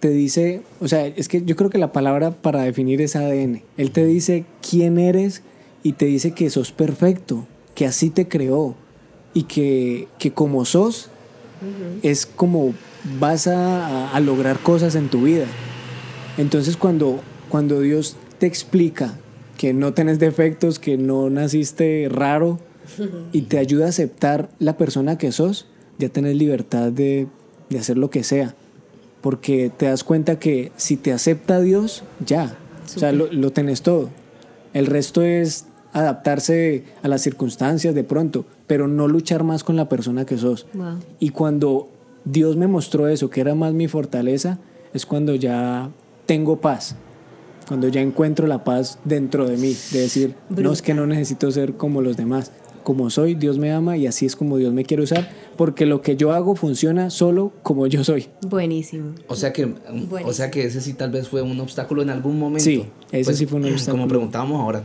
te 0.00 0.08
dice, 0.08 0.62
o 0.80 0.88
sea, 0.88 1.06
es 1.06 1.28
que 1.28 1.44
yo 1.44 1.54
creo 1.54 1.70
que 1.70 1.78
la 1.78 1.92
palabra 1.92 2.32
para 2.32 2.62
definir 2.62 3.00
es 3.02 3.14
ADN. 3.14 3.62
Él 3.76 3.92
te 3.92 4.04
dice 4.04 4.46
quién 4.68 4.98
eres 4.98 5.42
y 5.84 5.92
te 5.92 6.06
dice 6.06 6.32
que 6.32 6.50
sos 6.50 6.72
perfecto, 6.72 7.46
que 7.76 7.86
así 7.86 8.10
te 8.10 8.26
creó 8.26 8.74
y 9.32 9.44
que, 9.44 10.08
que 10.18 10.32
como 10.32 10.64
sos 10.64 11.10
es 12.02 12.26
como 12.26 12.74
vas 13.18 13.46
a, 13.46 14.10
a 14.10 14.20
lograr 14.20 14.58
cosas 14.60 14.94
en 14.94 15.08
tu 15.08 15.22
vida. 15.22 15.46
Entonces 16.38 16.76
cuando, 16.76 17.20
cuando 17.48 17.80
Dios 17.80 18.16
te 18.38 18.46
explica 18.46 19.18
que 19.56 19.74
no 19.74 19.92
tenés 19.92 20.18
defectos, 20.18 20.78
que 20.78 20.96
no 20.96 21.28
naciste 21.28 22.08
raro 22.10 22.58
y 23.32 23.42
te 23.42 23.58
ayuda 23.58 23.86
a 23.86 23.88
aceptar 23.90 24.48
la 24.58 24.76
persona 24.76 25.18
que 25.18 25.32
sos, 25.32 25.66
ya 25.98 26.08
tenés 26.08 26.36
libertad 26.36 26.90
de, 26.90 27.28
de 27.68 27.78
hacer 27.78 27.98
lo 27.98 28.10
que 28.10 28.24
sea. 28.24 28.54
Porque 29.20 29.70
te 29.76 29.86
das 29.86 30.02
cuenta 30.02 30.38
que 30.38 30.72
si 30.76 30.96
te 30.96 31.12
acepta 31.12 31.60
Dios, 31.60 32.04
ya, 32.24 32.56
o 32.84 32.98
sea, 32.98 33.12
lo, 33.12 33.30
lo 33.30 33.52
tenés 33.52 33.82
todo. 33.82 34.08
El 34.72 34.86
resto 34.86 35.22
es 35.22 35.66
adaptarse 35.92 36.84
a 37.02 37.08
las 37.08 37.22
circunstancias 37.22 37.94
de 37.94 38.04
pronto, 38.04 38.44
pero 38.66 38.88
no 38.88 39.08
luchar 39.08 39.44
más 39.44 39.64
con 39.64 39.76
la 39.76 39.88
persona 39.88 40.24
que 40.24 40.38
sos. 40.38 40.66
Wow. 40.74 40.98
Y 41.18 41.30
cuando 41.30 41.88
Dios 42.24 42.56
me 42.56 42.66
mostró 42.66 43.08
eso, 43.08 43.30
que 43.30 43.40
era 43.40 43.54
más 43.54 43.72
mi 43.72 43.88
fortaleza, 43.88 44.58
es 44.92 45.06
cuando 45.06 45.34
ya 45.34 45.90
tengo 46.26 46.60
paz. 46.60 46.96
Cuando 47.66 47.88
ya 47.88 48.00
encuentro 48.00 48.46
la 48.46 48.64
paz 48.64 48.98
dentro 49.04 49.46
de 49.46 49.56
mí, 49.56 49.76
de 49.92 50.00
decir, 50.00 50.34
no 50.48 50.72
es 50.72 50.82
que 50.82 50.92
no 50.92 51.06
necesito 51.06 51.50
ser 51.52 51.74
como 51.74 52.02
los 52.02 52.16
demás. 52.16 52.50
Como 52.82 53.10
soy, 53.10 53.34
Dios 53.34 53.58
me 53.58 53.70
ama 53.70 53.96
y 53.96 54.06
así 54.06 54.26
es 54.26 54.34
como 54.34 54.56
Dios 54.56 54.72
me 54.72 54.84
quiere 54.84 55.04
usar, 55.04 55.30
porque 55.56 55.86
lo 55.86 56.00
que 56.00 56.16
yo 56.16 56.32
hago 56.32 56.56
funciona 56.56 57.10
solo 57.10 57.52
como 57.62 57.86
yo 57.86 58.02
soy. 58.02 58.26
Buenísimo. 58.48 59.12
O 59.28 59.36
sea 59.36 59.52
que, 59.52 59.74
o 60.24 60.32
sea 60.32 60.50
que 60.50 60.64
ese 60.64 60.80
sí 60.80 60.94
tal 60.94 61.10
vez 61.10 61.28
fue 61.28 61.42
un 61.42 61.60
obstáculo 61.60 62.02
en 62.02 62.10
algún 62.10 62.38
momento. 62.38 62.64
Sí, 62.64 62.86
ese 63.12 63.34
sí 63.34 63.46
fue 63.46 63.60
un 63.60 63.66
obstáculo. 63.72 64.02
Como 64.02 64.08
preguntábamos 64.08 64.60
ahora, 64.60 64.84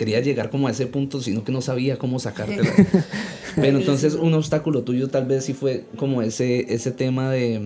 quería 0.00 0.20
llegar 0.20 0.48
como 0.48 0.66
a 0.66 0.70
ese 0.70 0.86
punto, 0.86 1.20
sino 1.20 1.44
que 1.44 1.52
no 1.52 1.60
sabía 1.60 1.98
cómo 1.98 2.18
sacártela. 2.18 2.70
Pero 3.56 3.78
entonces 3.78 4.14
un 4.14 4.32
obstáculo 4.32 4.80
tuyo 4.82 5.08
tal 5.08 5.26
vez 5.26 5.44
sí 5.44 5.52
fue 5.52 5.84
como 5.96 6.22
ese, 6.22 6.72
ese 6.72 6.90
tema 6.90 7.30
de, 7.30 7.60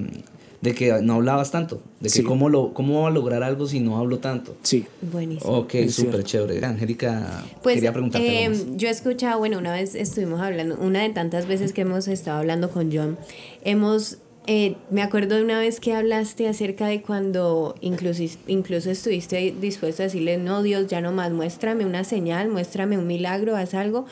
de 0.62 0.75
que 0.75 1.01
no 1.01 1.14
hablabas 1.14 1.53
tanto, 1.53 1.77
de 2.01 2.09
que 2.09 2.09
Sí. 2.09 2.23
cómo, 2.25 2.49
lo, 2.49 2.75
cómo 2.75 3.03
va 3.03 3.09
a 3.09 3.11
lograr 3.12 3.44
algo 3.44 3.68
si 3.68 3.79
no 3.79 3.99
hablo 3.99 4.18
tanto. 4.18 4.57
Sí, 4.62 4.85
Buenísimo. 5.01 5.59
Ok, 5.59 5.75
súper 5.88 6.25
chévere. 6.25 6.64
Angélica, 6.66 7.44
Pues 7.62 7.77
quería 7.77 7.92
preguntarte 7.92 8.44
eh, 8.44 8.49
más. 8.49 8.64
yo 8.77 8.88
he 8.88 8.90
escuchado, 8.90 9.38
bueno, 9.38 9.59
una 9.59 9.73
vez 9.73 9.94
estuvimos 9.94 10.40
hablando, 10.40 10.77
una 10.81 11.03
de 11.03 11.11
tantas 11.11 11.47
veces 11.47 11.73
que 11.73 11.83
hemos 11.83 12.09
estado 12.09 12.38
hablando 12.40 12.68
con 12.70 12.90
John, 12.92 13.16
hemos, 13.62 14.18
eh, 14.46 14.76
me 14.90 15.02
acuerdo 15.02 15.37
de 15.37 15.42
una 15.42 15.59
vez 15.59 15.80
que 15.80 15.94
hablaste 15.94 16.48
acerca 16.48 16.87
de 16.87 17.00
cuando 17.00 17.74
incluso, 17.80 18.22
incluso 18.46 18.90
estuviste 18.90 19.54
dispuesto 19.59 20.02
a 20.02 20.07
decirle, 20.07 20.37
no, 20.37 20.62
Dios, 20.62 20.87
ya 20.87 21.00
no 21.00 21.12
más, 21.12 21.33
muéstrame 21.33 21.87
una 21.87 22.04
señal, 22.04 22.50
muéstrame 22.50 22.98
un 22.98 23.07
milagro, 23.07 23.57
haz 23.57 23.72
algo, 23.72 24.04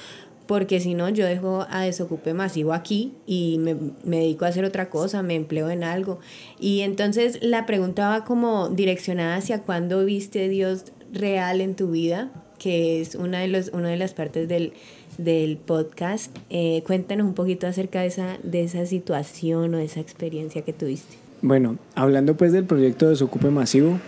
porque 0.47 0.81
si 0.81 0.95
no, 0.95 1.11
yo 1.11 1.27
dejo 1.27 1.67
a 1.69 1.83
desocupe 1.83 2.33
masivo 2.33 2.73
aquí 2.73 3.13
y 3.27 3.59
me, 3.59 3.77
me 4.05 4.21
dedico 4.21 4.47
a 4.47 4.49
hacer 4.49 4.65
otra 4.65 4.89
cosa, 4.89 5.23
me 5.23 5.35
empleo 5.35 5.69
en 5.69 5.85
algo. 5.85 6.19
Y 6.59 6.81
entonces 6.81 7.39
la 7.43 7.67
pregunta 7.67 8.09
va 8.09 8.25
como 8.25 8.71
direccionada 8.71 9.37
hacia 9.37 9.61
cuándo 9.61 10.05
viste 10.05 10.49
Dios 10.49 10.93
real 11.13 11.61
en 11.61 11.77
tu 11.77 11.91
vida, 11.91 12.31
que 12.59 13.01
es 13.01 13.17
una 13.17 13.41
de, 13.41 13.49
los, 13.49 13.69
una 13.69 13.89
de 13.89 13.97
las 13.97 14.15
partes 14.15 14.49
del, 14.49 14.73
del 15.19 15.57
podcast. 15.57 16.37
Eh, 16.51 16.83
cuéntanos 16.87 17.27
un 17.27 17.35
poquito 17.35 17.67
acerca 17.67 18.01
de 18.01 18.07
esa, 18.07 18.39
de 18.43 18.63
esa 18.63 18.87
situación 18.87 19.75
o 19.75 19.79
de 19.79 19.85
esa 19.85 20.01
experiencia 20.01 20.63
que 20.63 20.73
tuviste. 20.73 21.17
Bueno, 21.43 21.77
hablando 21.95 22.37
pues 22.37 22.53
del 22.53 22.65
proyecto 22.65 23.07
de 23.07 23.13
Desocupe 23.13 23.51
Masivo, 23.51 23.99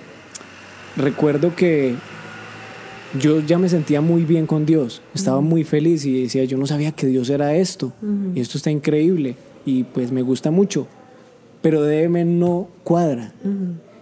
recuerdo 0.97 1.57
que 1.57 1.97
yo 3.19 3.41
ya 3.41 3.59
me 3.59 3.69
sentía 3.69 4.01
muy 4.01 4.25
bien 4.25 4.47
con 4.47 4.67
Dios, 4.67 5.03
estaba 5.15 5.41
muy 5.41 5.65
feliz 5.65 6.05
y 6.05 6.23
decía, 6.23 6.45
yo 6.45 6.59
no 6.59 6.67
sabía 6.67 6.93
que 6.93 7.07
Dios 7.07 7.31
era 7.31 7.55
esto, 7.55 7.93
y 8.35 8.41
esto 8.41 8.59
está 8.59 8.71
increíble, 8.71 9.37
y 9.65 9.85
pues 9.85 10.13
me 10.13 10.23
gusta 10.23 10.51
mucho, 10.51 10.87
pero 11.63 11.83
DM 11.83 12.39
no 12.39 12.69
cuadra. 12.83 13.33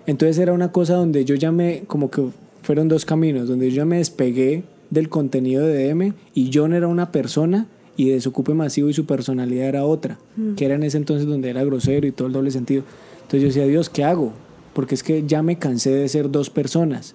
Entonces 0.06 0.38
era 0.38 0.52
una 0.52 0.72
cosa 0.72 0.94
donde 0.94 1.24
yo 1.24 1.34
ya 1.34 1.52
me, 1.52 1.84
como 1.86 2.10
que 2.10 2.22
fueron 2.62 2.88
dos 2.88 3.04
caminos, 3.04 3.48
donde 3.48 3.70
yo 3.70 3.76
ya 3.76 3.84
me 3.84 3.98
despegué 3.98 4.64
del 4.92 5.08
contenido 5.08 5.66
de 5.66 5.88
DM 5.88 6.12
y 6.34 6.50
John 6.52 6.74
era 6.74 6.86
una 6.86 7.10
persona 7.12 7.66
y 7.96 8.10
Desocupe 8.10 8.52
Masivo 8.52 8.90
y 8.90 8.92
su 8.92 9.06
personalidad 9.06 9.66
era 9.66 9.86
otra, 9.86 10.18
que 10.56 10.66
era 10.66 10.74
en 10.74 10.82
ese 10.82 10.98
entonces 10.98 11.26
donde 11.26 11.48
era 11.48 11.64
grosero 11.64 12.06
y 12.06 12.12
todo 12.12 12.28
el 12.28 12.34
doble 12.34 12.50
sentido. 12.50 12.84
Entonces 13.22 13.40
yo 13.40 13.46
decía, 13.46 13.66
Dios, 13.66 13.88
¿qué 13.88 14.04
hago? 14.04 14.32
Porque 14.74 14.94
es 14.94 15.02
que 15.02 15.24
ya 15.26 15.42
me 15.42 15.56
cansé 15.56 15.90
de 15.90 16.06
ser 16.08 16.30
dos 16.30 16.50
personas, 16.50 17.14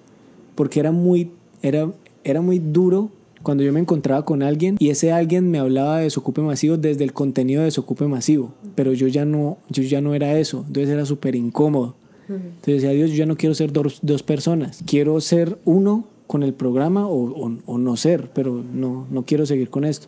porque 0.56 0.80
era 0.80 0.90
muy, 0.90 1.30
era, 1.62 1.88
era 2.24 2.40
muy 2.40 2.58
duro 2.58 3.10
cuando 3.44 3.62
yo 3.62 3.72
me 3.72 3.78
encontraba 3.78 4.24
con 4.24 4.42
alguien 4.42 4.74
y 4.80 4.90
ese 4.90 5.12
alguien 5.12 5.48
me 5.48 5.60
hablaba 5.60 5.98
de 5.98 6.04
desocupe 6.04 6.40
masivo 6.40 6.76
desde 6.76 7.04
el 7.04 7.12
contenido 7.12 7.60
de 7.60 7.66
desocupe 7.66 8.08
masivo, 8.08 8.54
pero 8.74 8.92
yo 8.92 9.06
ya 9.06 9.24
no, 9.24 9.58
yo 9.68 9.84
ya 9.84 10.00
no 10.00 10.14
era 10.14 10.36
eso, 10.36 10.64
entonces 10.66 10.92
era 10.92 11.06
súper 11.06 11.36
incómodo. 11.36 11.94
Entonces 12.28 12.82
decía, 12.82 12.90
Dios, 12.90 13.10
yo 13.10 13.16
ya 13.16 13.26
no 13.26 13.36
quiero 13.36 13.54
ser 13.54 13.72
dos, 13.72 14.00
dos 14.02 14.24
personas, 14.24 14.82
quiero 14.84 15.20
ser 15.20 15.58
uno 15.64 16.04
con 16.28 16.44
el 16.44 16.54
programa 16.54 17.08
o, 17.08 17.16
o- 17.46 17.58
o 17.66 17.78
no 17.78 17.96
ser, 17.96 18.30
pero 18.32 18.62
no, 18.72 19.06
no 19.10 19.24
quiero 19.24 19.44
seguir 19.46 19.68
con 19.70 19.84
esto. 19.84 20.06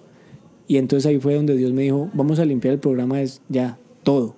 Y 0.68 0.76
entonces 0.76 1.06
ahí 1.06 1.18
fue 1.18 1.34
donde 1.34 1.56
Dios 1.56 1.72
me 1.72 1.82
dijo, 1.82 2.08
vamos 2.14 2.38
a 2.38 2.44
limpiar 2.44 2.74
el 2.74 2.78
programa, 2.80 3.20
es 3.20 3.42
ya 3.48 3.76
todo. 4.04 4.36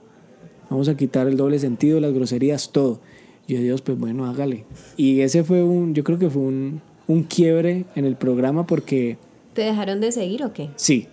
Vamos 0.71 0.89
a 0.89 0.97
quitar 0.97 1.27
el 1.29 1.37
doble 1.37 1.59
sentido, 1.59 2.01
las 2.01 2.15
groserías, 2.15 2.73
todo. 2.73 3.01
Y 3.47 3.55
yo, 3.55 3.61
Dios, 3.61 3.83
pues 3.83 3.99
bueno, 3.99 4.25
hágale. 4.25 4.65
Y 4.97 5.21
ese 5.21 5.45
fue 5.45 5.63
un, 5.63 5.93
yo 5.95 6.03
creo 6.05 6.19
que 6.19 6.31
fue 6.31 6.41
un, 6.41 6.81
un 7.07 7.25
quiebre 7.25 7.85
en 7.97 8.07
el 8.07 8.17
programa 8.17 8.67
porque 8.67 9.19
¿Te 9.53 9.61
dejaron 9.63 10.01
de 10.01 10.11
seguir 10.13 10.43
o 10.45 10.53
qué? 10.55 10.71
sí, 10.77 11.09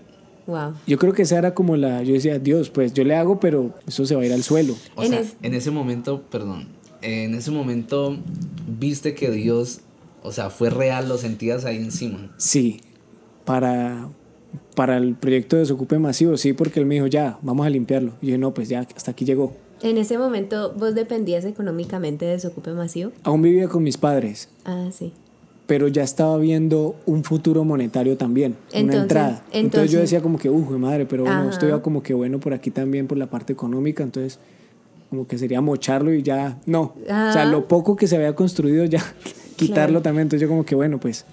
Wow. 0.47 0.73
yo 0.87 0.97
creo 0.97 1.13
que 1.13 1.23
esa 1.23 1.37
era 1.37 1.53
como 1.53 1.75
la, 1.77 2.01
yo 2.03 2.13
decía, 2.13 2.39
Dios, 2.39 2.69
pues 2.71 2.93
yo 2.93 3.03
le 3.03 3.15
hago, 3.15 3.39
pero 3.39 3.73
eso 3.87 4.05
se 4.05 4.15
va 4.15 4.21
a 4.21 4.25
ir 4.25 4.33
al 4.33 4.41
suelo. 4.43 4.75
O 4.95 5.03
en 5.03 5.09
sea, 5.09 5.19
es- 5.19 5.35
en 5.43 5.53
ese 5.53 5.69
momento, 5.69 6.23
perdón, 6.31 6.69
en 7.01 7.35
ese 7.35 7.51
momento 7.51 8.17
viste 8.79 9.13
que 9.13 9.29
Dios, 9.29 9.81
o 10.23 10.31
sea, 10.31 10.49
fue 10.49 10.69
real, 10.69 11.07
lo 11.09 11.17
sentías 11.17 11.65
ahí 11.65 11.77
encima. 11.77 12.31
Sí, 12.37 12.81
para, 13.45 14.07
para 14.75 14.97
el 14.97 15.15
proyecto 15.15 15.55
de 15.55 15.61
Desocupe 15.61 15.97
Masivo, 15.99 16.37
sí, 16.37 16.53
porque 16.53 16.79
él 16.79 16.85
me 16.85 16.95
dijo, 16.95 17.07
ya, 17.07 17.37
vamos 17.41 17.65
a 17.65 17.69
limpiarlo. 17.69 18.13
Y 18.21 18.27
yo, 18.27 18.37
no, 18.37 18.53
pues 18.53 18.69
ya, 18.69 18.81
hasta 18.95 19.11
aquí 19.11 19.25
llegó. 19.25 19.53
En 19.81 19.97
ese 19.97 20.17
momento, 20.17 20.73
¿vos 20.77 20.93
dependías 20.93 21.45
económicamente 21.45 22.25
de 22.25 22.31
Desocupe 22.31 22.71
Masivo? 22.73 23.11
Aún 23.23 23.41
vivía 23.41 23.67
con 23.69 23.81
mis 23.83 23.97
padres, 23.97 24.49
Ah, 24.65 24.89
sí. 24.91 25.13
pero 25.67 25.87
ya 25.87 26.03
estaba 26.03 26.37
viendo 26.37 26.95
un 27.05 27.23
futuro 27.23 27.63
monetario 27.63 28.17
también, 28.17 28.55
Entonces- 28.73 28.83
una 28.83 29.01
entrada. 29.03 29.29
Entonces, 29.29 29.63
entonces- 29.63 29.91
yo 29.91 29.99
decía 29.99 30.21
como 30.21 30.37
que, 30.37 30.49
uy, 30.49 30.77
madre, 30.77 31.05
pero 31.05 31.23
bueno, 31.23 31.41
Ajá. 31.41 31.49
esto 31.49 31.65
iba 31.67 31.81
como 31.81 32.03
que 32.03 32.13
bueno 32.13 32.39
por 32.39 32.53
aquí 32.53 32.71
también, 32.71 33.07
por 33.07 33.17
la 33.17 33.27
parte 33.29 33.53
económica, 33.53 34.03
entonces 34.03 34.39
como 35.09 35.27
que 35.27 35.37
sería 35.37 35.61
mocharlo 35.61 36.13
y 36.13 36.21
ya, 36.23 36.59
no. 36.65 36.81
O 36.81 37.05
sea, 37.05 37.29
Ajá. 37.31 37.45
lo 37.45 37.67
poco 37.67 37.95
que 37.95 38.07
se 38.07 38.15
había 38.15 38.35
construido 38.35 38.85
ya, 38.85 39.03
quitarlo 39.55 39.93
Claro. 39.93 40.01
también, 40.01 40.23
entonces 40.23 40.41
yo 40.41 40.47
como 40.49 40.65
que, 40.65 40.75
bueno, 40.75 40.99
pues... 40.99 41.25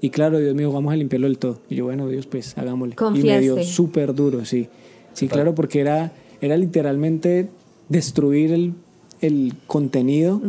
Y 0.00 0.10
claro, 0.10 0.38
Dios 0.40 0.52
me 0.56 0.62
dijo, 0.62 0.72
vamos 0.72 0.92
a 0.92 0.96
limpiarlo 0.96 1.28
del 1.28 1.38
todo. 1.38 1.60
Y 1.70 1.76
yo, 1.76 1.84
bueno, 1.84 2.08
Dios, 2.08 2.26
pues 2.26 2.58
hagámosle. 2.58 2.96
Y 3.14 3.22
me 3.22 3.38
dio 3.40 3.54
Confiaste. 3.54 3.64
súper 3.72 4.14
duro, 4.16 4.44
sí. 4.44 4.68
Sí, 5.12 5.28
claro, 5.28 5.54
porque 5.54 5.80
era, 5.80 6.12
era 6.40 6.56
literalmente 6.56 7.48
destruir 7.88 8.52
el, 8.52 8.74
el 9.20 9.54
contenido 9.68 10.42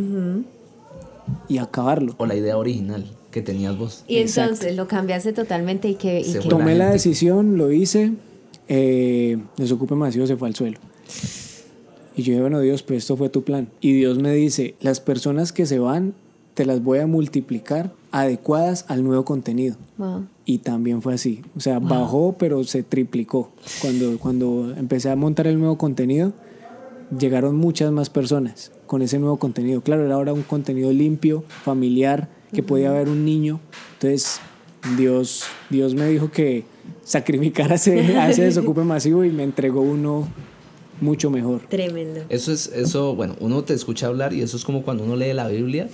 y 1.48 1.60
acabarlo. 1.60 2.16
O 2.18 2.26
la 2.26 2.36
idea 2.36 2.58
original 2.58 3.06
que 3.30 3.44
tenías 3.44 3.78
vos. 3.78 4.04
Y 4.08 4.18
Exacto. 4.18 4.54
entonces 4.54 4.76
lo 4.76 4.88
cambiaste 4.88 5.34
totalmente 5.34 5.88
y 5.88 5.96
que... 5.96 6.22
y 6.22 6.34
que- 6.34 6.50
Tomé 6.50 6.74
la 6.76 6.90
decisión, 6.90 7.56
lo 7.58 7.72
hice, 7.72 8.14
eh, 8.68 9.38
Desocupe 9.58 9.94
Masivo 9.94 10.26
se 10.26 10.36
fue 10.36 10.48
al 10.48 10.56
suelo. 10.56 10.80
Y 12.16 12.24
yo 12.24 12.32
dije, 12.32 12.42
bueno, 12.42 12.60
Dios, 12.60 12.84
pues 12.84 13.00
esto 13.00 13.18
fue 13.18 13.30
tu 13.30 13.44
plan. 13.44 13.70
Y 13.82 13.94
Dios 13.94 14.20
me 14.20 14.34
dice, 14.34 14.76
las 14.82 15.00
personas 15.00 15.52
que 15.52 15.66
se 15.66 15.80
van, 15.80 16.14
te 16.54 16.66
las 16.66 16.84
voy 16.84 17.00
a 17.00 17.08
multiplicar 17.08 17.92
adecuadas 18.12 18.86
al 18.88 19.04
nuevo 19.04 19.26
contenido. 19.26 19.76
Wow. 19.98 20.28
Y 20.46 20.60
también 20.60 21.02
fue 21.02 21.16
así. 21.16 21.42
O 21.58 21.60
sea, 21.60 21.80
bajó, 21.80 22.36
pero 22.38 22.64
se 22.64 22.84
triplicó. 22.84 23.52
Cuando, 23.82 24.20
cuando 24.20 24.74
empecé 24.78 25.10
a 25.10 25.16
montar 25.16 25.48
el 25.48 25.58
nuevo 25.58 25.78
contenido, 25.78 26.34
llegaron 27.18 27.56
muchas 27.56 27.92
más 27.92 28.10
personas 28.10 28.72
con 28.86 29.02
ese 29.02 29.18
nuevo 29.18 29.38
contenido. 29.38 29.82
Claro, 29.82 30.06
era 30.06 30.16
ahora 30.16 30.34
un 30.34 30.44
contenido 30.44 30.92
limpio, 30.92 31.44
familiar, 31.64 32.30
que 32.54 32.62
podía 32.62 32.90
haber 32.90 33.10
un 33.10 33.26
niño. 33.26 33.60
Entonces, 33.94 34.40
Dios, 34.98 35.46
Dios 35.70 35.96
me 35.96 36.08
dijo 36.08 36.30
que 36.30 36.66
sacrificara 37.04 37.76
ese, 37.76 38.18
a 38.18 38.30
ese 38.30 38.44
desocupe 38.46 38.82
masivo 38.84 39.24
y 39.24 39.32
me 39.32 39.44
entregó 39.44 39.82
uno 39.82 40.28
mucho 41.04 41.30
mejor. 41.30 41.62
Tremendo. 41.70 42.22
Eso 42.30 42.52
es, 42.52 42.68
eso, 42.68 43.16
bueno, 43.16 43.36
uno 43.40 43.64
te 43.64 43.74
escucha 43.74 44.08
hablar 44.08 44.34
y 44.34 44.42
eso 44.42 44.58
es 44.58 44.66
como 44.66 44.84
cuando 44.84 45.04
uno 45.04 45.16
lee 45.16 45.34
la 45.34 45.48
Biblia 45.48 45.88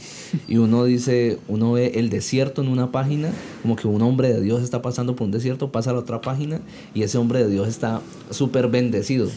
y 0.48 0.58
uno 0.58 0.86
dice, 0.86 1.38
uno 1.48 1.74
ve 1.74 1.94
el 1.96 2.10
desierto 2.10 2.62
en 2.62 2.70
una 2.70 2.92
página, 2.92 3.32
como 3.62 3.76
que 3.76 3.88
un 3.88 4.02
hombre 4.02 4.32
de 4.32 4.42
Dios 4.42 4.64
está 4.64 4.82
pasando 4.82 5.16
por 5.16 5.26
un 5.26 5.32
desierto, 5.32 5.72
pasa 5.72 5.90
a 5.90 5.94
la 5.94 6.00
otra 6.00 6.22
página 6.22 6.62
y 6.94 7.04
ese 7.04 7.18
hombre 7.18 7.40
de 7.40 7.50
Dios 7.50 7.68
está 7.68 8.02
súper 8.30 8.68
bendecido. 8.70 9.30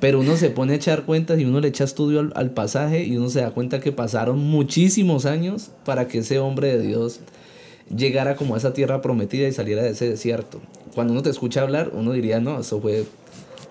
Pero 0.00 0.20
uno 0.20 0.36
se 0.36 0.50
pone 0.50 0.74
a 0.74 0.76
echar 0.76 1.04
cuentas 1.04 1.38
y 1.38 1.44
uno 1.44 1.60
le 1.60 1.68
echa 1.68 1.84
estudio 1.84 2.20
al, 2.20 2.32
al 2.34 2.50
pasaje 2.50 3.04
y 3.04 3.16
uno 3.16 3.30
se 3.30 3.40
da 3.40 3.52
cuenta 3.52 3.80
que 3.80 3.92
pasaron 3.92 4.38
muchísimos 4.38 5.24
años 5.24 5.70
para 5.84 6.08
que 6.08 6.18
ese 6.18 6.38
hombre 6.38 6.76
de 6.76 6.86
Dios 6.86 7.20
llegara 7.94 8.36
como 8.36 8.54
a 8.54 8.58
esa 8.58 8.72
tierra 8.72 9.00
prometida 9.02 9.48
y 9.48 9.52
saliera 9.52 9.82
de 9.82 9.90
ese 9.90 10.08
desierto. 10.08 10.60
Cuando 10.94 11.12
uno 11.12 11.22
te 11.22 11.30
escucha 11.30 11.62
hablar, 11.62 11.90
uno 11.94 12.12
diría, 12.12 12.40
no, 12.40 12.60
eso 12.60 12.80
fue 12.80 13.04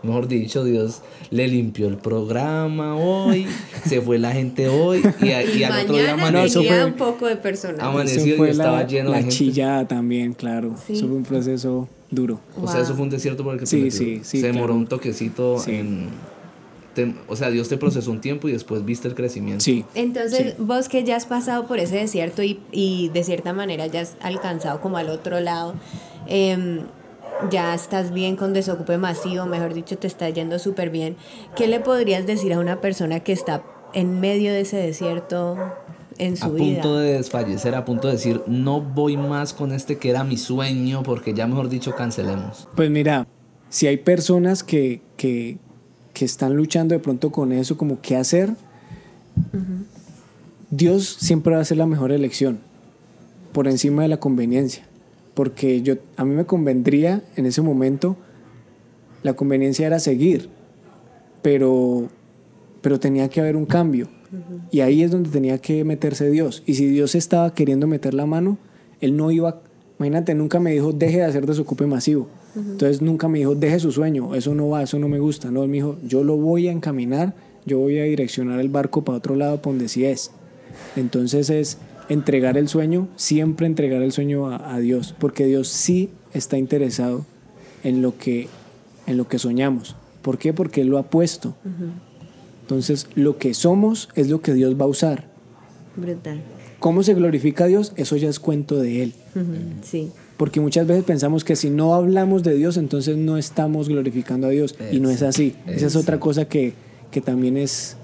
Mejor 0.03 0.27
dicho, 0.27 0.63
Dios 0.63 1.01
le 1.29 1.47
limpió 1.47 1.87
el 1.87 1.97
programa 1.97 2.95
hoy, 2.95 3.45
se 3.85 4.01
fue 4.01 4.17
la 4.17 4.31
gente 4.31 4.67
hoy 4.67 5.01
y, 5.21 5.29
a- 5.29 5.43
y 5.43 5.63
al 5.63 5.83
otro 5.83 5.95
día 5.95 6.15
tenía 6.15 6.47
fue- 6.49 6.85
un 6.85 6.93
poco 6.93 7.27
de 7.27 7.35
personal. 7.35 7.81
Amaneció 7.81 8.45
y 8.45 8.49
estaba 8.49 8.79
la, 8.81 8.87
lleno 8.87 9.09
de 9.11 9.15
la 9.17 9.21
gente. 9.21 9.35
chillada 9.35 9.87
también, 9.87 10.33
claro. 10.33 10.75
Sí. 10.87 10.93
Eso 10.93 11.07
fue 11.07 11.17
un 11.17 11.23
proceso 11.23 11.87
duro. 12.09 12.39
O 12.59 12.67
sea, 12.67 12.81
eso 12.81 12.93
fue 12.95 13.03
un 13.03 13.09
desierto 13.09 13.43
por 13.43 13.53
el 13.53 13.59
que 13.59 13.65
Sí, 13.67 13.91
sí, 13.91 14.21
sí, 14.23 14.41
Se 14.41 14.47
demoró 14.47 14.65
claro. 14.67 14.79
un 14.79 14.87
toquecito 14.87 15.59
Sí. 15.59 15.71
en, 15.75 16.09
o 17.29 17.35
sea, 17.37 17.49
Dios 17.49 17.69
te 17.69 17.77
procesó 17.77 18.11
un 18.11 18.19
tiempo 18.19 18.49
y 18.49 18.51
después 18.51 18.83
viste 18.83 19.07
el 19.07 19.15
crecimiento. 19.15 19.63
Sí. 19.63 19.85
Entonces, 19.95 20.55
vos 20.57 20.89
que 20.89 21.03
ya 21.05 21.15
has 21.15 21.25
pasado 21.25 21.65
por 21.65 21.79
ese 21.79 21.95
desierto 21.95 22.43
y, 22.43 22.59
y, 22.71 23.09
de 23.13 23.23
cierta 23.23 23.53
manera 23.53 23.87
ya 23.87 24.01
has 24.01 24.15
alcanzado 24.21 24.81
como 24.81 24.97
al 24.97 25.09
otro 25.09 25.39
lado, 25.39 25.73
eh, 26.27 26.81
ya 27.49 27.73
estás 27.73 28.11
bien 28.11 28.35
con 28.35 28.53
desocupe 28.53 28.97
masivo, 28.97 29.45
mejor 29.45 29.73
dicho, 29.73 29.97
te 29.97 30.07
está 30.07 30.29
yendo 30.29 30.59
súper 30.59 30.89
bien. 30.89 31.15
¿Qué 31.55 31.67
le 31.67 31.79
podrías 31.79 32.25
decir 32.25 32.53
a 32.53 32.59
una 32.59 32.81
persona 32.81 33.21
que 33.21 33.31
está 33.31 33.63
en 33.93 34.19
medio 34.19 34.51
de 34.51 34.61
ese 34.61 34.77
desierto 34.77 35.57
en 36.17 36.37
su 36.37 36.51
vida? 36.53 36.79
A 36.79 36.81
punto 36.81 36.97
de 36.97 37.13
desfallecer, 37.13 37.75
a 37.75 37.85
punto 37.85 38.07
de 38.07 38.13
decir, 38.13 38.41
no 38.47 38.81
voy 38.81 39.17
más 39.17 39.53
con 39.53 39.71
este 39.71 39.97
que 39.97 40.09
era 40.09 40.23
mi 40.23 40.37
sueño, 40.37 41.03
porque 41.03 41.33
ya 41.33 41.47
mejor 41.47 41.69
dicho, 41.69 41.95
cancelemos. 41.95 42.67
Pues 42.75 42.89
mira, 42.89 43.27
si 43.69 43.87
hay 43.87 43.97
personas 43.97 44.63
que, 44.63 45.01
que, 45.17 45.57
que 46.13 46.25
están 46.25 46.55
luchando 46.55 46.93
de 46.93 46.99
pronto 46.99 47.31
con 47.31 47.51
eso, 47.51 47.77
como 47.77 48.01
qué 48.01 48.15
hacer, 48.15 48.51
Dios 50.69 51.17
siempre 51.19 51.55
va 51.55 51.61
a 51.61 51.65
ser 51.65 51.77
la 51.77 51.87
mejor 51.87 52.11
elección, 52.11 52.59
por 53.51 53.67
encima 53.67 54.03
de 54.03 54.07
la 54.07 54.17
conveniencia 54.17 54.90
porque 55.33 55.81
yo, 55.81 55.95
a 56.17 56.25
mí 56.25 56.35
me 56.35 56.45
convendría 56.45 57.21
en 57.35 57.45
ese 57.45 57.61
momento, 57.61 58.17
la 59.23 59.33
conveniencia 59.33 59.87
era 59.87 59.99
seguir, 59.99 60.49
pero, 61.41 62.09
pero 62.81 62.99
tenía 62.99 63.29
que 63.29 63.41
haber 63.41 63.55
un 63.55 63.65
cambio. 63.65 64.07
Y 64.71 64.79
ahí 64.79 65.03
es 65.03 65.11
donde 65.11 65.29
tenía 65.29 65.57
que 65.57 65.83
meterse 65.83 66.31
Dios. 66.31 66.63
Y 66.65 66.75
si 66.75 66.87
Dios 66.87 67.15
estaba 67.15 67.53
queriendo 67.53 67.85
meter 67.85 68.13
la 68.13 68.25
mano, 68.25 68.57
Él 69.01 69.17
no 69.17 69.29
iba, 69.29 69.61
imagínate, 69.99 70.33
nunca 70.35 70.59
me 70.59 70.71
dijo, 70.71 70.93
deje 70.93 71.17
de 71.17 71.25
hacer 71.25 71.45
desocupe 71.45 71.85
masivo. 71.85 72.27
Entonces 72.55 73.01
nunca 73.01 73.27
me 73.27 73.39
dijo, 73.39 73.55
deje 73.55 73.79
su 73.79 73.91
sueño, 73.91 74.35
eso 74.35 74.53
no 74.53 74.69
va, 74.69 74.83
eso 74.83 74.99
no 74.99 75.07
me 75.07 75.19
gusta. 75.19 75.51
No, 75.51 75.63
Él 75.63 75.69
me 75.69 75.75
dijo, 75.75 75.97
yo 76.05 76.23
lo 76.23 76.37
voy 76.37 76.67
a 76.67 76.71
encaminar, 76.71 77.33
yo 77.65 77.79
voy 77.79 77.99
a 77.99 78.03
direccionar 78.03 78.59
el 78.59 78.69
barco 78.69 79.03
para 79.03 79.17
otro 79.17 79.35
lado, 79.35 79.57
para 79.61 79.71
donde 79.71 79.87
sí 79.87 80.05
es. 80.05 80.31
Entonces 80.95 81.49
es 81.49 81.77
entregar 82.09 82.57
el 82.57 82.67
sueño, 82.67 83.07
siempre 83.15 83.67
entregar 83.67 84.01
el 84.01 84.11
sueño 84.11 84.47
a, 84.47 84.79
Dios, 84.79 85.15
porque 85.17 85.45
Dios 85.45 85.67
sí 85.67 86.09
está 86.33 86.57
interesado 86.57 87.25
en 87.83 88.01
lo 88.01 88.17
que, 88.17 88.47
en 89.07 89.17
lo 89.17 89.27
que 89.27 89.39
soñamos. 89.39 89.95
¿Por 90.21 90.37
qué? 90.37 90.53
Porque 90.53 90.81
Él 90.81 90.87
lo 90.87 90.97
ha 90.97 91.03
puesto. 91.03 91.55
Entonces, 92.61 93.07
lo 93.15 93.37
que 93.37 93.53
somos 93.53 94.09
es 94.15 94.29
lo 94.29 94.41
que 94.41 94.53
Dios 94.53 94.79
va 94.79 94.85
a 94.85 94.89
usar. 94.89 95.29
Brutal. 95.95 96.41
¿Cómo 96.79 97.03
se 97.03 97.13
glorifica 97.13 97.65
a 97.65 97.67
Dios? 97.67 97.93
Eso 97.95 98.17
ya 98.17 98.29
es 98.29 98.39
cuento 98.39 98.77
de 98.77 99.03
Él. 99.03 99.13
Sí. 99.83 100.11
Porque 100.37 100.59
muchas 100.59 100.87
veces 100.87 101.03
pensamos 101.03 101.43
que 101.43 101.55
si 101.55 101.69
no 101.69 101.93
hablamos 101.93 102.41
de 102.41 102.55
Dios, 102.55 102.77
entonces 102.77 103.17
no 103.17 103.37
estamos 103.37 103.87
glorificando 103.89 104.47
a 104.47 104.49
Dios. 104.49 104.75
y 104.91 104.99
no 104.99 105.09
es 105.09 105.21
así. 105.21 105.55
Esa 105.67 105.87
es 105.87 105.95
otra 105.95 106.19
cosa 106.19 106.45
que, 106.45 106.73
que 107.11 107.21
también 107.21 107.57
es... 107.57 107.97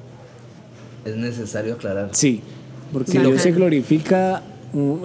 Es 1.05 1.15
necesario 1.15 1.73
aclarar. 1.73 2.10
Sí. 2.13 2.41
Porque 2.91 3.19
Dios 3.19 3.41
se 3.41 3.52
glorifica, 3.52 4.43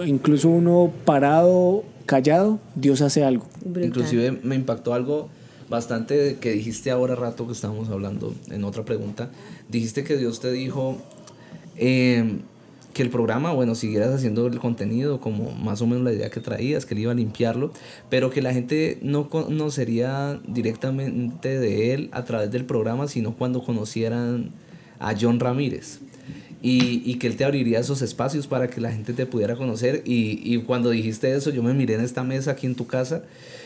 incluso 0.05 0.49
uno 0.49 0.91
parado, 1.05 1.83
callado, 2.05 2.59
Dios 2.75 3.01
hace 3.01 3.23
algo. 3.23 3.47
Inclusive 3.65 4.39
me 4.43 4.55
impactó 4.55 4.93
algo 4.93 5.29
bastante 5.69 6.37
que 6.39 6.51
dijiste 6.51 6.91
ahora 6.91 7.15
rato 7.15 7.47
que 7.47 7.53
estábamos 7.53 7.89
hablando 7.89 8.33
en 8.51 8.63
otra 8.63 8.83
pregunta. 8.83 9.31
Dijiste 9.69 10.03
que 10.03 10.17
Dios 10.17 10.39
te 10.39 10.51
dijo 10.51 10.97
em, 11.77 12.41
que 12.93 13.01
el 13.01 13.09
programa, 13.09 13.53
bueno, 13.53 13.73
siguieras 13.75 14.13
haciendo 14.13 14.47
el 14.47 14.59
contenido 14.59 15.19
como 15.19 15.51
más 15.51 15.81
o 15.81 15.87
menos 15.87 16.03
la 16.03 16.13
idea 16.13 16.29
que 16.29 16.39
traías, 16.39 16.85
que 16.85 16.93
él 16.93 17.01
iba 17.01 17.11
a 17.11 17.15
limpiarlo, 17.15 17.71
pero 18.09 18.29
que 18.29 18.41
la 18.41 18.53
gente 18.53 18.99
no 19.01 19.29
conocería 19.29 20.39
directamente 20.47 21.59
de 21.59 21.93
él 21.93 22.09
a 22.11 22.23
través 22.23 22.51
del 22.51 22.65
programa, 22.65 23.07
sino 23.07 23.33
cuando 23.35 23.63
conocieran 23.63 24.51
a 24.99 25.15
John 25.19 25.39
Ramírez 25.39 25.99
y, 26.63 27.03
y, 27.03 27.15
que 27.15 27.27
Él 27.27 27.35
te 27.35 27.43
abriría 27.43 27.79
esos 27.79 28.01
espacios 28.01 28.47
para 28.47 28.69
que 28.69 28.79
la 28.79 28.91
gente 28.91 29.11
te 29.11 29.25
pudiera 29.25 29.57
conocer. 29.57 30.01
Y, 30.05 30.39
y, 30.43 30.59
cuando 30.59 30.91
dijiste 30.91 31.35
eso, 31.35 31.49
yo 31.49 31.61
me 31.61 31.73
miré 31.73 31.95
en 31.95 32.01
esta 32.01 32.23
mesa 32.23 32.51
aquí 32.51 32.65
en 32.65 32.75
tu 32.75 32.87
casa 32.87 33.23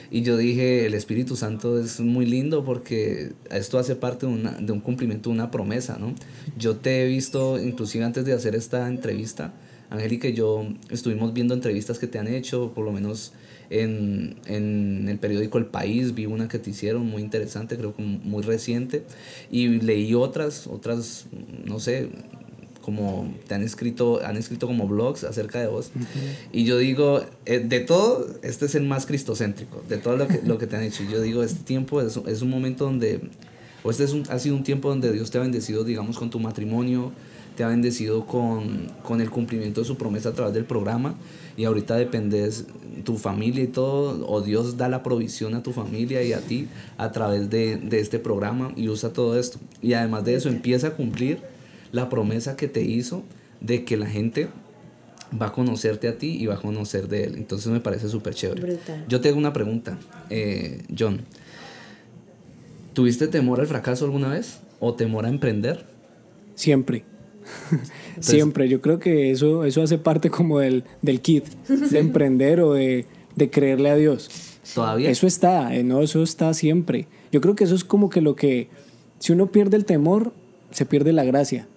y 0.10 0.24
yo 0.24 0.36
dije, 0.36 0.88
el 0.88 0.96
Espíritu 0.96 1.36
Santo 1.36 1.80
es 1.80 2.00
muy 2.00 2.26
lindo 2.26 2.66
porque 2.66 3.34
esto 3.52 3.78
hace 3.78 3.96
parte 3.96 4.26
de, 4.26 4.32
una, 4.32 4.52
de 4.52 4.72
un 4.72 4.80
cumplimiento, 4.80 5.30
de 5.30 5.36
una 5.36 5.52
promesa, 5.52 5.98
¿no? 6.00 6.16
Yo 6.58 6.78
te 6.78 7.04
he 7.04 7.08
visto, 7.08 7.62
inclusive 7.62 8.04
antes 8.04 8.26
de 8.26 8.34
hacer 8.34 8.56
esta 8.56 8.88
entrevista, 8.88 9.54
Angélica 9.90 10.28
y 10.28 10.34
yo 10.34 10.66
estuvimos 10.90 11.34
viendo 11.34 11.54
entrevistas 11.54 12.00
que 12.00 12.08
te 12.08 12.18
han 12.18 12.28
hecho, 12.28 12.74
por 12.74 12.84
lo 12.84 12.92
menos 12.92 13.34
en, 13.70 14.38
en, 14.46 15.08
el 15.08 15.20
periódico 15.20 15.58
El 15.58 15.66
País, 15.66 16.16
vi 16.16 16.26
una 16.26 16.48
que 16.48 16.58
te 16.58 16.72
hicieron 16.72 17.06
muy 17.06 17.22
interesante, 17.22 17.78
creo 17.78 17.96
que 17.96 18.02
muy 18.02 18.44
reciente, 18.44 19.04
y 19.52 19.68
leí 19.68 20.14
otras, 20.14 20.68
otras, 20.68 21.28
no 21.66 21.80
sé, 21.80 22.10
como 22.88 23.30
te 23.50 23.54
han 23.54 23.64
escrito, 23.64 24.22
han 24.26 24.38
escrito 24.38 24.66
como 24.66 24.88
blogs 24.88 25.26
acerca 25.26 25.60
de 25.60 25.68
vos. 25.68 25.92
Y 26.54 26.64
yo 26.64 26.78
digo, 26.78 27.22
eh, 27.46 27.60
de 27.60 27.82
todo, 27.82 28.26
este 28.44 28.66
es 28.66 28.76
el 28.76 28.84
más 28.84 29.06
cristocéntrico, 29.06 29.84
de 29.90 29.98
todo 29.98 30.16
lo 30.16 30.26
que, 30.26 30.40
lo 30.46 30.58
que 30.58 30.68
te 30.68 30.78
han 30.78 30.84
hecho. 30.84 31.04
Y 31.04 31.12
yo 31.12 31.20
digo, 31.20 31.44
este 31.44 31.66
tiempo 31.66 32.00
es, 32.00 32.16
es 32.16 32.42
un 32.42 32.50
momento 32.50 32.86
donde, 32.86 33.20
o 33.84 33.92
este 33.92 34.06
es 34.06 34.14
un, 34.14 34.24
ha 34.30 34.40
sido 34.40 34.56
un 34.56 34.64
tiempo 34.64 34.88
donde 34.88 35.12
Dios 35.12 35.32
te 35.32 35.38
ha 35.38 35.42
bendecido, 35.42 35.84
digamos, 35.84 36.18
con 36.18 36.30
tu 36.30 36.40
matrimonio, 36.40 37.12
te 37.58 37.66
ha 37.66 37.68
bendecido 37.68 38.26
con, 38.26 38.90
con 39.04 39.20
el 39.20 39.32
cumplimiento 39.32 39.82
de 39.82 39.86
su 39.86 39.98
promesa 39.98 40.30
a 40.30 40.32
través 40.32 40.54
del 40.54 40.64
programa. 40.64 41.16
Y 41.58 41.66
ahorita 41.66 41.98
dependes 41.98 42.68
tu 43.04 43.18
familia 43.18 43.66
y 43.66 43.68
todo, 43.68 44.26
o 44.30 44.40
Dios 44.40 44.78
da 44.78 44.88
la 44.88 45.04
provisión 45.04 45.56
a 45.56 45.62
tu 45.62 45.74
familia 45.74 46.24
y 46.24 46.32
a 46.32 46.40
ti 46.40 46.70
a 46.98 47.12
través 47.12 47.50
de, 47.50 47.76
de 47.76 48.00
este 48.00 48.18
programa 48.18 48.72
y 48.78 48.88
usa 48.88 49.12
todo 49.12 49.38
esto. 49.38 49.60
Y 49.82 49.92
además 49.92 50.24
de 50.24 50.36
eso, 50.36 50.48
empieza 50.48 50.88
a 50.88 50.92
cumplir 50.92 51.57
la 51.92 52.10
promesa 52.10 52.56
que 52.56 52.68
te 52.68 52.82
hizo 52.82 53.24
de 53.62 53.84
que 53.84 53.98
la 53.98 54.08
gente 54.08 54.48
va 55.40 55.48
a 55.48 55.52
conocerte 55.52 56.08
a 56.08 56.18
ti 56.18 56.38
y 56.40 56.46
va 56.46 56.56
a 56.56 56.62
conocer 56.62 57.08
de 57.08 57.26
él. 57.26 57.36
Entonces 57.36 57.72
me 57.72 57.80
parece 57.80 58.10
súper 58.10 58.34
chévere. 58.34 58.80
Yo 59.08 59.22
te 59.22 59.30
hago 59.30 59.38
una 59.38 59.54
pregunta, 59.54 59.98
eh, 60.30 60.84
John. 60.98 61.22
¿Tuviste 62.94 63.28
temor 63.28 63.60
al 63.60 63.68
fracaso 63.68 64.06
alguna 64.06 64.30
vez? 64.30 64.60
¿O 64.80 64.94
temor 64.96 65.26
a 65.26 65.30
emprender? 65.30 65.86
Siempre. 66.56 67.04
Siempre. 68.20 68.68
Yo 68.70 68.82
creo 68.82 69.00
que 69.00 69.32
eso, 69.32 69.66
eso 69.66 69.84
hace 69.84 69.98
parte 69.98 70.30
como 70.30 70.60
del, 70.60 70.84
del 71.02 71.22
kit, 71.22 71.46
de 71.68 72.00
emprender 72.00 72.62
o 72.62 72.74
de, 72.74 73.06
de, 73.36 73.50
creerle 73.50 73.90
a 73.90 73.96
Dios. 73.96 74.30
Todavía. 74.74 75.10
Eso 75.10 75.28
está, 75.28 75.76
eh, 75.76 75.84
no, 75.84 76.02
eso 76.02 76.24
está 76.24 76.54
siempre. 76.54 77.08
Yo 77.32 77.40
creo 77.40 77.56
que 77.56 77.64
eso 77.64 77.76
es 77.76 77.84
como 77.84 78.10
que 78.10 78.22
lo 78.22 78.36
que, 78.36 78.70
si 79.20 79.32
uno 79.32 79.48
pierde 79.48 79.78
el 79.78 79.86
temor, 79.86 80.34
se 80.72 80.86
pierde 80.86 81.14
la 81.14 81.24
gracia 81.24 81.68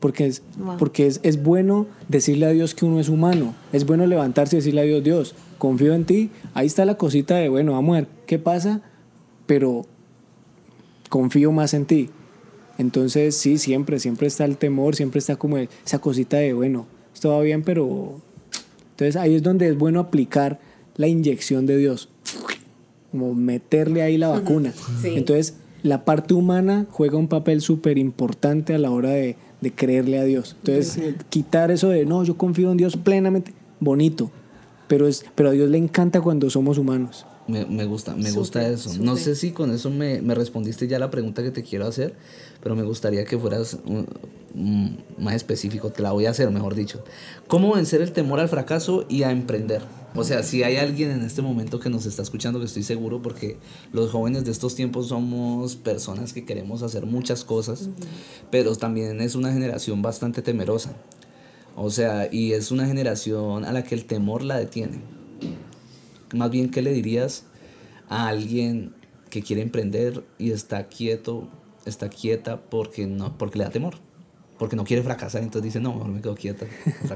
porque, 0.00 0.26
es, 0.26 0.42
porque 0.78 1.06
es, 1.06 1.20
es, 1.22 1.42
bueno 1.42 1.86
decirle 2.08 2.46
a 2.46 2.50
Dios 2.50 2.74
que 2.74 2.84
uno 2.84 3.00
es 3.00 3.08
humano, 3.08 3.54
es 3.72 3.84
bueno 3.84 4.06
levantarse 4.06 4.56
y 4.56 4.58
decirle 4.58 4.82
a 4.82 4.84
Dios, 4.84 5.02
Dios, 5.02 5.34
confío 5.58 5.94
en 5.94 6.04
ti, 6.04 6.30
ahí 6.54 6.66
está 6.66 6.84
la 6.84 6.96
cosita 6.96 7.36
de, 7.36 7.48
bueno, 7.48 7.72
vamos 7.72 7.96
a 7.96 8.00
ver 8.00 8.08
qué 8.26 8.38
pasa, 8.38 8.80
pero 9.46 9.86
confío 11.08 11.52
más 11.52 11.74
en 11.74 11.86
ti. 11.86 12.10
Entonces 12.78 13.36
sí, 13.36 13.58
siempre, 13.58 13.98
siempre 13.98 14.28
está 14.28 14.44
el 14.44 14.56
temor, 14.56 14.94
siempre 14.94 15.18
está 15.18 15.36
como 15.36 15.58
esa 15.58 15.98
cosita 15.98 16.36
de, 16.36 16.52
bueno, 16.52 16.86
esto 17.12 17.30
va 17.30 17.40
bien, 17.40 17.62
pero... 17.62 18.20
Entonces 18.90 19.16
ahí 19.16 19.34
es 19.34 19.42
donde 19.42 19.68
es 19.68 19.78
bueno 19.78 20.00
aplicar 20.00 20.60
la 20.96 21.06
inyección 21.06 21.66
de 21.66 21.76
Dios, 21.76 22.08
como 23.10 23.34
meterle 23.34 24.02
ahí 24.02 24.18
la 24.18 24.28
vacuna. 24.28 24.72
Entonces 25.04 25.54
la 25.82 26.04
parte 26.04 26.34
humana 26.34 26.86
juega 26.90 27.16
un 27.16 27.28
papel 27.28 27.60
súper 27.60 27.98
importante 27.98 28.74
a 28.74 28.78
la 28.78 28.90
hora 28.90 29.10
de, 29.10 29.36
de 29.60 29.72
creerle 29.72 30.18
a 30.18 30.24
Dios. 30.24 30.56
Entonces, 30.58 31.14
quitar 31.28 31.70
eso 31.70 31.88
de, 31.88 32.04
no, 32.06 32.22
yo 32.24 32.36
confío 32.36 32.70
en 32.70 32.76
Dios 32.76 32.96
plenamente, 32.96 33.52
bonito, 33.80 34.30
pero, 34.86 35.06
es, 35.08 35.24
pero 35.34 35.50
a 35.50 35.52
Dios 35.52 35.68
le 35.70 35.78
encanta 35.78 36.20
cuando 36.20 36.48
somos 36.50 36.78
humanos. 36.78 37.26
Me, 37.48 37.64
me 37.64 37.86
gusta, 37.86 38.14
me 38.14 38.30
gusta 38.30 38.68
eso. 38.68 38.92
No 39.00 39.16
sé 39.16 39.34
si 39.34 39.52
con 39.52 39.72
eso 39.72 39.90
me, 39.90 40.20
me, 40.20 40.34
respondiste 40.34 40.86
ya 40.86 40.98
la 40.98 41.10
pregunta 41.10 41.42
que 41.42 41.50
te 41.50 41.62
quiero 41.62 41.86
hacer, 41.86 42.14
pero 42.62 42.76
me 42.76 42.82
gustaría 42.82 43.24
que 43.24 43.38
fueras 43.38 43.78
más 45.18 45.34
específico, 45.34 45.90
te 45.90 46.02
la 46.02 46.12
voy 46.12 46.26
a 46.26 46.30
hacer, 46.30 46.50
mejor 46.50 46.74
dicho. 46.74 47.02
¿Cómo 47.46 47.74
vencer 47.74 48.02
el 48.02 48.12
temor 48.12 48.40
al 48.40 48.48
fracaso 48.48 49.06
y 49.08 49.22
a 49.22 49.30
emprender? 49.30 49.82
O 50.14 50.24
sea, 50.24 50.42
si 50.42 50.62
hay 50.62 50.76
alguien 50.76 51.10
en 51.10 51.22
este 51.22 51.42
momento 51.42 51.80
que 51.80 51.90
nos 51.90 52.06
está 52.06 52.22
escuchando, 52.22 52.58
que 52.58 52.66
estoy 52.66 52.82
seguro, 52.82 53.20
porque 53.22 53.58
los 53.92 54.10
jóvenes 54.10 54.44
de 54.44 54.50
estos 54.50 54.74
tiempos 54.74 55.08
somos 55.08 55.76
personas 55.76 56.32
que 56.32 56.44
queremos 56.44 56.82
hacer 56.82 57.06
muchas 57.06 57.44
cosas, 57.44 57.90
pero 58.50 58.74
también 58.76 59.20
es 59.20 59.34
una 59.34 59.52
generación 59.52 60.02
bastante 60.02 60.42
temerosa. 60.42 60.96
O 61.76 61.90
sea, 61.90 62.28
y 62.32 62.52
es 62.52 62.72
una 62.72 62.86
generación 62.86 63.64
a 63.64 63.72
la 63.72 63.84
que 63.84 63.94
el 63.94 64.06
temor 64.06 64.42
la 64.42 64.56
detiene. 64.56 65.00
Más 66.34 66.50
bien, 66.50 66.70
¿qué 66.70 66.82
le 66.82 66.92
dirías 66.92 67.44
a 68.08 68.28
alguien 68.28 68.92
que 69.30 69.42
quiere 69.42 69.62
emprender 69.62 70.24
y 70.38 70.50
está 70.50 70.88
quieto, 70.88 71.48
está 71.84 72.08
quieta 72.08 72.60
porque, 72.60 73.06
no, 73.06 73.36
porque 73.36 73.58
le 73.58 73.64
da 73.64 73.70
temor? 73.70 73.94
porque 74.58 74.76
no 74.76 74.84
quiere 74.84 75.02
fracasar, 75.02 75.42
entonces 75.42 75.62
dice, 75.62 75.80
no, 75.80 75.94
mejor 75.94 76.08
me 76.10 76.20
quedo 76.20 76.34
quieta, 76.34 76.66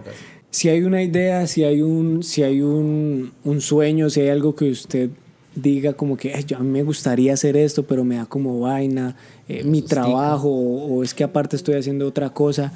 si 0.51 0.69
hay 0.69 0.83
una 0.83 1.03
idea, 1.03 1.47
si 1.47 1.65
hay 1.65 1.83
un, 1.83 2.23
si 2.23 2.43
hay 2.43 2.63
un, 2.63 3.33
un, 3.45 3.61
sueño, 3.61 4.09
si 4.11 4.21
hay 4.21 4.29
algo 4.29 4.55
que 4.55 4.71
usted 4.71 5.11
diga 5.55 5.93
como 5.93 6.17
que 6.17 6.33
"Ay, 6.33 6.45
yo, 6.45 6.57
a 6.57 6.61
mí 6.61 6.69
me 6.69 6.83
gustaría 6.83 7.35
hacer 7.35 7.57
esto, 7.57 7.83
pero 7.83 8.05
me 8.05 8.17
da 8.17 8.27
como 8.27 8.61
vaina, 8.61 9.17
eh, 9.49 9.65
mi 9.65 9.83
trabajo, 9.83 10.49
o, 10.49 10.99
o 10.99 11.03
es 11.03 11.13
que 11.15 11.25
aparte 11.25 11.57
estoy 11.57 11.75
haciendo 11.75 12.07
otra 12.07 12.31
cosa. 12.31 12.73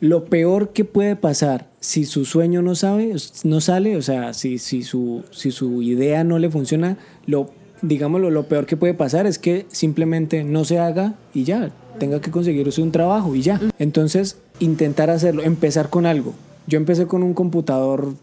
Lo 0.00 0.26
peor 0.26 0.70
que 0.72 0.84
puede 0.84 1.16
pasar 1.16 1.68
si 1.80 2.04
su 2.04 2.24
sueño 2.24 2.62
no 2.62 2.74
sabe, 2.74 3.14
no 3.44 3.60
sale, 3.60 3.96
o 3.96 4.02
sea, 4.02 4.32
si, 4.32 4.58
si, 4.58 4.82
su, 4.82 5.24
si 5.30 5.50
su 5.50 5.82
idea 5.82 6.22
no 6.24 6.38
le 6.38 6.50
funciona, 6.50 6.96
lo, 7.26 7.50
digámoslo, 7.82 8.30
lo 8.30 8.44
peor 8.46 8.66
que 8.66 8.76
puede 8.76 8.94
pasar 8.94 9.26
es 9.26 9.38
que 9.38 9.66
simplemente 9.70 10.44
no 10.44 10.64
se 10.64 10.78
haga 10.78 11.14
y 11.34 11.42
ya, 11.44 11.70
tenga 11.98 12.20
que 12.20 12.30
conseguirse 12.30 12.80
un 12.80 12.92
trabajo 12.92 13.34
y 13.34 13.42
ya. 13.42 13.60
Entonces, 13.80 14.38
intentar 14.60 15.10
hacerlo, 15.10 15.42
empezar 15.42 15.90
con 15.90 16.06
algo. 16.06 16.32
Yo 16.68 16.76
empecé 16.78 17.06
con 17.06 17.22
un 17.24 17.34
computador 17.34 18.14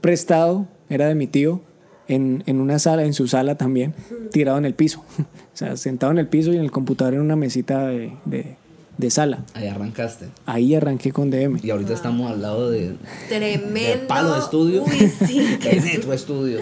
prestado, 0.00 0.66
era 0.88 1.08
de 1.08 1.14
mi 1.14 1.26
tío, 1.26 1.60
en, 2.08 2.42
en 2.46 2.60
una 2.60 2.78
sala, 2.78 3.04
en 3.04 3.14
su 3.14 3.28
sala 3.28 3.56
también, 3.56 3.94
tirado 4.30 4.58
en 4.58 4.64
el 4.64 4.74
piso. 4.74 5.04
O 5.52 5.56
sea, 5.58 5.76
sentado 5.76 6.10
en 6.12 6.18
el 6.18 6.28
piso 6.28 6.50
y 6.54 6.56
en 6.56 6.62
el 6.62 6.70
computador 6.70 7.12
en 7.12 7.20
una 7.20 7.36
mesita 7.36 7.86
de, 7.86 8.14
de- 8.24 8.56
de 8.98 9.10
sala. 9.10 9.44
Ahí 9.54 9.66
arrancaste. 9.68 10.26
Ahí 10.46 10.74
arranqué 10.74 11.12
con 11.12 11.30
DM. 11.30 11.58
Y 11.62 11.70
ahorita 11.70 11.94
estamos 11.94 12.30
al 12.30 12.42
lado 12.42 12.70
de, 12.70 12.96
Tremendo. 13.28 14.06
palo 14.06 14.34
de 14.34 14.40
estudio. 14.40 14.84
Uy, 14.84 14.90
sí, 15.26 15.56
sí. 15.60 15.80
Netro 15.84 16.12
Estudio. 16.12 16.58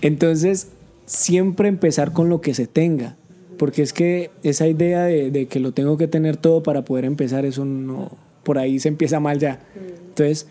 Entonces, 0.00 0.68
siempre 1.06 1.68
empezar 1.68 2.12
con 2.12 2.28
lo 2.28 2.40
que 2.40 2.54
se 2.54 2.66
tenga. 2.66 3.16
Porque 3.58 3.82
es 3.82 3.92
que 3.92 4.30
esa 4.42 4.66
idea 4.68 5.04
de, 5.04 5.30
de 5.30 5.46
que 5.46 5.60
lo 5.60 5.72
tengo 5.72 5.98
que 5.98 6.08
tener 6.08 6.36
todo 6.38 6.62
para 6.62 6.84
poder 6.84 7.04
empezar, 7.04 7.44
eso 7.44 7.64
no. 7.64 8.10
Por 8.42 8.58
ahí 8.58 8.78
se 8.78 8.88
empieza 8.88 9.20
mal 9.20 9.38
ya. 9.38 9.60
Entonces, 10.08 10.46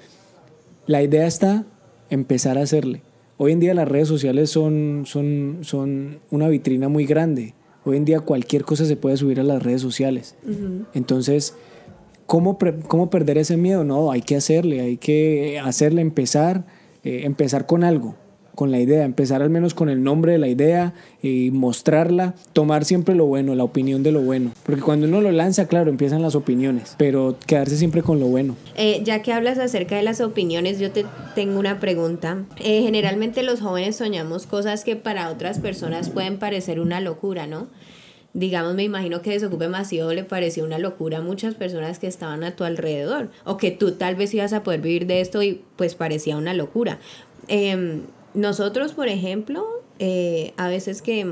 la 0.85 1.01
idea 1.01 1.25
está 1.25 1.65
empezar 2.09 2.57
a 2.57 2.61
hacerle. 2.61 3.01
Hoy 3.37 3.53
en 3.53 3.59
día 3.59 3.73
las 3.73 3.87
redes 3.87 4.07
sociales 4.07 4.49
son, 4.49 5.03
son, 5.05 5.59
son 5.61 6.19
una 6.29 6.49
vitrina 6.49 6.89
muy 6.89 7.05
grande. 7.05 7.53
Hoy 7.85 7.97
en 7.97 8.05
día 8.05 8.19
cualquier 8.19 8.65
cosa 8.65 8.85
se 8.85 8.95
puede 8.95 9.17
subir 9.17 9.39
a 9.39 9.43
las 9.43 9.63
redes 9.63 9.81
sociales. 9.81 10.35
Entonces, 10.93 11.55
¿cómo, 12.25 12.57
¿cómo 12.87 13.09
perder 13.09 13.37
ese 13.37 13.57
miedo? 13.57 13.83
No, 13.83 14.11
hay 14.11 14.21
que 14.21 14.35
hacerle, 14.35 14.81
hay 14.81 14.97
que 14.97 15.59
hacerle 15.63 16.01
empezar, 16.01 16.65
eh, 17.03 17.21
empezar 17.23 17.65
con 17.65 17.83
algo, 17.83 18.15
con 18.59 18.71
la 18.71 18.79
idea, 18.81 19.05
empezar 19.05 19.41
al 19.41 19.49
menos 19.49 19.73
con 19.73 19.87
el 19.87 20.03
nombre 20.03 20.33
de 20.33 20.37
la 20.37 20.49
idea 20.49 20.93
y 21.21 21.49
mostrarla, 21.51 22.35
tomar 22.51 22.83
siempre 22.83 23.15
lo 23.15 23.25
bueno, 23.25 23.55
la 23.55 23.63
opinión 23.63 24.03
de 24.03 24.11
lo 24.11 24.19
bueno. 24.19 24.51
Porque 24.65 24.81
cuando 24.81 25.07
uno 25.07 25.21
lo 25.21 25.31
lanza, 25.31 25.65
claro, 25.69 25.89
empiezan 25.89 26.21
las 26.21 26.35
opiniones, 26.35 26.95
pero 26.97 27.37
quedarse 27.47 27.77
siempre 27.77 28.03
con 28.03 28.19
lo 28.19 28.25
bueno. 28.25 28.57
Eh, 28.75 28.99
ya 29.05 29.21
que 29.21 29.31
hablas 29.31 29.59
acerca 29.59 29.95
de 29.95 30.03
las 30.03 30.19
opiniones, 30.19 30.77
yo 30.77 30.91
te 30.91 31.05
tengo 31.35 31.57
una 31.57 31.79
pregunta. 31.79 32.43
Eh, 32.57 32.81
generalmente 32.81 33.43
los 33.43 33.61
jóvenes 33.61 33.95
soñamos 33.95 34.45
cosas 34.45 34.83
que 34.83 34.97
para 34.97 35.29
otras 35.29 35.59
personas 35.59 36.09
pueden 36.09 36.37
parecer 36.37 36.81
una 36.81 36.99
locura, 36.99 37.47
¿no? 37.47 37.67
Digamos, 38.33 38.75
me 38.75 38.83
imagino 38.83 39.21
que 39.21 39.29
Desocupe 39.29 39.69
Masivo 39.69 40.11
le 40.11 40.25
pareció 40.25 40.65
una 40.65 40.79
locura 40.79 41.19
a 41.19 41.21
muchas 41.21 41.55
personas 41.55 41.97
que 41.97 42.07
estaban 42.07 42.43
a 42.43 42.57
tu 42.57 42.65
alrededor, 42.65 43.29
o 43.45 43.55
que 43.55 43.71
tú 43.71 43.93
tal 43.93 44.15
vez 44.15 44.33
ibas 44.33 44.51
a 44.51 44.63
poder 44.63 44.81
vivir 44.81 45.07
de 45.07 45.21
esto 45.21 45.41
y 45.43 45.61
pues 45.77 45.95
parecía 45.95 46.35
una 46.35 46.53
locura. 46.53 46.99
Em, 47.47 48.01
nosotros, 48.33 48.93
por 48.93 49.07
ejemplo, 49.07 49.65
eh, 50.01 50.53
a 50.55 50.69
veces 50.69 51.01
que 51.01 51.27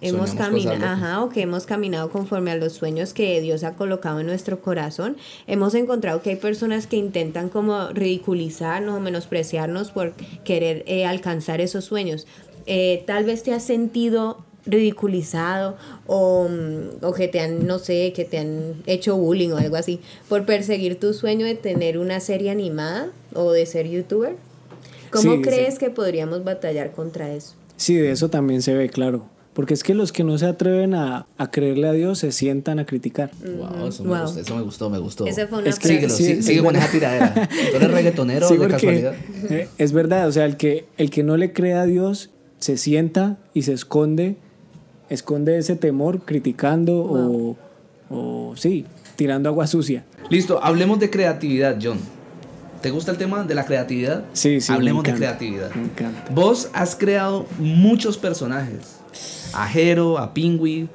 hemos 0.00 0.32
caminado, 0.32 0.84
ajá, 0.84 1.22
o 1.22 1.28
que 1.28 1.42
hemos 1.42 1.66
caminado 1.66 2.10
conforme 2.10 2.50
a 2.50 2.56
los 2.56 2.72
sueños 2.72 3.12
que 3.12 3.40
Dios 3.40 3.62
ha 3.62 3.74
colocado 3.74 4.18
en 4.20 4.26
nuestro 4.26 4.60
corazón, 4.60 5.16
hemos 5.46 5.74
encontrado 5.74 6.20
que 6.20 6.30
hay 6.30 6.36
personas 6.36 6.86
que 6.86 6.96
intentan 6.96 7.48
como 7.48 7.88
ridiculizarnos 7.90 8.96
o 8.96 9.00
menospreciarnos 9.00 9.92
por 9.92 10.14
querer 10.44 10.82
eh, 10.86 11.06
alcanzar 11.06 11.60
esos 11.60 11.84
sueños. 11.84 12.26
Eh, 12.66 13.04
tal 13.06 13.24
vez 13.24 13.44
te 13.44 13.52
has 13.52 13.62
sentido 13.62 14.44
ridiculizado 14.66 15.76
o, 16.06 16.48
mm, 16.48 17.04
o 17.04 17.12
que 17.12 17.28
te 17.28 17.40
han, 17.40 17.66
no 17.66 17.78
sé, 17.78 18.12
que 18.14 18.24
te 18.24 18.38
han 18.38 18.82
hecho 18.86 19.16
bullying 19.16 19.50
o 19.50 19.58
algo 19.58 19.76
así 19.76 20.00
por 20.28 20.44
perseguir 20.44 20.98
tu 20.98 21.14
sueño 21.14 21.46
de 21.46 21.54
tener 21.54 21.98
una 21.98 22.20
serie 22.20 22.50
animada 22.50 23.10
o 23.34 23.52
de 23.52 23.64
ser 23.64 23.88
youtuber. 23.88 24.47
¿Cómo 25.10 25.34
Sí, 25.36 25.42
crees 25.42 25.74
sí. 25.74 25.80
que 25.80 25.90
podríamos 25.90 26.44
batallar 26.44 26.92
contra 26.92 27.32
eso? 27.32 27.54
Sí, 27.76 27.94
de 27.94 28.10
eso 28.10 28.28
también 28.28 28.62
se 28.62 28.74
ve, 28.74 28.88
claro. 28.88 29.26
Porque 29.54 29.74
es 29.74 29.82
que 29.82 29.92
los 29.94 30.12
que 30.12 30.22
no 30.22 30.38
se 30.38 30.46
atreven 30.46 30.94
a, 30.94 31.26
a 31.36 31.50
creerle 31.50 31.88
a 31.88 31.92
Dios 31.92 32.20
se 32.20 32.30
sientan 32.30 32.78
a 32.78 32.86
criticar. 32.86 33.30
Wow, 33.44 33.88
eso 33.88 34.04
me 34.04 34.10
Wow. 34.10 34.20
gustó, 34.22 34.40
eso 34.40 34.54
me 34.56 34.62
gustó, 34.62 34.90
me 34.90 34.98
gustó. 34.98 35.26
Esa 35.26 35.46
fue 35.48 35.58
una 35.58 35.68
Es 35.70 35.78
que- 35.80 35.88
Síguelo. 35.88 36.14
Sí, 36.14 36.24
sí, 36.24 36.32
es 36.32 36.44
sigue 36.46 36.58
con 36.62 36.72
verdad. 36.74 36.82
esa 36.82 36.92
tiradera. 36.92 37.34
¿Tú 37.70 37.76
eres 37.76 37.90
reggaetonero 37.90 38.46
Sí, 38.46 38.54
de 38.54 38.58
porque, 38.60 38.72
casualidad? 38.74 39.14
eh, 39.50 39.68
es 39.78 39.92
verdad, 39.92 40.28
o 40.28 40.32
sea, 40.32 40.44
el 40.44 40.56
que, 40.56 40.86
el 40.96 41.10
que 41.10 41.24
no 41.24 41.36
le 41.36 41.52
cree 41.52 41.72
a 41.74 41.86
Dios 41.86 42.30
se 42.58 42.76
sienta 42.76 43.38
y 43.52 43.62
se 43.62 43.72
esconde, 43.72 44.36
esconde 45.10 45.58
ese 45.58 45.74
temor 45.74 46.20
criticando 46.24 46.98
o, 47.00 47.56
o, 48.10 48.54
sí, 48.56 48.84
tirando 49.16 49.48
agua 49.48 49.66
sucia. 49.66 50.04
Listo, 50.30 50.62
hablemos 50.62 51.00
de 51.00 51.10
creatividad, 51.10 51.78
John. 51.82 51.98
¿Te 52.80 52.90
gusta 52.90 53.10
el 53.10 53.18
tema 53.18 53.42
de 53.44 53.54
la 53.54 53.64
creatividad? 53.64 54.24
Sí, 54.32 54.60
sí. 54.60 54.70
me 54.70 54.76
Hablemos 54.76 55.02
de 55.04 55.10
encanta, 55.10 55.26
creatividad. 55.38 55.74
Me 55.74 55.82
encanta. 55.84 56.24
Vos 56.30 56.70
has 56.72 56.94
creado 56.94 57.46
muchos 57.58 58.18
personajes. 58.18 58.96
A 59.52 59.66
Jero, 59.66 60.18
a 60.18 60.32
Pingüi, 60.34 60.88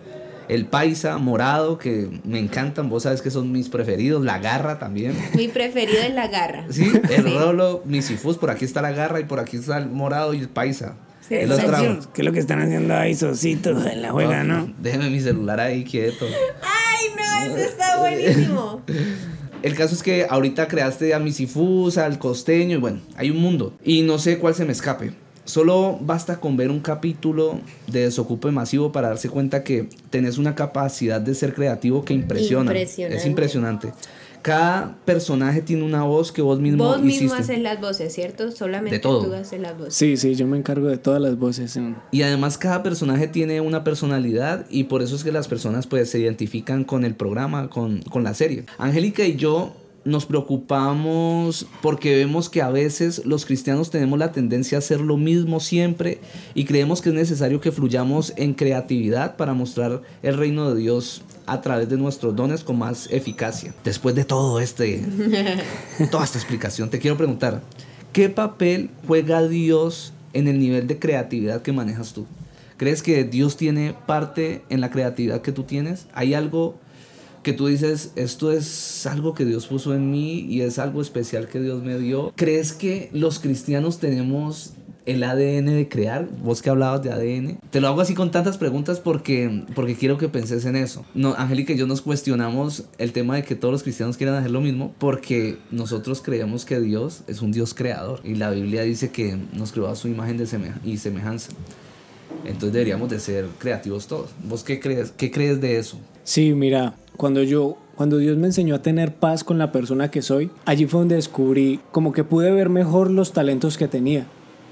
el 0.48 0.65
Paisa, 0.65 1.17
Morado, 1.17 1.78
que 1.78 2.10
me 2.24 2.39
encantan. 2.39 2.89
Vos 2.89 3.04
sabes 3.04 3.22
que 3.22 3.32
son 3.32 3.52
mis 3.52 3.67
preferidos. 3.69 4.24
La 4.24 4.39
Garra 4.39 4.80
también. 4.80 5.15
Mi 5.36 5.48
preferido 5.48 6.00
es 6.02 6.13
la 6.13 6.28
garra. 6.28 6.65
Sí, 6.69 6.91
el 7.10 7.38
Rolo, 7.38 7.82
Misifus, 7.86 8.38
por 8.38 8.50
aquí 8.52 8.63
está 8.65 8.82
la 8.82 8.91
Garra 8.91 9.19
y 9.19 9.26
por 9.26 9.39
aquí 9.39 9.58
está 9.58 9.78
el 9.78 9.89
Morado 9.89 10.34
y 10.34 10.39
el 10.39 10.50
Paisa. 10.50 10.96
Sí, 11.28 11.36
los 11.46 11.58
sí. 11.58 11.65
¿Qué 12.13 12.22
es 12.22 12.26
lo 12.26 12.34
que 12.34 12.39
están 12.39 12.62
haciendo 12.62 12.93
ahí, 12.96 13.15
Sositos, 13.15 13.86
en 13.86 14.02
la 14.02 14.12
juega, 14.12 14.43
no? 14.43 14.72
Déjeme 14.80 15.10
mi 15.10 15.22
celular 15.22 15.60
ahí 15.60 15.84
quieto. 15.86 16.26
Ay, 16.62 17.06
no, 17.15 17.56
eso 17.56 17.69
está 17.69 17.98
buenísimo. 18.00 18.82
El 19.63 19.76
caso 19.76 19.95
es 19.95 20.04
que 20.04 20.28
ahorita 20.30 20.67
creaste 20.67 21.13
a 21.13 21.19
Misifus, 21.19 21.97
al 21.97 22.19
costeño, 22.19 22.78
y 22.78 22.80
bueno, 22.80 22.99
hay 23.15 23.32
un 23.32 23.38
mundo. 23.38 23.73
Y 23.84 24.02
no 24.02 24.19
sé 24.19 24.38
cuál 24.38 24.54
se 24.54 24.65
me 24.65 24.73
escape. 24.73 25.13
Solo 25.45 25.97
basta 26.02 26.39
con 26.39 26.56
ver 26.58 26.69
un 26.69 26.82
capítulo 26.82 27.60
de 27.88 28.02
Desocupe 28.02 28.52
Masivo 28.52 28.91
para 28.91 29.10
darse 29.10 29.30
cuenta 29.30 29.63
que 29.63 29.88
tenés 30.10 30.38
una 30.38 30.54
capacidad 30.56 31.19
de 31.19 31.34
ser 31.34 31.54
creativo 31.54 32.04
que 32.04 32.13
impresiona. 32.13 32.71
Impresionante. 32.71 33.17
Es 33.17 33.26
impresionante. 33.26 33.93
Cada 34.43 34.97
personaje 35.06 35.62
tiene 35.62 35.84
una 35.84 36.03
voz 36.03 36.32
que 36.32 36.41
vos 36.43 36.60
mismo 36.60 36.84
Vos 36.84 37.01
mismo 37.01 37.27
hiciste. 37.27 37.41
haces 37.53 37.60
las 37.63 37.82
voces, 37.82 38.13
¿cierto? 38.13 38.51
Solamente 38.51 38.97
De 38.97 38.99
todo. 38.99 39.25
tú 39.25 39.34
haces 39.34 39.60
las 39.60 39.75
voces. 39.77 39.95
Sí, 39.95 40.17
sí, 40.17 40.36
yo 40.36 40.45
me 40.45 40.58
encargo 40.58 40.88
de 40.89 40.97
todas 40.97 41.21
las 41.21 41.39
voces. 41.39 41.75
en- 41.77 41.95
Y 42.12 42.21
además 42.23 42.58
cada 42.58 42.84
personaje 42.84 43.27
tiene 43.27 43.62
una 43.62 43.84
personalidad 43.84 44.65
y 44.69 44.84
por 44.84 45.01
eso 45.01 45.15
es 45.15 45.23
que 45.23 45.32
las 45.32 45.47
personas 45.47 45.88
pues 45.88 46.10
se 46.12 46.19
identifican 46.19 46.84
con 46.84 47.06
el 47.06 47.15
programa, 47.15 47.69
con, 47.69 48.01
con 48.03 48.23
la 48.23 48.34
serie. 48.34 48.65
Angélica 48.77 49.23
y 49.25 49.36
yo 49.38 49.73
nos 50.06 50.26
preocupamos 50.26 51.66
porque 51.82 52.16
vemos 52.16 52.50
que 52.50 52.62
a 52.62 52.70
veces 52.70 53.26
los 53.26 53.46
cristianos 53.46 53.89
tenemos 53.89 54.20
la 54.20 54.32
tendencia 54.32 54.78
a 54.78 54.80
hacer 54.80 55.00
lo 55.00 55.18
mismo 55.18 55.60
siempre 55.60 56.20
y 56.54 56.66
creemos 56.66 57.02
que 57.02 57.10
es 57.10 57.16
necesario 57.16 57.62
que 57.62 57.72
fluyamos 57.72 58.34
en 58.36 58.54
creatividad 58.54 59.36
para 59.36 59.54
mostrar 59.54 60.02
el 60.22 60.38
reino 60.38 60.74
de 60.74 60.82
Dios 60.82 61.22
a 61.46 61.62
través 61.62 61.89
de 61.89 61.98
nuestros 61.98 62.36
dones 62.36 62.63
con 62.63 62.78
más 62.78 63.08
eficacia. 63.12 63.74
Después 63.84 64.16
de 64.16 64.26
todo 64.26 64.60
este 64.60 65.04
toda 66.12 66.24
esta 66.24 66.38
explicación, 66.38 66.89
te 66.89 67.00
quiero 67.00 67.18
preguntar, 67.18 67.62
¿qué 68.12 68.30
papel 68.30 68.89
juega 69.08 69.48
Dios 69.48 70.13
en 70.34 70.48
el 70.48 70.60
nivel 70.60 70.88
de 70.88 71.00
creatividad 71.00 71.62
que 71.62 71.72
manejas 71.72 72.13
tú? 72.13 72.26
¿Crees 72.78 73.04
que 73.04 73.24
Dios 73.24 73.56
tiene 73.56 73.96
parte 74.06 74.63
en 74.70 74.82
la 74.82 74.89
creatividad 74.89 75.42
que 75.42 75.52
tú 75.52 75.63
tienes? 75.63 76.08
¿Hay 76.13 76.34
algo 76.34 76.80
que 77.43 77.53
tú 77.53 77.67
dices, 77.67 78.12
esto 78.15 78.51
es 78.51 79.06
algo 79.06 79.34
que 79.34 79.45
Dios 79.45 79.67
puso 79.67 79.93
en 79.93 80.10
mí 80.10 80.39
y 80.39 80.62
es 80.62 80.79
algo 80.79 81.01
especial 81.01 81.47
que 81.47 81.60
Dios 81.60 81.84
me 81.84 81.99
dio? 81.99 82.34
¿Crees 82.36 82.73
que 82.73 83.10
los 83.13 83.39
cristianos 83.39 83.99
tenemos 83.99 84.73
el 85.06 85.23
ADN 85.23 85.65
de 85.65 85.89
crear? 85.89 86.29
Vos 86.41 86.62
que 86.62 86.69
hablabas 86.69 87.03
de 87.03 87.12
ADN. 87.12 87.60
Te 87.69 87.82
lo 87.82 87.89
hago 87.89 87.99
así 87.99 88.13
con 88.13 88.32
tantas 88.32 88.58
preguntas 88.58 89.01
porque, 89.01 89.65
porque 89.75 89.95
quiero 89.95 90.17
que 90.17 90.29
penses 90.29 90.65
en 90.65 90.77
eso. 90.77 91.06
No, 91.13 91.36
Angélica 91.38 91.73
y 91.73 91.77
yo 91.77 91.86
nos 91.86 92.01
cuestionamos 92.01 92.86
el 92.97 93.12
tema 93.12 93.36
de 93.36 93.43
que 93.43 93.56
todos 93.56 93.73
los 93.73 93.84
cristianos 93.84 94.15
quieran 94.15 94.36
hacer 94.36 94.51
lo 94.51 94.62
mismo 94.62 94.95
porque 94.97 95.58
nosotros 95.69 96.21
creemos 96.21 96.63
que 96.63 96.79
Dios 96.79 97.23
es 97.27 97.41
un 97.41 97.51
Dios 97.51 97.73
creador 97.73 98.21
y 98.23 98.36
la 98.36 98.51
Biblia 98.51 98.84
dice 98.84 99.12
que 99.12 99.37
nos 99.54 99.73
creó 99.73 99.89
a 99.89 99.96
su 99.96 100.08
imagen 100.08 100.41
y 100.85 100.98
semejanza. 100.98 101.52
Entonces 102.46 102.73
deberíamos 102.73 103.10
de 103.10 103.19
ser 103.19 103.48
creativos 103.60 104.08
todos. 104.08 104.31
¿Vos 104.44 104.63
qué 104.63 104.79
crees, 104.79 105.12
qué 105.12 105.29
crees 105.29 105.62
de 105.62 105.77
eso? 105.77 106.00
Sí, 106.24 106.54
mira, 106.54 106.96
cuando 107.17 107.44
yo, 107.44 107.78
cuando 107.96 108.17
Dios 108.17 108.38
me 108.38 108.48
enseñó 108.48 108.76
a 108.76 108.82
tener 108.82 109.15
paz 109.15 109.44
con 109.44 109.58
la 109.58 109.71
persona 109.71 110.10
que 110.10 110.21
soy, 110.21 110.52
allí 110.65 110.86
fue 110.86 111.02
donde 111.02 111.15
descubrí 111.15 111.80
como 111.92 112.13
que 112.13 112.24
pude 112.24 112.52
ver 112.52 112.69
mejor 112.69 113.12
los 113.12 113.34
talentos 113.34 113.78
que 113.78 113.88
tenía. 113.88 114.26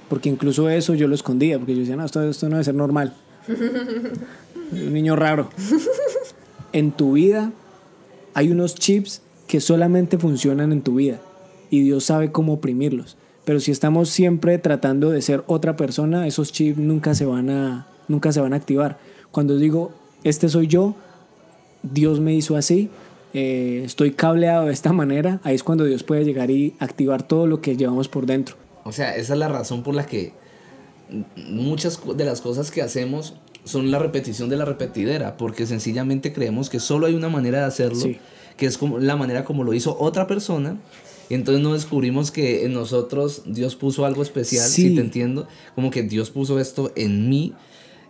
Porque 0.10 0.30
incluso 0.30 0.70
eso 0.70 0.94
yo 0.94 1.08
lo 1.08 1.16
escondía, 1.16 1.58
porque 1.58 1.74
yo 1.74 1.80
decía, 1.80 1.96
no, 1.96 2.06
esto, 2.06 2.22
esto 2.24 2.48
no 2.48 2.56
debe 2.56 2.64
ser 2.64 2.76
normal. 2.76 3.14
Soy 3.46 3.56
un 4.88 4.94
niño 4.94 5.16
raro. 5.16 5.50
En 6.74 6.92
tu 6.92 7.14
vida 7.14 7.52
hay 8.34 8.52
unos 8.52 8.76
chips 8.76 9.22
que 9.48 9.60
solamente 9.60 10.18
funcionan 10.18 10.72
en 10.72 10.82
tu 10.82 10.96
vida 10.96 11.20
y 11.70 11.82
Dios 11.82 12.06
sabe 12.06 12.32
cómo 12.32 12.54
oprimirlos. 12.54 13.18
Pero 13.44 13.60
si 13.60 13.72
estamos 13.72 14.10
siempre 14.10 14.58
tratando 14.58 15.10
de 15.10 15.22
ser 15.22 15.44
otra 15.48 15.76
persona, 15.76 16.28
esos 16.28 16.52
chips 16.52 16.78
nunca 16.78 17.16
se 17.16 17.26
van 17.26 17.50
a, 17.50 17.88
nunca 18.08 18.32
se 18.32 18.40
van 18.40 18.54
a 18.54 18.58
activar. 18.58 19.00
Cuando 19.32 19.58
digo, 19.58 19.92
este 20.24 20.48
soy 20.48 20.68
yo, 20.68 20.96
Dios 21.84 22.20
me 22.20 22.34
hizo 22.34 22.56
así, 22.56 22.90
eh, 23.34 23.84
estoy 23.86 24.12
cableado 24.12 24.66
de 24.66 24.74
esta 24.74 24.92
manera, 24.94 25.40
ahí 25.44 25.56
es 25.56 25.64
cuando 25.64 25.86
Dios 25.86 26.04
puede 26.04 26.26
llegar 26.26 26.52
y 26.52 26.76
activar 26.80 27.24
todo 27.24 27.48
lo 27.48 27.62
que 27.62 27.78
llevamos 27.78 28.08
por 28.08 28.26
dentro. 28.26 28.56
O 28.84 28.92
sea, 28.92 29.16
esa 29.16 29.34
es 29.34 29.40
la 29.40 29.48
razón 29.48 29.84
por 29.84 29.96
la 29.96 30.06
que 30.06 30.34
muchas 31.36 32.00
de 32.16 32.26
las 32.26 32.42
cosas 32.42 32.72
que 32.72 32.82
hacemos 32.82 33.36
son 33.64 33.92
la 33.92 34.00
repetición 34.00 34.50
de 34.50 34.58
la 34.58 34.66
repetidera, 34.66 35.38
porque 35.38 35.66
sencillamente 35.66 36.34
creemos 36.34 36.70
que 36.70 36.80
solo 36.80 37.06
hay 37.06 37.14
una 37.14 37.30
manera 37.30 37.60
de 37.60 37.66
hacerlo, 37.66 38.06
que 38.58 38.66
es 38.66 38.78
como 38.78 39.00
la 39.00 39.16
manera 39.16 39.46
como 39.46 39.64
lo 39.64 39.74
hizo 39.74 39.98
otra 40.00 40.28
persona. 40.28 40.78
Y 41.30 41.34
entonces 41.34 41.64
no 41.64 41.74
descubrimos 41.74 42.30
que 42.30 42.66
en 42.66 42.74
nosotros 42.74 43.44
Dios 43.46 43.78
puso 43.78 44.06
algo 44.06 44.22
especial, 44.22 44.68
si 44.68 44.94
te 44.96 45.00
entiendo, 45.00 45.48
como 45.76 45.90
que 45.90 46.04
Dios 46.04 46.30
puso 46.30 46.60
esto 46.60 46.92
en 46.96 47.30
mí, 47.30 47.54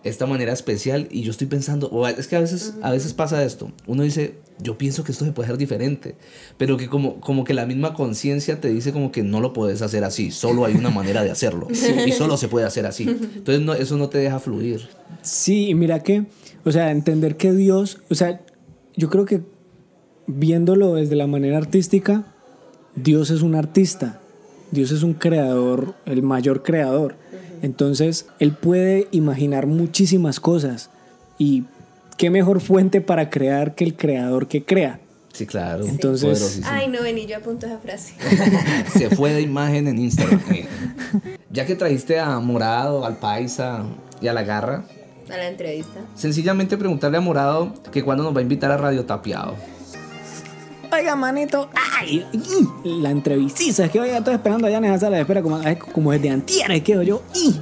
esta 0.04 0.26
manera 0.26 0.52
especial, 0.52 1.08
y 1.12 1.22
yo 1.22 1.32
estoy 1.32 1.47
pensando, 1.47 1.88
o 1.89 2.08
es 2.08 2.28
que 2.28 2.36
a 2.36 2.39
veces, 2.39 2.74
a 2.82 2.91
veces 2.91 3.14
pasa 3.14 3.43
esto, 3.43 3.72
uno 3.86 4.04
dice, 4.04 4.36
yo 4.60 4.78
pienso 4.78 5.04
que 5.04 5.12
esto 5.12 5.26
se 5.26 5.32
puede 5.32 5.47
hacer 5.47 5.58
diferente, 5.58 6.16
pero 6.58 6.78
que 6.78 6.88
como, 6.88 7.20
como 7.20 7.43
que 7.43 7.54
la 7.54 7.66
misma 7.66 7.93
conciencia 7.93 8.60
te 8.60 8.70
dice 8.70 8.91
como 8.91 9.12
que 9.12 9.24
no 9.24 9.39
lo 9.39 9.54
puedes 9.54 9.82
hacer 9.82 10.04
así, 10.04 10.32
solo 10.32 10.66
hay 10.66 10.76
una 10.76 10.89
manera 10.91 11.24
de 11.24 11.32
hacerlo 11.32 11.68
y 11.70 12.12
solo 12.12 12.38
se 12.38 12.47
puede 12.47 12.66
hacer 12.66 12.86
así. 12.86 13.04
Entonces 13.04 13.62
no, 13.62 13.74
eso 13.74 13.97
no 13.97 14.10
te 14.10 14.18
deja 14.18 14.39
fluir. 14.39 14.88
Sí, 15.22 15.70
y 15.70 15.76
mira 15.76 16.02
que, 16.02 16.26
o 16.64 16.72
sea, 16.72 16.91
entender 16.91 17.38
que 17.38 17.54
Dios, 17.54 17.99
o 18.10 18.16
sea, 18.16 18.41
yo 18.95 19.10
creo 19.10 19.26
que 19.26 19.41
viéndolo 20.28 20.95
desde 20.95 21.16
la 21.16 21.28
manera 21.28 21.58
artística, 21.58 22.24
Dios 22.95 23.30
es 23.30 23.41
un 23.41 23.56
artista, 23.56 24.20
Dios 24.72 24.91
es 24.91 25.04
un 25.04 25.14
creador, 25.14 25.95
el 26.06 26.24
mayor 26.24 26.64
creador. 26.64 27.16
Entonces, 27.62 28.28
Él 28.39 28.53
puede 28.53 29.07
imaginar 29.12 29.68
muchísimas 29.68 30.39
cosas 30.39 30.89
y 31.38 31.66
qué 32.18 32.30
mejor 32.30 32.62
fuente 32.62 33.01
para 33.01 33.30
crear 33.30 33.76
que 33.76 33.84
el 33.84 33.95
creador 33.95 34.47
que 34.47 34.64
crea. 34.64 34.99
Sí, 35.34 35.45
claro. 35.45 35.86
Entonces, 35.86 36.62
ay, 36.66 36.88
no, 36.88 37.01
vení, 37.01 37.26
yo 37.26 37.38
apunto 37.38 37.66
esa 37.66 37.78
frase. 37.78 38.14
Se 38.97 39.16
fue 39.16 39.34
de 39.34 39.41
imagen 39.41 39.88
en 39.88 39.97
Instagram. 39.97 40.41
ya 41.49 41.66
que 41.66 41.76
trajiste 41.76 42.20
a 42.20 42.39
Morado, 42.39 43.05
al 43.05 43.18
Paisa 43.18 43.84
y 44.22 44.28
a 44.28 44.34
la 44.34 44.43
Garra. 44.43 44.86
A 45.30 45.38
la 45.38 45.47
entrevista. 45.47 46.01
Sencillamente 46.16 46.78
preguntarle 46.78 47.18
a 47.18 47.22
Morado 47.22 47.74
que 47.91 48.03
cuándo 48.03 48.24
nos 48.24 48.36
va 48.36 48.39
a 48.39 48.41
invitar 48.41 48.72
a 48.72 48.78
Radio 48.78 49.05
Tapiado. 49.05 49.55
Oiga, 50.94 51.16
manito, 51.16 51.70
ay, 51.74 52.26
la 52.84 53.12
entrevista, 53.12 53.86
es 53.86 53.92
que 53.92 54.00
oiga, 54.00 54.18
estoy 54.18 54.34
esperando 54.34 54.68
allá 54.68 54.78
en 54.78 54.86
esa 54.86 55.00
sala 55.00 55.16
de 55.16 55.22
espera 55.22 55.42
como, 55.42 55.62
como 55.94 56.12
desde 56.12 56.30
antier, 56.30 56.84
quedo 56.84 57.02
yo, 57.02 57.24
y 57.34 57.62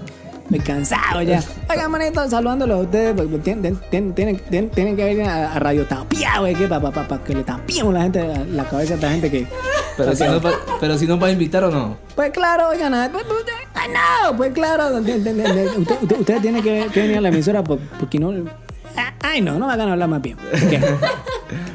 me 0.49 0.59
cansado 0.59 1.21
ya. 1.21 1.43
Oiga, 1.69 1.87
manito, 1.87 2.27
saludándolo 2.27 2.75
a 2.75 2.77
ustedes. 2.79 3.13
Pues, 3.13 3.43
tienen, 3.43 3.79
tienen, 3.91 4.13
tienen, 4.13 4.95
que 4.95 5.03
venir 5.03 5.25
a, 5.25 5.59
Radio 5.59 5.85
Tapia, 5.85 6.39
güey, 6.39 6.55
que 6.55 6.67
para 6.67 6.89
pa, 6.89 7.07
pa, 7.07 7.23
que 7.23 7.35
le 7.35 7.43
tapiemos 7.43 7.93
la 7.93 8.01
gente, 8.01 8.45
la 8.51 8.67
cabeza 8.67 8.93
a 8.93 8.95
esta 8.95 9.11
gente 9.11 9.29
que. 9.29 9.47
Pero 9.95 10.15
si, 10.15 10.23
no, 10.23 10.41
pero 10.79 10.97
si 10.97 11.05
nos 11.05 11.21
va 11.21 11.27
a 11.27 11.31
invitar 11.31 11.63
o 11.65 11.69
no. 11.69 11.97
Pues 12.15 12.31
claro, 12.31 12.69
oigan, 12.69 13.11
pues, 13.11 13.25
pues, 13.25 13.43
ay, 13.75 13.89
no, 13.89 14.37
pues 14.37 14.53
claro. 14.53 14.97
Ustedes 14.97 16.41
tienen 16.41 16.63
que, 16.63 16.89
venir 16.95 17.17
a 17.17 17.21
la 17.21 17.29
emisora 17.29 17.63
porque 17.63 18.17
no. 18.17 18.33
Ay, 19.21 19.41
no, 19.41 19.59
no 19.59 19.67
me 19.67 19.73
hagan 19.73 19.89
hablar 19.89 20.09
más 20.09 20.21
bien. 20.21 20.37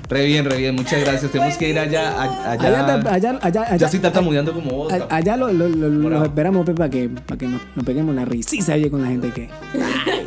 Re 0.09 0.27
bien, 0.27 0.45
re 0.45 0.57
bien, 0.59 0.75
muchas 0.75 1.01
gracias. 1.01 1.33
Tenemos 1.33 1.57
que 1.57 1.71
ir 1.71 1.79
allá. 1.79 2.23
Allá, 2.23 2.53
allá, 2.53 3.09
allá, 3.11 3.39
allá 3.41 3.77
ya 3.77 3.87
estoy 3.87 4.01
tartamudeando 4.01 4.53
como 4.53 4.71
vos. 4.71 4.93
Allá 4.93 5.37
lo, 5.37 5.53
lo, 5.53 5.69
lo, 5.69 6.25
esperamos, 6.25 6.69
para 6.71 6.91
que, 6.91 7.09
para 7.09 7.39
que 7.39 7.49
nos, 7.49 7.61
peguemos 7.85 8.15
la 8.15 8.25
risita 8.25 8.75
con 8.91 9.03
la 9.03 9.09
gente 9.09 9.31
que. 9.31 9.49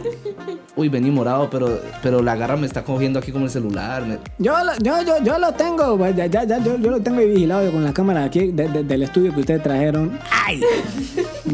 Uy, 0.77 0.89
vení 0.89 1.09
morado, 1.09 1.49
pero, 1.49 1.81
pero 2.03 2.21
la 2.21 2.35
garra 2.35 2.55
me 2.55 2.67
está 2.67 2.83
cogiendo 2.83 3.17
aquí 3.17 3.31
como 3.31 3.45
el 3.45 3.51
celular. 3.51 4.03
Yo, 4.37 4.53
yo, 4.79 5.01
yo, 5.01 5.23
yo 5.23 5.39
lo 5.39 5.51
tengo, 5.53 5.97
pues, 5.97 6.15
ya, 6.15 6.27
ya, 6.27 6.43
yo, 6.45 6.77
yo, 6.77 6.91
lo 6.91 6.99
tengo 7.01 7.17
vigilado 7.17 7.71
con 7.71 7.83
la 7.83 7.91
cámara 7.91 8.23
aquí 8.23 8.51
del 8.51 9.01
estudio 9.01 9.33
que 9.33 9.39
ustedes 9.39 9.63
trajeron. 9.63 10.19
¡Ay! 10.31 10.61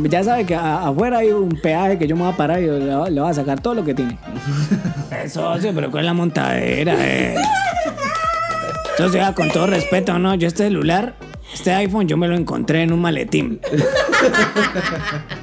ya 0.09 0.26
sabe 0.26 0.45
que 0.45 0.55
afuera 0.55 1.19
hay 1.19 1.32
un 1.32 1.57
peaje 1.61 1.97
que 1.97 2.05
yo 2.05 2.17
me 2.17 2.24
voy 2.24 2.34
a 2.34 2.36
parar 2.36 2.61
y 2.61 2.65
le, 2.65 2.95
voy 2.95 3.30
a 3.30 3.34
sacar 3.34 3.61
todo 3.61 3.76
lo 3.76 3.86
que 3.86 3.93
tiene. 3.93 4.17
Eso, 5.24 5.57
sí, 5.57 5.69
pero 5.74 5.89
con 5.89 6.05
la 6.05 6.13
montadera, 6.13 6.93
eh. 6.99 7.36
Eso 8.95 9.07
sea, 9.07 9.34
con 9.34 9.49
todo 9.51 9.67
respeto, 9.67 10.19
¿no? 10.19 10.36
Yo 10.36 10.49
este 10.49 10.65
celular, 10.65 11.15
este 11.53 11.71
iPhone, 11.71 12.09
yo 12.09 12.17
me 12.17 12.28
lo 12.28 12.36
encontré 12.36 12.84
en 12.84 12.91
un 12.91 12.99
maletín. 12.99 13.61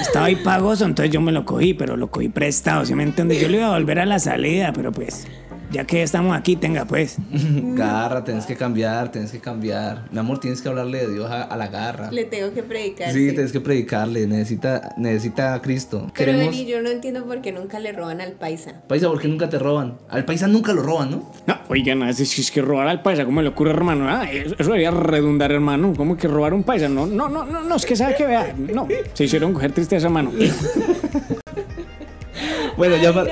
Estaba 0.00 0.26
ahí 0.26 0.36
pagoso, 0.36 0.84
entonces 0.84 1.12
yo 1.12 1.20
me 1.20 1.32
lo 1.32 1.44
cogí, 1.44 1.74
pero 1.74 1.96
lo 1.96 2.10
cogí 2.10 2.28
prestado, 2.28 2.84
¿sí 2.84 2.94
me 2.94 3.02
entiendes? 3.02 3.40
Yo 3.40 3.48
le 3.48 3.58
iba 3.58 3.66
a 3.66 3.78
volver 3.78 3.98
a 3.98 4.06
la 4.06 4.18
salida, 4.18 4.72
pero 4.72 4.92
pues 4.92 5.26
ya 5.70 5.84
que 5.84 6.02
estamos 6.02 6.36
aquí, 6.36 6.56
tenga 6.56 6.84
pues. 6.84 7.16
Garra, 7.32 8.24
tienes 8.24 8.46
que 8.46 8.56
cambiar, 8.56 9.12
tienes 9.12 9.30
que 9.30 9.40
cambiar. 9.40 10.08
Mi 10.10 10.18
amor, 10.18 10.40
tienes 10.40 10.60
que 10.60 10.68
hablarle 10.68 11.06
de 11.06 11.14
Dios 11.14 11.30
a, 11.30 11.56
la 11.56 11.68
garra. 11.68 12.10
Le 12.10 12.24
tengo 12.24 12.52
que 12.52 12.62
predicar. 12.62 13.12
Sí, 13.12 13.32
tienes 13.32 13.52
que 13.52 13.60
predicarle, 13.60 14.26
necesita, 14.26 14.94
necesita 14.96 15.54
a 15.54 15.62
Cristo. 15.62 16.10
Pero 16.16 16.32
Queremos... 16.32 16.66
yo 16.66 16.82
no 16.82 16.90
entiendo 16.90 17.24
por 17.24 17.40
qué 17.40 17.52
nunca 17.52 17.78
le 17.78 17.92
roban 17.92 18.20
al 18.20 18.32
paisa. 18.32 18.82
Paisa, 18.88 19.08
¿por 19.08 19.20
qué 19.20 19.28
nunca 19.28 19.48
te 19.48 19.58
roban? 19.58 19.98
Al 20.08 20.24
paisa 20.24 20.48
nunca 20.48 20.72
lo 20.72 20.82
roban, 20.82 21.10
¿no? 21.10 21.32
No, 21.46 21.58
oigan, 21.68 22.02
es, 22.02 22.20
es 22.20 22.50
que 22.50 22.62
robar 22.62 22.88
al 22.88 23.02
paisa, 23.02 23.24
¿cómo 23.24 23.42
le 23.42 23.48
ocurre, 23.48 23.70
hermano? 23.70 24.08
Ah, 24.08 24.30
eso 24.30 24.54
debería 24.56 24.90
redundar, 24.90 25.52
hermano. 25.52 25.92
¿Cómo 25.96 26.16
que 26.16 26.28
robar 26.28 26.54
un 26.54 26.64
paisa? 26.64 26.88
No, 26.88 27.06
no, 27.06 27.28
no, 27.28 27.44
no, 27.44 27.62
no, 27.62 27.76
es 27.76 27.86
que 27.86 27.96
sabe 27.96 28.16
que 28.16 28.26
vea. 28.26 28.54
No, 28.56 28.88
se 29.12 29.24
hicieron 29.24 29.52
coger 29.52 29.72
tristeza, 29.72 30.06
hermano. 30.06 30.32
bueno, 32.76 32.96
ya 32.96 33.12
para... 33.12 33.30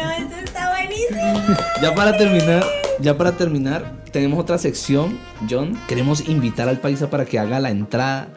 Ya 1.80 1.94
para 1.94 2.16
terminar, 2.16 2.64
ya 3.00 3.16
para 3.16 3.32
terminar, 3.32 3.92
tenemos 4.10 4.38
otra 4.38 4.58
sección, 4.58 5.18
John. 5.48 5.78
Queremos 5.86 6.28
invitar 6.28 6.68
al 6.68 6.78
paisa 6.78 7.10
para 7.10 7.24
que 7.24 7.38
haga 7.38 7.60
la 7.60 7.70
entrada 7.70 8.28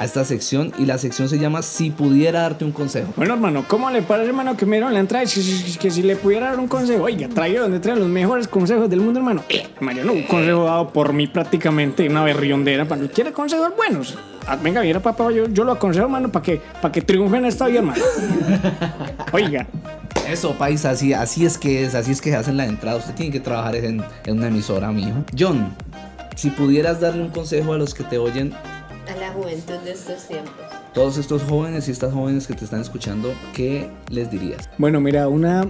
a 0.00 0.04
esta 0.04 0.24
sección 0.24 0.72
y 0.78 0.86
la 0.86 0.96
sección 0.96 1.28
se 1.28 1.38
llama 1.38 1.60
Si 1.60 1.90
pudiera 1.90 2.40
darte 2.40 2.64
un 2.64 2.72
consejo. 2.72 3.12
Bueno, 3.16 3.34
hermano, 3.34 3.66
¿cómo 3.68 3.90
le 3.90 4.00
parece, 4.00 4.30
hermano, 4.30 4.56
que 4.56 4.64
me 4.64 4.76
dieron 4.76 4.94
la 4.94 5.00
entrada? 5.00 5.26
Que, 5.26 5.78
que, 5.78 5.90
si 5.90 6.02
le 6.02 6.16
pudiera 6.16 6.48
dar 6.48 6.58
un 6.58 6.68
consejo, 6.68 7.04
oiga, 7.04 7.28
traigo 7.28 7.60
donde 7.60 7.80
traen 7.80 7.98
los 7.98 8.08
mejores 8.08 8.48
consejos 8.48 8.88
del 8.88 9.02
mundo, 9.02 9.20
hermano. 9.20 9.44
Eh, 9.50 9.68
Mariano, 9.80 10.14
un 10.14 10.22
consejo 10.22 10.64
dado 10.64 10.88
por 10.88 11.12
mí 11.12 11.26
prácticamente, 11.26 12.08
una 12.08 12.24
berriondera. 12.24 12.86
Para 12.86 13.06
quiere 13.08 13.32
consejos 13.32 13.76
buenos. 13.76 14.16
Ah, 14.46 14.56
venga, 14.56 14.80
mira, 14.80 15.00
papá, 15.00 15.30
yo, 15.32 15.46
yo 15.48 15.64
lo 15.64 15.72
aconsejo, 15.72 16.06
hermano, 16.06 16.32
para 16.32 16.44
que, 16.44 16.62
para 16.80 16.90
que 16.90 17.02
triunfen 17.02 17.44
esta 17.44 17.66
vida, 17.66 17.80
hermano. 17.80 18.02
Oiga. 19.32 19.66
Eso, 20.26 20.54
paisa, 20.54 20.90
así, 20.90 21.12
así 21.12 21.44
es 21.44 21.58
que 21.58 21.84
es, 21.84 21.94
así 21.94 22.12
es 22.12 22.22
que 22.22 22.34
hacen 22.34 22.56
la 22.56 22.64
entrada. 22.64 22.96
Usted 22.96 23.14
tiene 23.14 23.32
que 23.32 23.40
trabajar 23.40 23.76
en, 23.76 24.02
en 24.24 24.38
una 24.38 24.46
emisora, 24.46 24.90
mijo. 24.92 25.24
John, 25.38 25.74
si 26.36 26.48
pudieras 26.48 27.00
darle 27.00 27.20
un 27.20 27.28
consejo 27.28 27.74
a 27.74 27.76
los 27.76 27.92
que 27.92 28.02
te 28.02 28.16
oyen 28.16 28.54
a 29.10 29.16
la 29.16 29.32
juventud 29.32 29.76
de 29.84 29.92
estos 29.92 30.26
tiempos. 30.28 30.52
Todos 30.94 31.18
estos 31.18 31.42
jóvenes 31.42 31.88
y 31.88 31.90
estas 31.90 32.12
jóvenes 32.12 32.46
que 32.46 32.54
te 32.54 32.64
están 32.64 32.80
escuchando, 32.80 33.32
¿qué 33.54 33.90
les 34.08 34.30
dirías? 34.30 34.68
Bueno, 34.78 35.00
mira, 35.00 35.28
una 35.28 35.68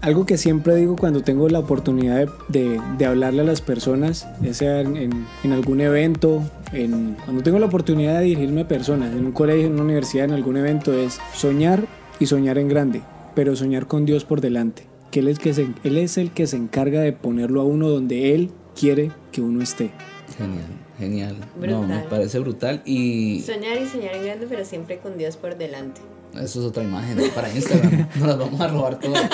algo 0.00 0.24
que 0.24 0.38
siempre 0.38 0.74
digo 0.76 0.96
cuando 0.96 1.22
tengo 1.22 1.48
la 1.48 1.58
oportunidad 1.58 2.26
de, 2.48 2.80
de, 2.96 3.06
hablarle 3.06 3.42
a 3.42 3.44
las 3.44 3.60
personas, 3.60 4.26
ya 4.40 4.54
sea 4.54 4.80
en, 4.80 5.26
en, 5.44 5.52
algún 5.52 5.80
evento, 5.80 6.42
en, 6.72 7.16
cuando 7.24 7.42
tengo 7.42 7.58
la 7.58 7.66
oportunidad 7.66 8.18
de 8.18 8.24
dirigirme 8.24 8.62
a 8.62 8.68
personas, 8.68 9.12
en 9.12 9.26
un 9.26 9.32
colegio, 9.32 9.66
en 9.66 9.74
una 9.74 9.82
universidad, 9.82 10.24
en 10.24 10.32
algún 10.32 10.56
evento, 10.56 10.94
es 10.94 11.20
soñar 11.34 11.84
y 12.18 12.26
soñar 12.26 12.56
en 12.56 12.68
grande, 12.68 13.02
pero 13.34 13.54
soñar 13.56 13.86
con 13.86 14.06
Dios 14.06 14.24
por 14.24 14.40
delante. 14.40 14.86
Que 15.10 15.20
él, 15.20 15.28
es 15.28 15.38
que 15.38 15.52
se, 15.52 15.68
él 15.84 15.98
es 15.98 16.16
el 16.18 16.30
que 16.30 16.46
se 16.46 16.56
encarga 16.56 17.00
de 17.00 17.12
ponerlo 17.12 17.60
a 17.60 17.64
uno 17.64 17.88
donde 17.88 18.34
Él 18.34 18.52
quiere 18.78 19.10
que 19.32 19.40
uno 19.40 19.60
esté. 19.60 19.90
Genial. 20.38 20.89
Genial. 21.00 21.34
No, 21.58 21.82
me 21.82 22.00
parece 22.00 22.38
brutal 22.38 22.82
y... 22.84 23.40
Soñar 23.40 23.80
y 23.80 23.86
soñar 23.86 24.14
en 24.14 24.22
grande, 24.22 24.46
pero 24.46 24.66
siempre 24.66 24.98
con 24.98 25.16
Dios 25.16 25.38
por 25.38 25.56
delante. 25.56 26.02
Eso 26.34 26.60
es 26.60 26.66
otra 26.66 26.84
imagen 26.84 27.18
para 27.34 27.52
Instagram. 27.52 28.06
Nos 28.18 28.28
las 28.28 28.38
vamos 28.38 28.60
a 28.60 28.68
robar 28.68 29.00
todas. 29.00 29.30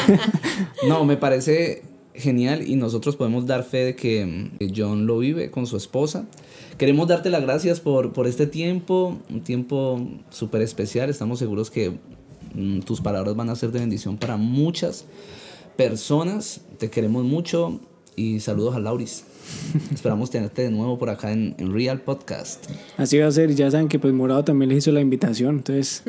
No, 0.87 1.05
me 1.05 1.17
parece 1.17 1.83
genial 2.15 2.67
y 2.67 2.77
nosotros 2.77 3.17
podemos 3.17 3.47
dar 3.47 3.65
fe 3.65 3.79
de 3.79 3.97
que 3.97 4.51
John 4.75 5.07
lo 5.07 5.19
vive 5.19 5.51
con 5.51 5.67
su 5.67 5.77
esposa. 5.77 6.27
Queremos 6.79 7.09
darte 7.09 7.31
las 7.31 7.43
gracias 7.43 7.81
por, 7.81 8.13
por 8.13 8.29
este 8.29 8.47
tiempo, 8.47 9.19
un 9.29 9.43
tiempo 9.43 10.01
súper 10.31 10.63
especial. 10.63 11.11
Estamos 11.11 11.41
seguros 11.41 11.71
que 11.71 11.99
mm, 12.55 12.81
tus 12.81 13.01
palabras 13.01 13.35
van 13.35 13.51
a 13.51 13.57
ser 13.57 13.73
de 13.73 13.81
bendición 13.81 14.19
para 14.19 14.37
muchas 14.37 15.05
personas. 15.77 16.61
Te 16.79 16.91
queremos 16.91 17.25
mucho 17.25 17.81
y 18.15 18.39
saludos 18.39 18.77
a 18.77 18.79
Lauris. 18.79 19.25
Esperamos 19.93 20.31
tenerte 20.31 20.63
de 20.63 20.71
nuevo 20.71 20.99
por 20.99 21.11
acá 21.11 21.33
en, 21.33 21.55
Real 21.73 22.01
Podcast. 22.01 22.67
Así 22.97 23.19
va 23.19 23.27
a 23.27 23.33
ser, 23.33 23.55
ya 23.55 23.71
saben 23.71 23.89
que 23.89 23.99
pues 23.99 24.13
Morado 24.13 24.45
también 24.45 24.69
les 24.71 24.79
hizo 24.79 24.93
la 24.93 25.01
invitación, 25.01 25.57
entonces 25.57 26.03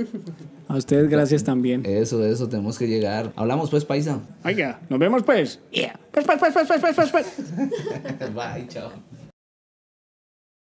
a 0.67 0.75
ustedes 0.75 1.09
gracias 1.09 1.43
también. 1.43 1.83
Eso, 1.85 2.25
eso, 2.25 2.47
tenemos 2.47 2.77
que 2.77 2.88
llegar. 2.88 3.31
Hablamos 3.35 3.69
pues, 3.69 3.85
paisa. 3.85 4.21
Oiga, 4.43 4.79
nos 4.89 4.99
vemos 4.99 5.23
pues. 5.23 5.59
Yeah. 5.71 5.99
Pues, 6.11 6.25
pues, 6.25 6.39
pues, 6.39 6.53
pues, 6.53 6.81
pues, 6.81 6.95
pues, 6.95 7.11
pues. 7.11 8.33
Bye, 8.33 8.67
chao. 8.67 8.91